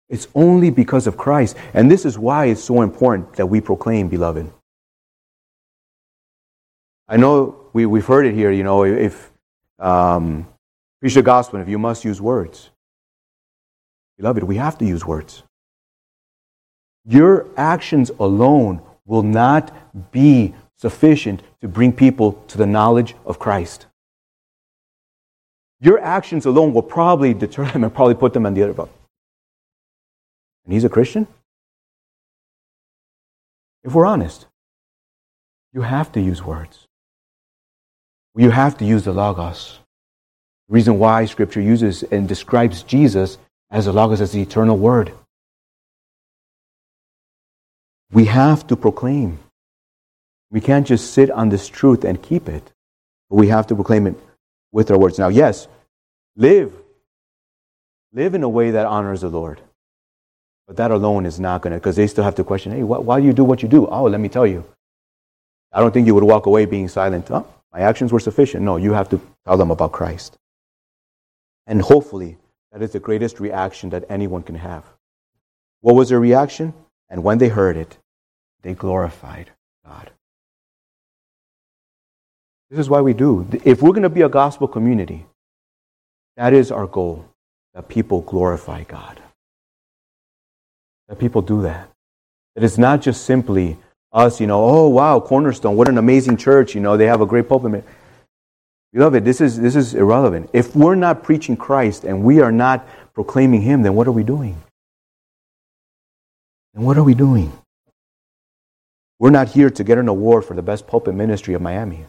It's 0.08 0.26
only 0.34 0.70
because 0.70 1.06
of 1.06 1.16
Christ. 1.16 1.56
And 1.72 1.88
this 1.88 2.04
is 2.04 2.18
why 2.18 2.46
it's 2.46 2.62
so 2.62 2.82
important 2.82 3.34
that 3.34 3.46
we 3.46 3.60
proclaim, 3.60 4.08
beloved. 4.08 4.52
I 7.08 7.16
know 7.16 7.68
we, 7.72 7.86
we've 7.86 8.04
heard 8.04 8.26
it 8.26 8.34
here, 8.34 8.50
you 8.50 8.64
know, 8.64 8.84
if 8.84 9.30
um, 9.78 10.48
preach 11.00 11.14
the 11.14 11.22
gospel, 11.22 11.60
if 11.60 11.68
you 11.68 11.78
must 11.78 12.04
use 12.04 12.20
words. 12.20 12.70
Beloved, 14.18 14.42
we 14.42 14.56
have 14.56 14.76
to 14.78 14.84
use 14.84 15.06
words. 15.06 15.44
Your 17.04 17.46
actions 17.56 18.10
alone 18.18 18.82
will 19.06 19.22
not 19.22 20.10
be 20.10 20.54
sufficient 20.76 21.42
to 21.60 21.68
bring 21.68 21.92
people 21.92 22.32
to 22.48 22.58
the 22.58 22.66
knowledge 22.66 23.14
of 23.24 23.38
Christ. 23.38 23.86
Your 25.80 25.98
actions 25.98 26.44
alone 26.44 26.74
will 26.74 26.82
probably 26.82 27.32
deter 27.32 27.66
them 27.66 27.84
and 27.84 27.94
probably 27.94 28.14
put 28.14 28.32
them 28.32 28.46
on 28.46 28.54
the 28.54 28.62
other 28.62 28.74
boat. 28.74 28.90
And 30.64 30.74
he's 30.74 30.84
a 30.84 30.90
Christian? 30.90 31.26
If 33.82 33.94
we're 33.94 34.06
honest, 34.06 34.46
you 35.72 35.80
have 35.80 36.12
to 36.12 36.20
use 36.20 36.44
words. 36.44 36.86
You 38.36 38.50
have 38.50 38.76
to 38.78 38.84
use 38.84 39.04
the 39.04 39.12
Logos. 39.12 39.78
The 40.68 40.74
reason 40.74 40.98
why 40.98 41.24
Scripture 41.24 41.60
uses 41.60 42.02
and 42.02 42.28
describes 42.28 42.82
Jesus 42.82 43.38
as 43.70 43.86
the 43.86 43.92
Logos 43.92 44.20
as 44.20 44.32
the 44.32 44.42
eternal 44.42 44.76
Word. 44.76 45.12
We 48.12 48.26
have 48.26 48.66
to 48.66 48.76
proclaim. 48.76 49.38
We 50.50 50.60
can't 50.60 50.86
just 50.86 51.12
sit 51.14 51.30
on 51.30 51.48
this 51.48 51.68
truth 51.68 52.04
and 52.04 52.22
keep 52.22 52.48
it. 52.48 52.70
We 53.30 53.48
have 53.48 53.66
to 53.68 53.74
proclaim 53.74 54.08
it 54.08 54.16
with 54.72 54.90
our 54.90 54.98
words. 54.98 55.18
Now, 55.18 55.28
yes, 55.28 55.68
live. 56.36 56.72
Live 58.12 58.34
in 58.34 58.42
a 58.42 58.48
way 58.48 58.72
that 58.72 58.86
honors 58.86 59.20
the 59.20 59.28
Lord. 59.28 59.60
But 60.66 60.76
that 60.76 60.90
alone 60.90 61.26
is 61.26 61.40
not 61.40 61.62
going 61.62 61.72
to, 61.72 61.78
because 61.78 61.96
they 61.96 62.06
still 62.06 62.24
have 62.24 62.34
to 62.36 62.44
question, 62.44 62.72
hey, 62.72 62.82
why, 62.82 62.98
why 62.98 63.20
do 63.20 63.26
you 63.26 63.32
do 63.32 63.44
what 63.44 63.62
you 63.62 63.68
do? 63.68 63.86
Oh, 63.86 64.04
let 64.04 64.20
me 64.20 64.28
tell 64.28 64.46
you. 64.46 64.64
I 65.72 65.80
don't 65.80 65.92
think 65.92 66.06
you 66.06 66.14
would 66.14 66.24
walk 66.24 66.46
away 66.46 66.64
being 66.64 66.88
silent. 66.88 67.30
Oh, 67.30 67.46
my 67.72 67.80
actions 67.80 68.12
were 68.12 68.20
sufficient. 68.20 68.64
No, 68.64 68.76
you 68.76 68.92
have 68.92 69.08
to 69.10 69.20
tell 69.44 69.56
them 69.56 69.70
about 69.70 69.92
Christ. 69.92 70.36
And 71.66 71.82
hopefully, 71.82 72.36
that 72.72 72.82
is 72.82 72.92
the 72.92 73.00
greatest 73.00 73.38
reaction 73.40 73.90
that 73.90 74.04
anyone 74.08 74.42
can 74.42 74.56
have. 74.56 74.84
What 75.80 75.94
was 75.94 76.08
their 76.08 76.20
reaction? 76.20 76.74
And 77.08 77.22
when 77.22 77.38
they 77.38 77.48
heard 77.48 77.76
it, 77.76 77.98
they 78.62 78.74
glorified 78.74 79.50
God. 79.84 80.10
This 82.70 82.78
is 82.78 82.88
why 82.88 83.00
we 83.00 83.12
do. 83.12 83.46
If 83.64 83.82
we're 83.82 83.90
going 83.90 84.04
to 84.04 84.08
be 84.08 84.22
a 84.22 84.28
gospel 84.28 84.68
community, 84.68 85.26
that 86.36 86.52
is 86.52 86.70
our 86.70 86.86
goal 86.86 87.26
that 87.74 87.88
people 87.88 88.20
glorify 88.20 88.84
God. 88.84 89.20
That 91.08 91.18
people 91.18 91.42
do 91.42 91.62
that. 91.62 91.90
That 92.54 92.64
it's 92.64 92.78
not 92.78 93.00
just 93.00 93.24
simply 93.24 93.76
us, 94.12 94.40
you 94.40 94.46
know, 94.46 94.64
oh 94.64 94.88
wow, 94.88 95.20
Cornerstone, 95.20 95.76
what 95.76 95.88
an 95.88 95.98
amazing 95.98 96.36
church, 96.36 96.74
you 96.74 96.80
know, 96.80 96.96
they 96.96 97.06
have 97.06 97.20
a 97.20 97.26
great 97.26 97.48
pulpit. 97.48 97.84
Beloved, 98.92 99.24
this 99.24 99.40
is 99.40 99.60
this 99.60 99.76
is 99.76 99.94
irrelevant. 99.94 100.50
If 100.52 100.74
we're 100.74 100.96
not 100.96 101.22
preaching 101.22 101.56
Christ 101.56 102.04
and 102.04 102.24
we 102.24 102.40
are 102.40 102.50
not 102.50 102.86
proclaiming 103.14 103.62
Him, 103.62 103.82
then 103.82 103.94
what 103.94 104.08
are 104.08 104.12
we 104.12 104.24
doing? 104.24 104.60
And 106.74 106.84
what 106.84 106.96
are 106.96 107.04
we 107.04 107.14
doing? 107.14 107.52
We're 109.18 109.30
not 109.30 109.48
here 109.48 109.70
to 109.70 109.84
get 109.84 109.98
an 109.98 110.08
award 110.08 110.44
for 110.44 110.54
the 110.54 110.62
best 110.62 110.86
pulpit 110.86 111.14
ministry 111.14 111.54
of 111.54 111.62
Miami. 111.62 112.06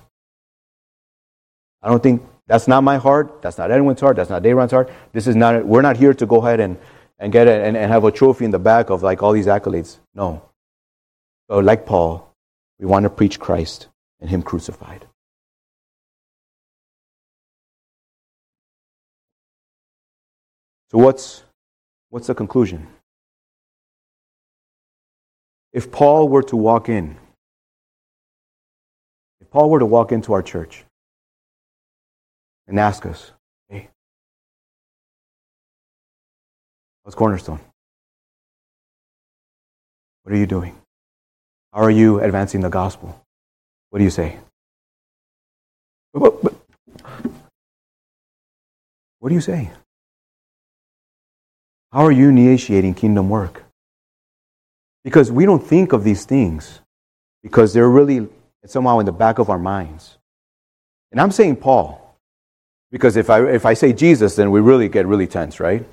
I 1.82 1.90
don't 1.90 2.04
think 2.04 2.24
that's 2.48 2.68
not 2.68 2.84
my 2.84 2.98
heart. 2.98 3.42
That's 3.42 3.58
not 3.58 3.72
anyone's 3.72 4.02
heart. 4.02 4.16
That's 4.16 4.30
not 4.30 4.44
Dayron's 4.44 4.72
heart. 4.72 4.92
This 5.14 5.28
is 5.28 5.36
not. 5.36 5.66
We're 5.66 5.82
not 5.82 5.98
here 5.98 6.14
to 6.14 6.26
go 6.26 6.38
ahead 6.38 6.60
and 6.60 6.78
and 7.18 7.32
get 7.32 7.48
it 7.48 7.66
and, 7.66 7.78
and 7.78 7.92
have 7.92 8.04
a 8.04 8.12
trophy 8.12 8.46
in 8.46 8.52
the 8.52 8.60
back 8.60 8.90
of 8.90 9.04
like 9.04 9.24
all 9.24 9.32
these 9.32 9.48
accolades. 9.48 9.98
No. 10.14 10.44
So 11.50 11.60
like 11.60 11.86
Paul, 11.86 12.34
we 12.80 12.86
want 12.86 13.04
to 13.04 13.10
preach 13.10 13.40
Christ 13.40 13.88
and 14.20 14.30
Him 14.30 14.42
crucified. 14.42 15.06
So 20.92 20.98
what's 20.98 21.44
what's 22.10 22.28
the 22.28 22.36
conclusion? 22.36 22.88
If 25.72 25.90
Paul 25.90 26.28
were 26.28 26.44
to 26.44 26.58
walk 26.58 26.90
in, 26.90 27.16
if 29.40 29.50
Paul 29.50 29.70
were 29.70 29.80
to 29.80 29.86
walk 29.86 30.12
into 30.12 30.34
our 30.34 30.44
church 30.44 30.84
and 32.72 32.80
ask 32.80 33.06
us, 33.06 33.32
hey, 33.68 33.90
what's 37.04 37.16
Cornerstone? 37.16 37.60
What 40.24 40.34
are 40.34 40.38
you 40.38 40.46
doing? 40.46 40.74
How 41.74 41.82
are 41.82 41.92
you 41.92 42.22
advancing 42.22 42.62
the 42.62 42.70
gospel? 42.70 43.22
What 43.90 44.00
do 44.00 44.06
you 44.06 44.10
say? 44.10 44.40
What 46.14 46.50
do 49.28 49.36
you 49.36 49.42
say? 49.42 49.72
How 51.92 52.06
are 52.06 52.12
you 52.12 52.30
initiating 52.30 52.94
kingdom 52.94 53.30
work? 53.30 53.66
Because 55.04 55.30
we 55.30 55.46
don't 55.46 55.62
think 55.62 55.92
of 55.92 56.06
these 56.06 56.24
things 56.24 56.80
because 57.44 57.74
they're 57.74 57.90
really 57.90 58.30
somehow 58.66 59.00
in 59.00 59.06
the 59.06 59.12
back 59.12 59.40
of 59.40 59.50
our 59.50 59.60
minds. 59.60 60.18
And 61.12 61.20
I'm 61.20 61.32
saying 61.32 61.58
Paul 61.58 62.01
because 62.92 63.16
if 63.16 63.30
I, 63.30 63.48
if 63.50 63.66
I 63.66 63.74
say 63.74 63.94
Jesus, 63.94 64.36
then 64.36 64.52
we 64.52 64.60
really 64.60 64.90
get 64.90 65.08
really 65.08 65.28
tense, 65.28 65.60
right? 65.60 65.86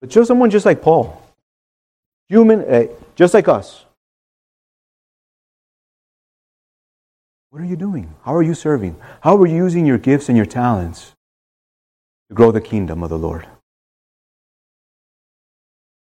But 0.00 0.10
just 0.10 0.28
someone 0.28 0.50
just 0.50 0.64
like 0.64 0.80
Paul, 0.80 1.20
human, 2.28 2.60
uh, 2.60 2.86
just 3.16 3.34
like 3.34 3.48
us. 3.48 3.84
What 7.50 7.62
are 7.62 7.66
you 7.66 7.76
doing? 7.76 8.14
How 8.24 8.34
are 8.34 8.42
you 8.42 8.54
serving? 8.54 8.96
How 9.22 9.36
are 9.36 9.46
you 9.46 9.56
using 9.56 9.86
your 9.86 9.98
gifts 9.98 10.28
and 10.28 10.36
your 10.36 10.46
talents 10.46 11.12
to 12.28 12.34
grow 12.34 12.52
the 12.52 12.60
kingdom 12.60 13.02
of 13.02 13.10
the 13.10 13.18
Lord? 13.18 13.46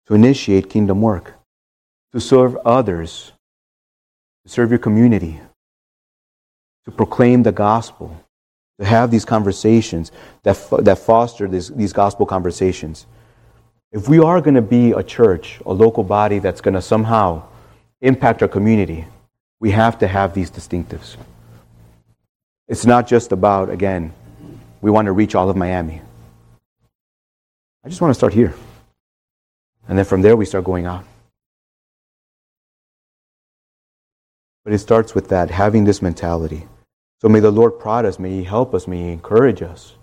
To 0.06 0.14
initiate 0.14 0.70
kingdom 0.70 1.02
work 1.02 1.34
to 2.12 2.20
serve 2.20 2.56
others, 2.64 3.32
to 4.44 4.50
serve 4.50 4.70
your 4.70 4.78
community, 4.78 5.40
to 6.84 6.90
proclaim 6.90 7.42
the 7.42 7.52
gospel, 7.52 8.24
have 8.82 9.10
these 9.10 9.24
conversations 9.24 10.12
that, 10.42 10.56
that 10.80 10.98
foster 10.98 11.48
this, 11.48 11.68
these 11.68 11.92
gospel 11.92 12.26
conversations. 12.26 13.06
If 13.92 14.08
we 14.08 14.18
are 14.18 14.40
going 14.40 14.54
to 14.54 14.62
be 14.62 14.92
a 14.92 15.02
church, 15.02 15.60
a 15.66 15.72
local 15.72 16.04
body 16.04 16.38
that's 16.38 16.60
going 16.60 16.74
to 16.74 16.82
somehow 16.82 17.44
impact 18.00 18.42
our 18.42 18.48
community, 18.48 19.06
we 19.60 19.70
have 19.70 19.98
to 19.98 20.08
have 20.08 20.34
these 20.34 20.50
distinctives. 20.50 21.16
It's 22.68 22.86
not 22.86 23.06
just 23.06 23.32
about, 23.32 23.70
again, 23.70 24.12
we 24.80 24.90
want 24.90 25.06
to 25.06 25.12
reach 25.12 25.34
all 25.34 25.50
of 25.50 25.56
Miami. 25.56 26.00
I 27.84 27.88
just 27.88 28.00
want 28.00 28.10
to 28.10 28.14
start 28.14 28.32
here. 28.32 28.54
And 29.88 29.98
then 29.98 30.04
from 30.04 30.22
there, 30.22 30.36
we 30.36 30.44
start 30.46 30.64
going 30.64 30.86
out. 30.86 31.04
But 34.64 34.72
it 34.72 34.78
starts 34.78 35.14
with 35.14 35.28
that, 35.28 35.50
having 35.50 35.84
this 35.84 36.00
mentality. 36.00 36.66
So 37.22 37.28
may 37.28 37.38
the 37.38 37.52
Lord 37.52 37.78
prod 37.78 38.04
us, 38.04 38.18
may 38.18 38.30
He 38.30 38.42
help 38.42 38.74
us, 38.74 38.88
may 38.88 38.96
He 38.96 39.12
encourage 39.12 39.62
us. 39.62 39.94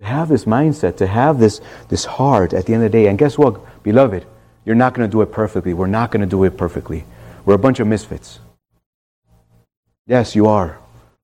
To 0.00 0.06
have 0.06 0.28
this 0.28 0.44
mindset, 0.44 0.98
to 0.98 1.06
have 1.06 1.38
this, 1.38 1.62
this 1.88 2.04
heart 2.04 2.52
at 2.52 2.66
the 2.66 2.74
end 2.74 2.84
of 2.84 2.92
the 2.92 2.98
day. 2.98 3.06
And 3.06 3.18
guess 3.18 3.38
what, 3.38 3.82
beloved? 3.82 4.26
You're 4.66 4.74
not 4.74 4.92
going 4.92 5.08
to 5.08 5.10
do 5.10 5.22
it 5.22 5.32
perfectly. 5.32 5.72
We're 5.72 5.86
not 5.86 6.10
going 6.10 6.20
to 6.20 6.26
do 6.26 6.44
it 6.44 6.58
perfectly. 6.58 7.04
We're 7.46 7.54
a 7.54 7.58
bunch 7.58 7.80
of 7.80 7.86
misfits. 7.86 8.40
Yes, 10.06 10.36
you 10.36 10.48
are. 10.48 10.78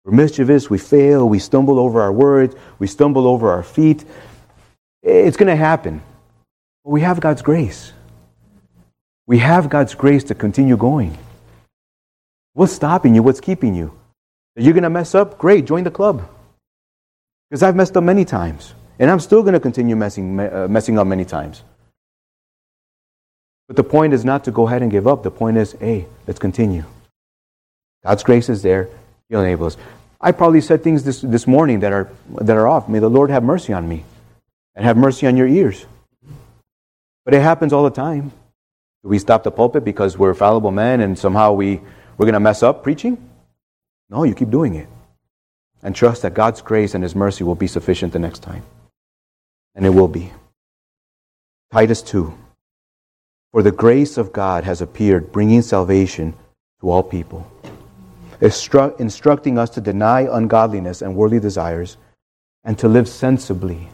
We're 0.06 0.12
mischievous, 0.12 0.70
we 0.70 0.78
fail, 0.78 1.28
we 1.28 1.38
stumble 1.38 1.78
over 1.78 2.00
our 2.00 2.12
words, 2.12 2.54
we 2.78 2.86
stumble 2.86 3.26
over 3.26 3.50
our 3.50 3.62
feet. 3.62 4.06
It's 5.02 5.36
going 5.36 5.48
to 5.48 5.56
happen. 5.56 6.00
But 6.82 6.92
we 6.92 7.02
have 7.02 7.20
God's 7.20 7.42
grace. 7.42 7.92
We 9.26 9.36
have 9.40 9.68
God's 9.68 9.94
grace 9.94 10.24
to 10.24 10.34
continue 10.34 10.78
going. 10.78 11.18
What's 12.54 12.72
stopping 12.72 13.14
you? 13.14 13.22
What's 13.22 13.40
keeping 13.40 13.74
you? 13.74 13.97
Are 14.58 14.60
you 14.60 14.72
going 14.72 14.82
to 14.82 14.90
mess 14.90 15.14
up? 15.14 15.38
Great, 15.38 15.66
join 15.66 15.84
the 15.84 15.90
club. 15.90 16.28
Because 17.48 17.62
I've 17.62 17.76
messed 17.76 17.96
up 17.96 18.02
many 18.02 18.24
times. 18.24 18.74
And 18.98 19.08
I'm 19.08 19.20
still 19.20 19.42
going 19.42 19.54
to 19.54 19.60
continue 19.60 19.94
messing, 19.94 20.40
uh, 20.40 20.66
messing 20.68 20.98
up 20.98 21.06
many 21.06 21.24
times. 21.24 21.62
But 23.68 23.76
the 23.76 23.84
point 23.84 24.14
is 24.14 24.24
not 24.24 24.42
to 24.44 24.50
go 24.50 24.66
ahead 24.66 24.82
and 24.82 24.90
give 24.90 25.06
up. 25.06 25.22
The 25.22 25.30
point 25.30 25.58
is, 25.58 25.72
hey, 25.78 26.06
let's 26.26 26.40
continue. 26.40 26.82
God's 28.04 28.24
grace 28.24 28.48
is 28.48 28.62
there. 28.62 28.88
He'll 29.28 29.42
enable 29.42 29.66
us. 29.66 29.76
I 30.20 30.32
probably 30.32 30.60
said 30.60 30.82
things 30.82 31.04
this, 31.04 31.20
this 31.20 31.46
morning 31.46 31.78
that 31.80 31.92
are, 31.92 32.10
that 32.40 32.56
are 32.56 32.66
off. 32.66 32.88
May 32.88 32.98
the 32.98 33.08
Lord 33.08 33.30
have 33.30 33.44
mercy 33.44 33.72
on 33.72 33.88
me 33.88 34.04
and 34.74 34.84
have 34.84 34.96
mercy 34.96 35.28
on 35.28 35.36
your 35.36 35.46
ears. 35.46 35.86
But 37.24 37.34
it 37.34 37.42
happens 37.42 37.72
all 37.72 37.84
the 37.84 37.90
time. 37.90 38.32
Do 39.04 39.10
we 39.10 39.20
stop 39.20 39.44
the 39.44 39.52
pulpit 39.52 39.84
because 39.84 40.18
we're 40.18 40.34
fallible 40.34 40.72
men 40.72 41.00
and 41.00 41.16
somehow 41.16 41.52
we, 41.52 41.76
we're 42.16 42.26
going 42.26 42.32
to 42.32 42.40
mess 42.40 42.64
up 42.64 42.82
preaching? 42.82 43.27
No, 44.10 44.24
you 44.24 44.34
keep 44.34 44.50
doing 44.50 44.74
it. 44.74 44.88
And 45.82 45.94
trust 45.94 46.22
that 46.22 46.34
God's 46.34 46.62
grace 46.62 46.94
and 46.94 47.04
His 47.04 47.14
mercy 47.14 47.44
will 47.44 47.54
be 47.54 47.66
sufficient 47.66 48.12
the 48.12 48.18
next 48.18 48.42
time. 48.42 48.64
And 49.74 49.86
it 49.86 49.90
will 49.90 50.08
be. 50.08 50.32
Titus 51.72 52.02
2. 52.02 52.36
For 53.52 53.62
the 53.62 53.72
grace 53.72 54.18
of 54.18 54.32
God 54.32 54.64
has 54.64 54.80
appeared, 54.80 55.32
bringing 55.32 55.62
salvation 55.62 56.34
to 56.80 56.90
all 56.90 57.02
people, 57.02 57.50
Instru- 58.40 58.98
instructing 59.00 59.58
us 59.58 59.70
to 59.70 59.80
deny 59.80 60.22
ungodliness 60.30 61.02
and 61.02 61.14
worldly 61.14 61.40
desires, 61.40 61.96
and 62.64 62.78
to 62.78 62.88
live 62.88 63.08
sensibly, 63.08 63.88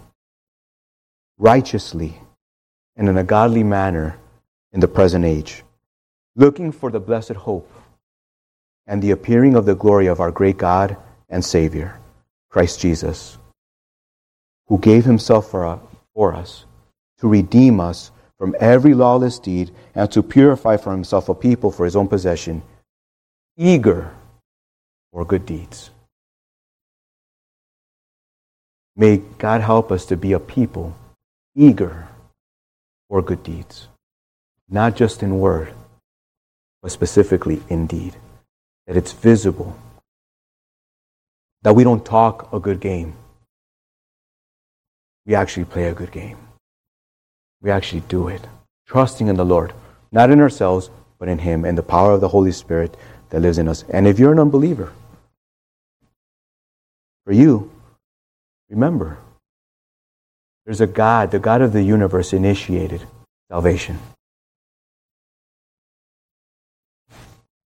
righteously, 1.39 2.19
and 2.97 3.09
in 3.09 3.17
a 3.17 3.25
godly 3.25 3.63
manner 3.63 4.19
in 4.73 4.81
the 4.81 4.89
present 4.89 5.25
age, 5.25 5.63
looking 6.37 6.73
for 6.73 6.91
the 6.91 7.01
blessed 7.01 7.33
hope 7.33 7.71
and 8.87 9.03
the 9.03 9.11
appearing 9.11 9.55
of 9.55 9.67
the 9.67 9.75
glory 9.75 10.07
of 10.07 10.21
our 10.21 10.31
great 10.31 10.59
God 10.59 10.97
and 11.29 11.45
Savior, 11.45 11.99
Christ 12.51 12.81
Jesus, 12.81 13.39
who 14.67 14.79
gave 14.79 15.05
himself 15.05 15.51
for, 15.51 15.81
for 16.15 16.35
us 16.35 16.65
to 17.19 17.29
redeem 17.29 17.81
us 17.81 18.11
from 18.39 18.55
every 18.61 18.95
lawless 18.95 19.39
deed 19.39 19.71
and 19.95 20.11
to 20.13 20.23
purify 20.23 20.77
for 20.77 20.93
himself 20.93 21.29
a 21.29 21.35
people 21.35 21.71
for 21.71 21.85
his 21.85 21.97
own 21.97 22.09
possession, 22.09 22.63
eager 23.57 24.11
for 25.13 25.25
good 25.25 25.47
deeds. 25.47 25.91
May 28.97 29.17
God 29.39 29.61
help 29.61 29.91
us 29.91 30.05
to 30.07 30.17
be 30.17 30.33
a 30.33 30.41
people 30.41 30.95
eager 31.57 32.07
for 33.09 33.23
good 33.23 33.43
deeds, 33.43 33.89
not 34.69 34.95
just 34.97 35.23
in 35.23 35.39
word, 35.39 35.73
but 36.83 36.93
specifically 36.93 37.63
in 37.69 37.87
deed 37.87 38.15
that 38.87 38.97
it's 38.97 39.13
visible, 39.13 39.77
that 41.63 41.75
we 41.75 41.85
don't 41.85 42.05
talk 42.05 42.53
a 42.53 42.61
good 42.61 42.81
game. 42.81 43.15
We 45.27 45.35
actually 45.35 45.65
play 45.65 45.89
a 45.89 45.95
good 45.95 46.13
game. 46.13 46.37
We 47.63 47.71
actually 47.71 48.03
do 48.09 48.29
it, 48.29 48.47
trusting 48.87 49.29
in 49.29 49.37
the 49.37 49.45
Lord, 49.45 49.73
not 50.13 50.31
in 50.31 50.41
ourselves, 50.41 50.91
but 51.19 51.29
in 51.29 51.39
Him 51.39 51.65
and 51.65 51.79
the 51.79 51.83
power 51.83 52.13
of 52.13 52.21
the 52.21 52.29
Holy 52.29 52.53
Spirit 52.53 52.97
that 53.31 53.41
lives 53.41 53.57
in 53.59 53.69
us. 53.69 53.85
And 53.89 54.07
if 54.07 54.19
you're 54.19 54.33
an 54.33 54.39
unbeliever, 54.39 54.93
for 57.25 57.33
you, 57.33 57.71
remember, 58.69 59.17
there's 60.67 60.83
a 60.83 60.87
God, 60.87 61.31
the 61.31 61.39
God 61.39 61.63
of 61.63 61.73
the 61.73 61.83
universe 61.83 62.35
initiated 62.35 63.07
salvation. 63.51 63.99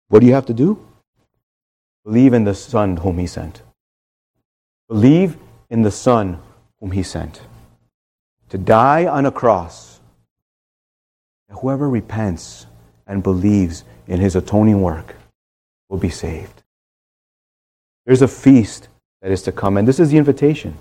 What 0.08 0.20
do 0.20 0.26
you 0.26 0.34
have 0.34 0.46
to 0.46 0.54
do? 0.54 0.85
Believe 2.06 2.34
in 2.34 2.44
the 2.44 2.54
Son 2.54 2.98
whom 2.98 3.18
He 3.18 3.26
sent. 3.26 3.62
Believe 4.88 5.36
in 5.68 5.82
the 5.82 5.90
Son 5.90 6.38
whom 6.78 6.92
He 6.92 7.02
sent. 7.02 7.40
To 8.50 8.58
die 8.58 9.06
on 9.06 9.26
a 9.26 9.32
cross. 9.32 9.98
Whoever 11.50 11.88
repents 11.88 12.66
and 13.08 13.24
believes 13.24 13.82
in 14.06 14.20
His 14.20 14.36
atoning 14.36 14.82
work 14.82 15.16
will 15.88 15.98
be 15.98 16.10
saved. 16.10 16.62
There's 18.04 18.22
a 18.22 18.28
feast 18.28 18.86
that 19.20 19.32
is 19.32 19.42
to 19.42 19.52
come, 19.52 19.76
and 19.76 19.88
this 19.88 19.98
is 19.98 20.10
the 20.10 20.18
invitation. 20.18 20.78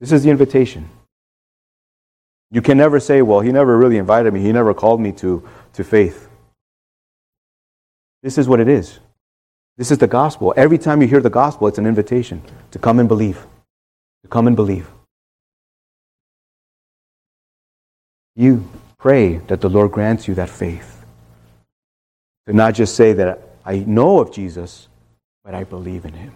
This 0.00 0.12
is 0.12 0.22
the 0.22 0.30
invitation. 0.30 0.90
You 2.50 2.60
can 2.60 2.76
never 2.76 3.00
say, 3.00 3.22
well, 3.22 3.40
he 3.40 3.52
never 3.52 3.78
really 3.78 3.96
invited 3.96 4.34
me, 4.34 4.42
he 4.42 4.52
never 4.52 4.74
called 4.74 5.00
me 5.00 5.12
to, 5.12 5.48
to 5.72 5.82
faith. 5.82 6.28
This 8.22 8.36
is 8.36 8.46
what 8.46 8.60
it 8.60 8.68
is. 8.68 8.98
This 9.82 9.90
is 9.90 9.98
the 9.98 10.06
gospel. 10.06 10.54
Every 10.56 10.78
time 10.78 11.02
you 11.02 11.08
hear 11.08 11.20
the 11.20 11.28
gospel, 11.28 11.66
it's 11.66 11.76
an 11.76 11.86
invitation 11.86 12.40
to 12.70 12.78
come 12.78 13.00
and 13.00 13.08
believe. 13.08 13.44
To 14.22 14.28
come 14.28 14.46
and 14.46 14.54
believe. 14.54 14.88
You 18.36 18.70
pray 18.96 19.38
that 19.48 19.60
the 19.60 19.68
Lord 19.68 19.90
grants 19.90 20.28
you 20.28 20.34
that 20.34 20.50
faith. 20.50 21.04
To 22.46 22.52
not 22.52 22.74
just 22.74 22.94
say 22.94 23.12
that 23.14 23.40
I 23.64 23.80
know 23.80 24.20
of 24.20 24.32
Jesus, 24.32 24.86
but 25.42 25.52
I 25.52 25.64
believe 25.64 26.04
in 26.04 26.12
him. 26.12 26.32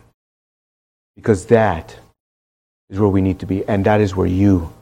Because 1.14 1.47
that 1.47 1.97
is 2.90 2.99
where 2.99 3.09
we 3.09 3.20
need 3.20 3.38
to 3.38 3.47
be, 3.47 3.64
and 3.68 3.86
that 3.86 4.01
is 4.01 4.16
where 4.16 4.26
you, 4.26 4.72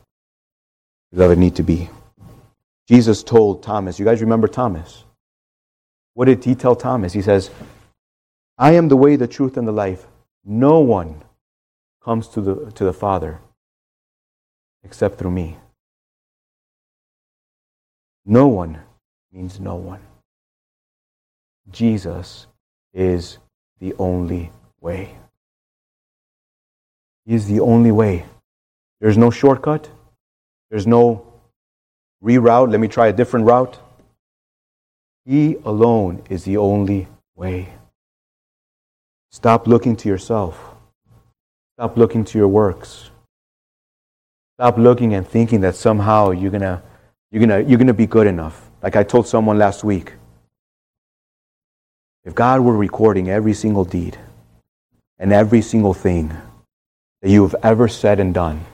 beloved, 1.12 1.36
need 1.36 1.56
to 1.56 1.62
be. 1.62 1.90
Jesus 2.88 3.22
told 3.22 3.62
Thomas, 3.62 3.98
you 3.98 4.06
guys 4.06 4.22
remember 4.22 4.48
Thomas? 4.48 5.04
What 6.14 6.26
did 6.26 6.42
he 6.42 6.54
tell 6.54 6.76
Thomas? 6.76 7.12
He 7.12 7.20
says, 7.20 7.50
I 8.56 8.72
am 8.72 8.88
the 8.88 8.96
way, 8.96 9.16
the 9.16 9.26
truth, 9.26 9.56
and 9.56 9.66
the 9.66 9.72
life. 9.72 10.06
No 10.44 10.80
one 10.80 11.22
comes 12.02 12.28
to 12.28 12.40
the, 12.40 12.70
to 12.72 12.84
the 12.84 12.92
Father 12.92 13.40
except 14.84 15.18
through 15.18 15.30
me. 15.30 15.56
No 18.26 18.46
one 18.48 18.78
means 19.32 19.58
no 19.58 19.74
one. 19.74 20.00
Jesus 21.70 22.46
is 22.92 23.38
the 23.80 23.94
only 23.98 24.52
way. 24.80 25.16
He 27.26 27.34
is 27.34 27.46
the 27.46 27.60
only 27.60 27.90
way. 27.90 28.24
There's 29.00 29.18
no 29.18 29.30
shortcut. 29.30 29.90
There's 30.70 30.86
no 30.86 31.26
reroute. 32.22 32.70
Let 32.70 32.80
me 32.80 32.88
try 32.88 33.08
a 33.08 33.12
different 33.12 33.46
route. 33.46 33.78
He 35.24 35.56
alone 35.64 36.22
is 36.28 36.44
the 36.44 36.58
only 36.58 37.08
way. 37.34 37.72
Stop 39.34 39.66
looking 39.66 39.96
to 39.96 40.08
yourself. 40.08 40.76
Stop 41.76 41.96
looking 41.96 42.24
to 42.24 42.38
your 42.38 42.46
works. 42.46 43.10
Stop 44.56 44.78
looking 44.78 45.12
and 45.12 45.26
thinking 45.26 45.62
that 45.62 45.74
somehow 45.74 46.30
you're 46.30 46.52
gonna 46.52 46.84
you're 47.32 47.40
gonna 47.40 47.58
you're 47.58 47.76
gonna 47.76 47.92
be 47.92 48.06
good 48.06 48.28
enough. 48.28 48.70
Like 48.80 48.94
I 48.94 49.02
told 49.02 49.26
someone 49.26 49.58
last 49.58 49.82
week. 49.82 50.12
If 52.24 52.36
God 52.36 52.60
were 52.60 52.76
recording 52.76 53.28
every 53.28 53.54
single 53.54 53.84
deed 53.84 54.16
and 55.18 55.32
every 55.32 55.62
single 55.62 55.94
thing 55.94 56.32
that 57.20 57.28
you 57.28 57.42
have 57.42 57.56
ever 57.60 57.88
said 57.88 58.20
and 58.20 58.32
done, 58.32 58.64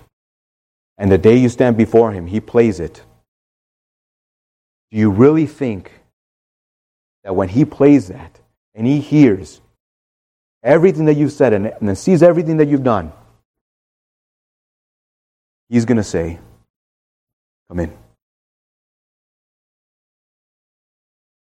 and 0.99 1.11
the 1.11 1.17
day 1.17 1.39
you 1.39 1.49
stand 1.49 1.79
before 1.79 2.13
Him, 2.13 2.27
He 2.27 2.39
plays 2.39 2.81
it, 2.81 3.03
do 4.91 4.99
you 4.99 5.11
really 5.11 5.47
think 5.47 5.91
that 7.25 7.35
when 7.35 7.49
He 7.49 7.65
plays 7.65 8.09
that 8.09 8.41
and 8.75 8.87
He 8.87 9.01
hears 9.01 9.63
everything 10.63 11.07
that 11.07 11.15
you've 11.15 11.33
said 11.33 11.53
and, 11.53 11.73
and 11.81 11.99
sees 11.99 12.23
everything 12.23 12.59
that 12.59 12.69
you've 12.69 12.85
done, 12.85 13.13
he's 15.69 15.85
going 15.85 15.97
to 15.97 16.05
say, 16.05 16.39
Come 17.69 17.81
in. 17.81 17.97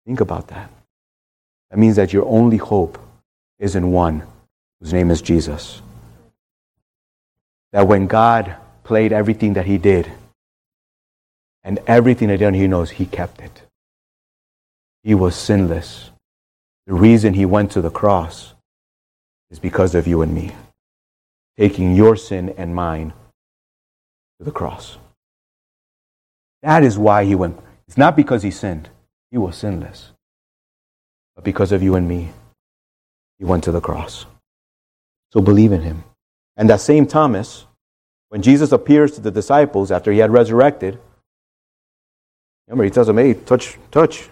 Think 0.05 0.21
about 0.21 0.47
that. 0.49 0.69
That 1.71 1.77
means 1.79 1.95
that 1.95 2.13
your 2.13 2.25
only 2.25 2.57
hope 2.57 2.99
is 3.59 3.75
in 3.75 3.91
one 3.91 4.23
whose 4.79 4.93
name 4.93 5.11
is 5.11 5.21
Jesus. 5.21 5.81
that 7.71 7.87
when 7.87 8.07
God 8.07 8.55
played 8.83 9.11
everything 9.13 9.53
that 9.53 9.65
he 9.65 9.77
did, 9.77 10.11
and 11.63 11.79
everything 11.87 12.29
that 12.29 12.53
he 12.53 12.67
knows 12.67 12.89
he 12.89 13.05
kept 13.05 13.41
it. 13.41 13.61
He 15.03 15.13
was 15.13 15.35
sinless. 15.35 16.09
The 16.87 16.93
reason 16.93 17.33
he 17.33 17.45
went 17.45 17.71
to 17.73 17.81
the 17.81 17.91
cross 17.91 18.53
is 19.51 19.59
because 19.59 19.95
of 19.95 20.07
you 20.07 20.21
and 20.21 20.33
me, 20.33 20.51
taking 21.57 21.95
your 21.95 22.15
sin 22.15 22.53
and 22.57 22.73
mine 22.75 23.13
to 24.39 24.45
the 24.45 24.51
cross. 24.51 24.97
That 26.61 26.83
is 26.83 26.97
why 26.97 27.25
he 27.25 27.35
went. 27.35 27.59
It's 27.87 27.97
not 27.97 28.15
because 28.15 28.43
he 28.43 28.51
sinned, 28.51 28.89
he 29.31 29.37
was 29.37 29.57
sinless. 29.57 30.11
But 31.35 31.43
because 31.43 31.71
of 31.71 31.81
you 31.81 31.95
and 31.95 32.07
me, 32.07 32.29
he 33.37 33.45
went 33.45 33.63
to 33.63 33.71
the 33.71 33.81
cross. 33.81 34.25
So 35.31 35.41
believe 35.41 35.71
in 35.71 35.81
him. 35.81 36.03
And 36.57 36.69
that 36.69 36.81
same 36.81 37.07
Thomas, 37.07 37.65
when 38.29 38.41
Jesus 38.41 38.71
appears 38.71 39.13
to 39.13 39.21
the 39.21 39.31
disciples 39.31 39.91
after 39.91 40.11
he 40.11 40.19
had 40.19 40.31
resurrected, 40.31 40.99
remember 42.67 42.83
he 42.83 42.89
tells 42.89 43.07
them, 43.07 43.17
hey, 43.17 43.33
touch, 43.33 43.77
touch. 43.91 44.29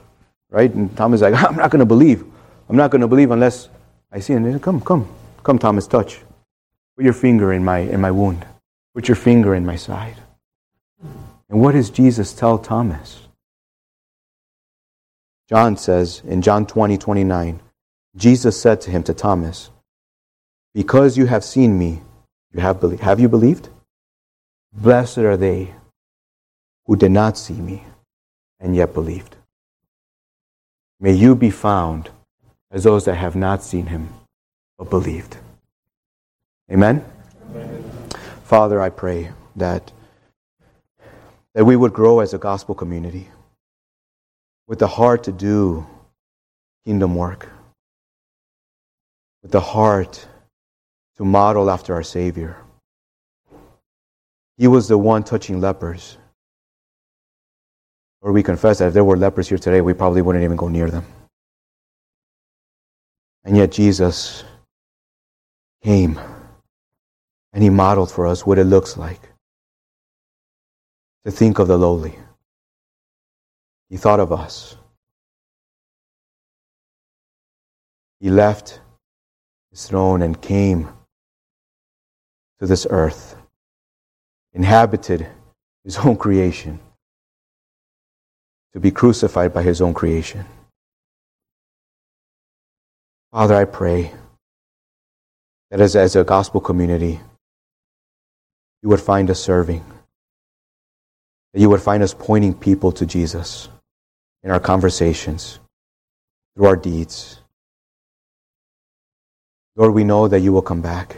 Right? 0.50 0.74
And 0.74 0.96
Thomas 0.98 1.20
is 1.20 1.22
like, 1.22 1.34
I'm 1.50 1.56
not 1.56 1.72
going 1.72 1.80
to 1.80 1.86
believe. 1.86 2.26
I'm 2.70 2.76
not 2.76 2.92
going 2.92 3.02
to 3.02 3.08
believe 3.08 3.32
unless 3.32 3.70
I 4.12 4.20
see 4.20 4.34
and 4.34 4.46
him. 4.46 4.60
Come, 4.60 4.82
come, 4.82 5.08
come, 5.44 5.60
Thomas, 5.60 5.88
touch. 5.88 6.20
Put 6.96 7.06
your 7.06 7.14
finger 7.14 7.54
in 7.54 7.64
my, 7.64 7.80
in 7.80 8.02
my 8.02 8.12
wound. 8.12 8.46
Put 8.94 9.08
your 9.08 9.16
finger 9.16 9.54
in 9.54 9.66
my 9.66 9.76
side. 9.76 10.16
And 11.50 11.62
what 11.62 11.74
does 11.74 11.90
Jesus 11.90 12.34
tell 12.34 12.58
Thomas? 12.58 13.28
John 15.50 15.78
says 15.78 16.22
in 16.26 16.42
John 16.42 16.66
20, 16.66 16.98
29, 16.98 17.62
Jesus 18.16 18.60
said 18.60 18.82
to 18.82 18.92
him, 18.92 19.04
to 19.04 19.14
Thomas, 19.14 19.70
Because 20.74 21.18
you 21.18 21.28
have 21.28 21.44
seen 21.44 21.78
me, 21.78 22.02
you 22.54 22.60
have 22.62 22.80
believed. 22.80 23.02
Have 23.04 23.20
you 23.20 23.30
believed? 23.30 23.70
Blessed 24.74 25.20
are 25.20 25.38
they 25.38 25.74
who 26.86 26.96
did 26.96 27.12
not 27.12 27.38
see 27.38 27.54
me 27.54 27.84
and 28.60 28.76
yet 28.76 28.94
believed. 28.94 29.36
May 31.00 31.14
you 31.14 31.36
be 31.36 31.52
found 31.52 32.10
as 32.72 32.84
those 32.84 33.06
that 33.06 33.16
have 33.16 33.36
not 33.36 33.64
seen 33.64 33.88
him 33.88 34.10
but 34.78 34.90
believed. 34.90 35.38
Amen? 36.72 37.04
Amen. 37.50 37.84
Father, 38.44 38.82
I 38.82 38.90
pray 38.90 39.32
that, 39.56 39.92
that 41.54 41.66
we 41.66 41.76
would 41.76 41.94
grow 41.94 42.20
as 42.20 42.34
a 42.34 42.38
gospel 42.38 42.76
community 42.76 43.28
with 44.68 44.80
the 44.80 44.88
heart 44.88 45.24
to 45.24 45.32
do 45.32 45.86
kingdom 46.86 47.16
work, 47.16 47.50
with 49.42 49.52
the 49.52 49.62
heart 49.62 50.28
to 51.18 51.26
model 51.26 51.70
after 51.70 51.94
our 51.94 52.04
Savior. 52.04 52.58
He 54.58 54.68
was 54.68 54.88
the 54.88 54.98
one 54.98 55.24
touching 55.24 55.62
lepers. 55.62 56.18
Or 58.22 58.32
we 58.32 58.44
confess 58.44 58.80
that 58.80 58.88
if 58.88 58.94
there 58.94 59.04
were 59.04 59.18
lepers 59.18 59.48
here 59.48 59.58
today, 59.58 59.82
we 59.82 59.94
probably 59.94 60.22
wouldn't 60.22 60.44
even 60.44 60.58
go 60.58 60.68
near 60.68 60.90
them. 60.90 61.06
And 63.48 63.56
yet 63.56 63.72
Jesus 63.72 64.44
came 65.82 66.20
and 67.54 67.64
he 67.64 67.70
modeled 67.70 68.12
for 68.12 68.28
us 68.28 68.46
what 68.46 68.60
it 68.60 68.66
looks 68.66 68.98
like 68.98 69.22
to 71.24 71.32
think 71.32 71.58
of 71.58 71.70
the 71.70 71.78
lowly. 71.78 72.14
He 73.90 73.96
thought 73.96 74.20
of 74.20 74.34
us. 74.34 74.76
He 78.20 78.30
left 78.30 78.82
his 79.72 79.88
throne 79.88 80.24
and 80.24 80.42
came 80.42 80.90
to 82.60 82.68
this 82.68 82.86
earth, 82.90 83.38
inhabited 84.52 85.26
his 85.86 85.98
own 86.00 86.18
creation, 86.18 86.82
to 88.74 88.82
be 88.82 88.92
crucified 88.92 89.54
by 89.54 89.64
his 89.64 89.80
own 89.80 89.94
creation. 89.94 90.44
Father, 93.32 93.56
I 93.56 93.66
pray 93.66 94.14
that 95.70 95.82
as, 95.82 95.96
as 95.96 96.16
a 96.16 96.24
gospel 96.24 96.62
community, 96.62 97.20
you 98.82 98.90
would 98.90 99.02
find 99.02 99.30
us 99.30 99.42
serving. 99.42 99.84
That 101.54 101.60
you 101.60 101.70
would 101.70 101.82
find 101.82 102.02
us 102.02 102.14
pointing 102.14 102.54
people 102.54 102.94
to 102.94 103.06
Jesus 103.06 103.68
in 104.44 104.52
our 104.52 104.62
conversations, 104.62 105.60
through 106.56 106.68
our 106.68 106.78
deeds. 106.78 107.42
Lord, 109.76 109.94
we 109.94 110.06
know 110.06 110.30
that 110.30 110.40
you 110.40 110.54
will 110.54 110.62
come 110.62 110.82
back. 110.82 111.18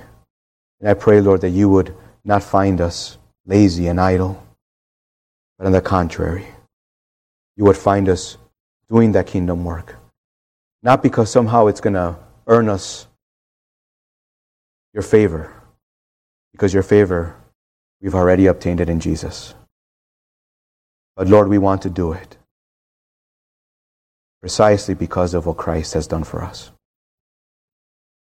And 0.79 0.89
I 0.89 0.95
pray, 0.95 1.21
Lord, 1.21 1.41
that 1.41 1.49
you 1.49 1.69
would 1.69 1.93
not 2.25 2.41
find 2.41 2.81
us 2.81 3.19
lazy 3.45 3.87
and 3.87 4.01
idle, 4.01 4.43
but 5.57 5.67
on 5.67 5.73
the 5.73 5.81
contrary, 5.81 6.47
you 7.55 7.65
would 7.65 7.77
find 7.77 8.09
us 8.09 8.37
doing 8.89 9.11
that 9.11 9.27
kingdom 9.27 9.63
work. 9.63 9.95
Not 10.81 11.03
because 11.03 11.29
somehow 11.29 11.67
it's 11.67 11.81
going 11.81 11.93
to 11.93 12.17
earn 12.47 12.69
us 12.69 13.07
your 14.93 15.03
favor, 15.03 15.53
because 16.53 16.73
your 16.73 16.83
favor 16.83 17.35
We've 18.01 18.15
already 18.15 18.45
obtained 18.47 18.79
it 18.79 18.89
in 18.89 18.99
Jesus. 18.99 19.53
But 21.15 21.27
Lord, 21.27 21.49
we 21.49 21.57
want 21.57 21.81
to 21.81 21.89
do 21.89 22.13
it 22.13 22.37
precisely 24.39 24.93
because 24.93 25.33
of 25.33 25.45
what 25.45 25.57
Christ 25.57 25.93
has 25.95 26.07
done 26.07 26.23
for 26.23 26.41
us. 26.41 26.71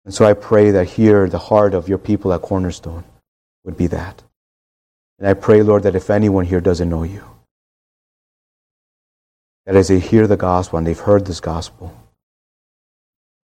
And 0.03 0.13
so 0.13 0.25
I 0.25 0.33
pray 0.33 0.71
that 0.71 0.89
here 0.89 1.29
the 1.29 1.39
heart 1.39 1.73
of 1.73 1.87
your 1.87 1.97
people 1.97 2.33
at 2.33 2.41
Cornerstone 2.41 3.05
would 3.63 3.77
be 3.77 3.87
that. 3.87 4.21
And 5.17 5.29
I 5.29 5.33
pray, 5.33 5.61
Lord, 5.61 5.83
that 5.83 5.95
if 5.95 6.09
anyone 6.09 6.43
here 6.43 6.59
doesn't 6.59 6.89
know 6.89 7.03
you, 7.03 7.23
that 9.65 9.77
as 9.77 9.87
they 9.87 9.99
hear 9.99 10.27
the 10.27 10.35
gospel 10.35 10.77
and 10.77 10.85
they've 10.85 10.99
heard 10.99 11.25
this 11.25 11.39
gospel, 11.39 11.97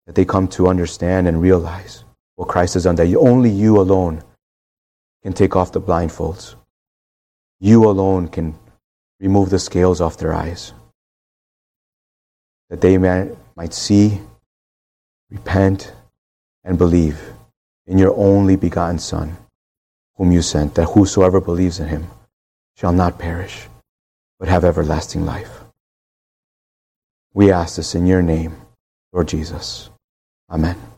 that 0.06 0.14
they 0.14 0.24
come 0.24 0.48
to 0.48 0.68
understand 0.68 1.26
and 1.28 1.42
realize 1.42 2.04
what 2.36 2.48
Christ 2.48 2.74
has 2.74 2.84
done, 2.84 2.96
that 2.96 3.14
only 3.16 3.50
you 3.50 3.80
alone 3.80 4.22
can 5.22 5.32
take 5.32 5.56
off 5.56 5.72
the 5.72 5.80
blindfolds. 5.80 6.54
You 7.58 7.84
alone 7.88 8.28
can 8.28 8.54
remove 9.18 9.50
the 9.50 9.58
scales 9.58 10.00
off 10.00 10.18
their 10.18 10.34
eyes. 10.34 10.72
That 12.70 12.80
they 12.80 12.98
might 12.98 13.74
see, 13.74 14.20
repent, 15.30 15.92
and 16.62 16.76
believe 16.76 17.32
in 17.86 17.98
your 17.98 18.14
only 18.16 18.56
begotten 18.56 18.98
Son, 18.98 19.36
whom 20.16 20.32
you 20.32 20.42
sent, 20.42 20.74
that 20.74 20.90
whosoever 20.90 21.40
believes 21.40 21.80
in 21.80 21.88
him 21.88 22.06
shall 22.76 22.92
not 22.92 23.18
perish, 23.18 23.68
but 24.38 24.48
have 24.48 24.64
everlasting 24.64 25.24
life. 25.24 25.60
We 27.32 27.50
ask 27.50 27.76
this 27.76 27.94
in 27.94 28.06
your 28.06 28.22
name, 28.22 28.56
Lord 29.12 29.28
Jesus. 29.28 29.90
Amen. 30.48 30.95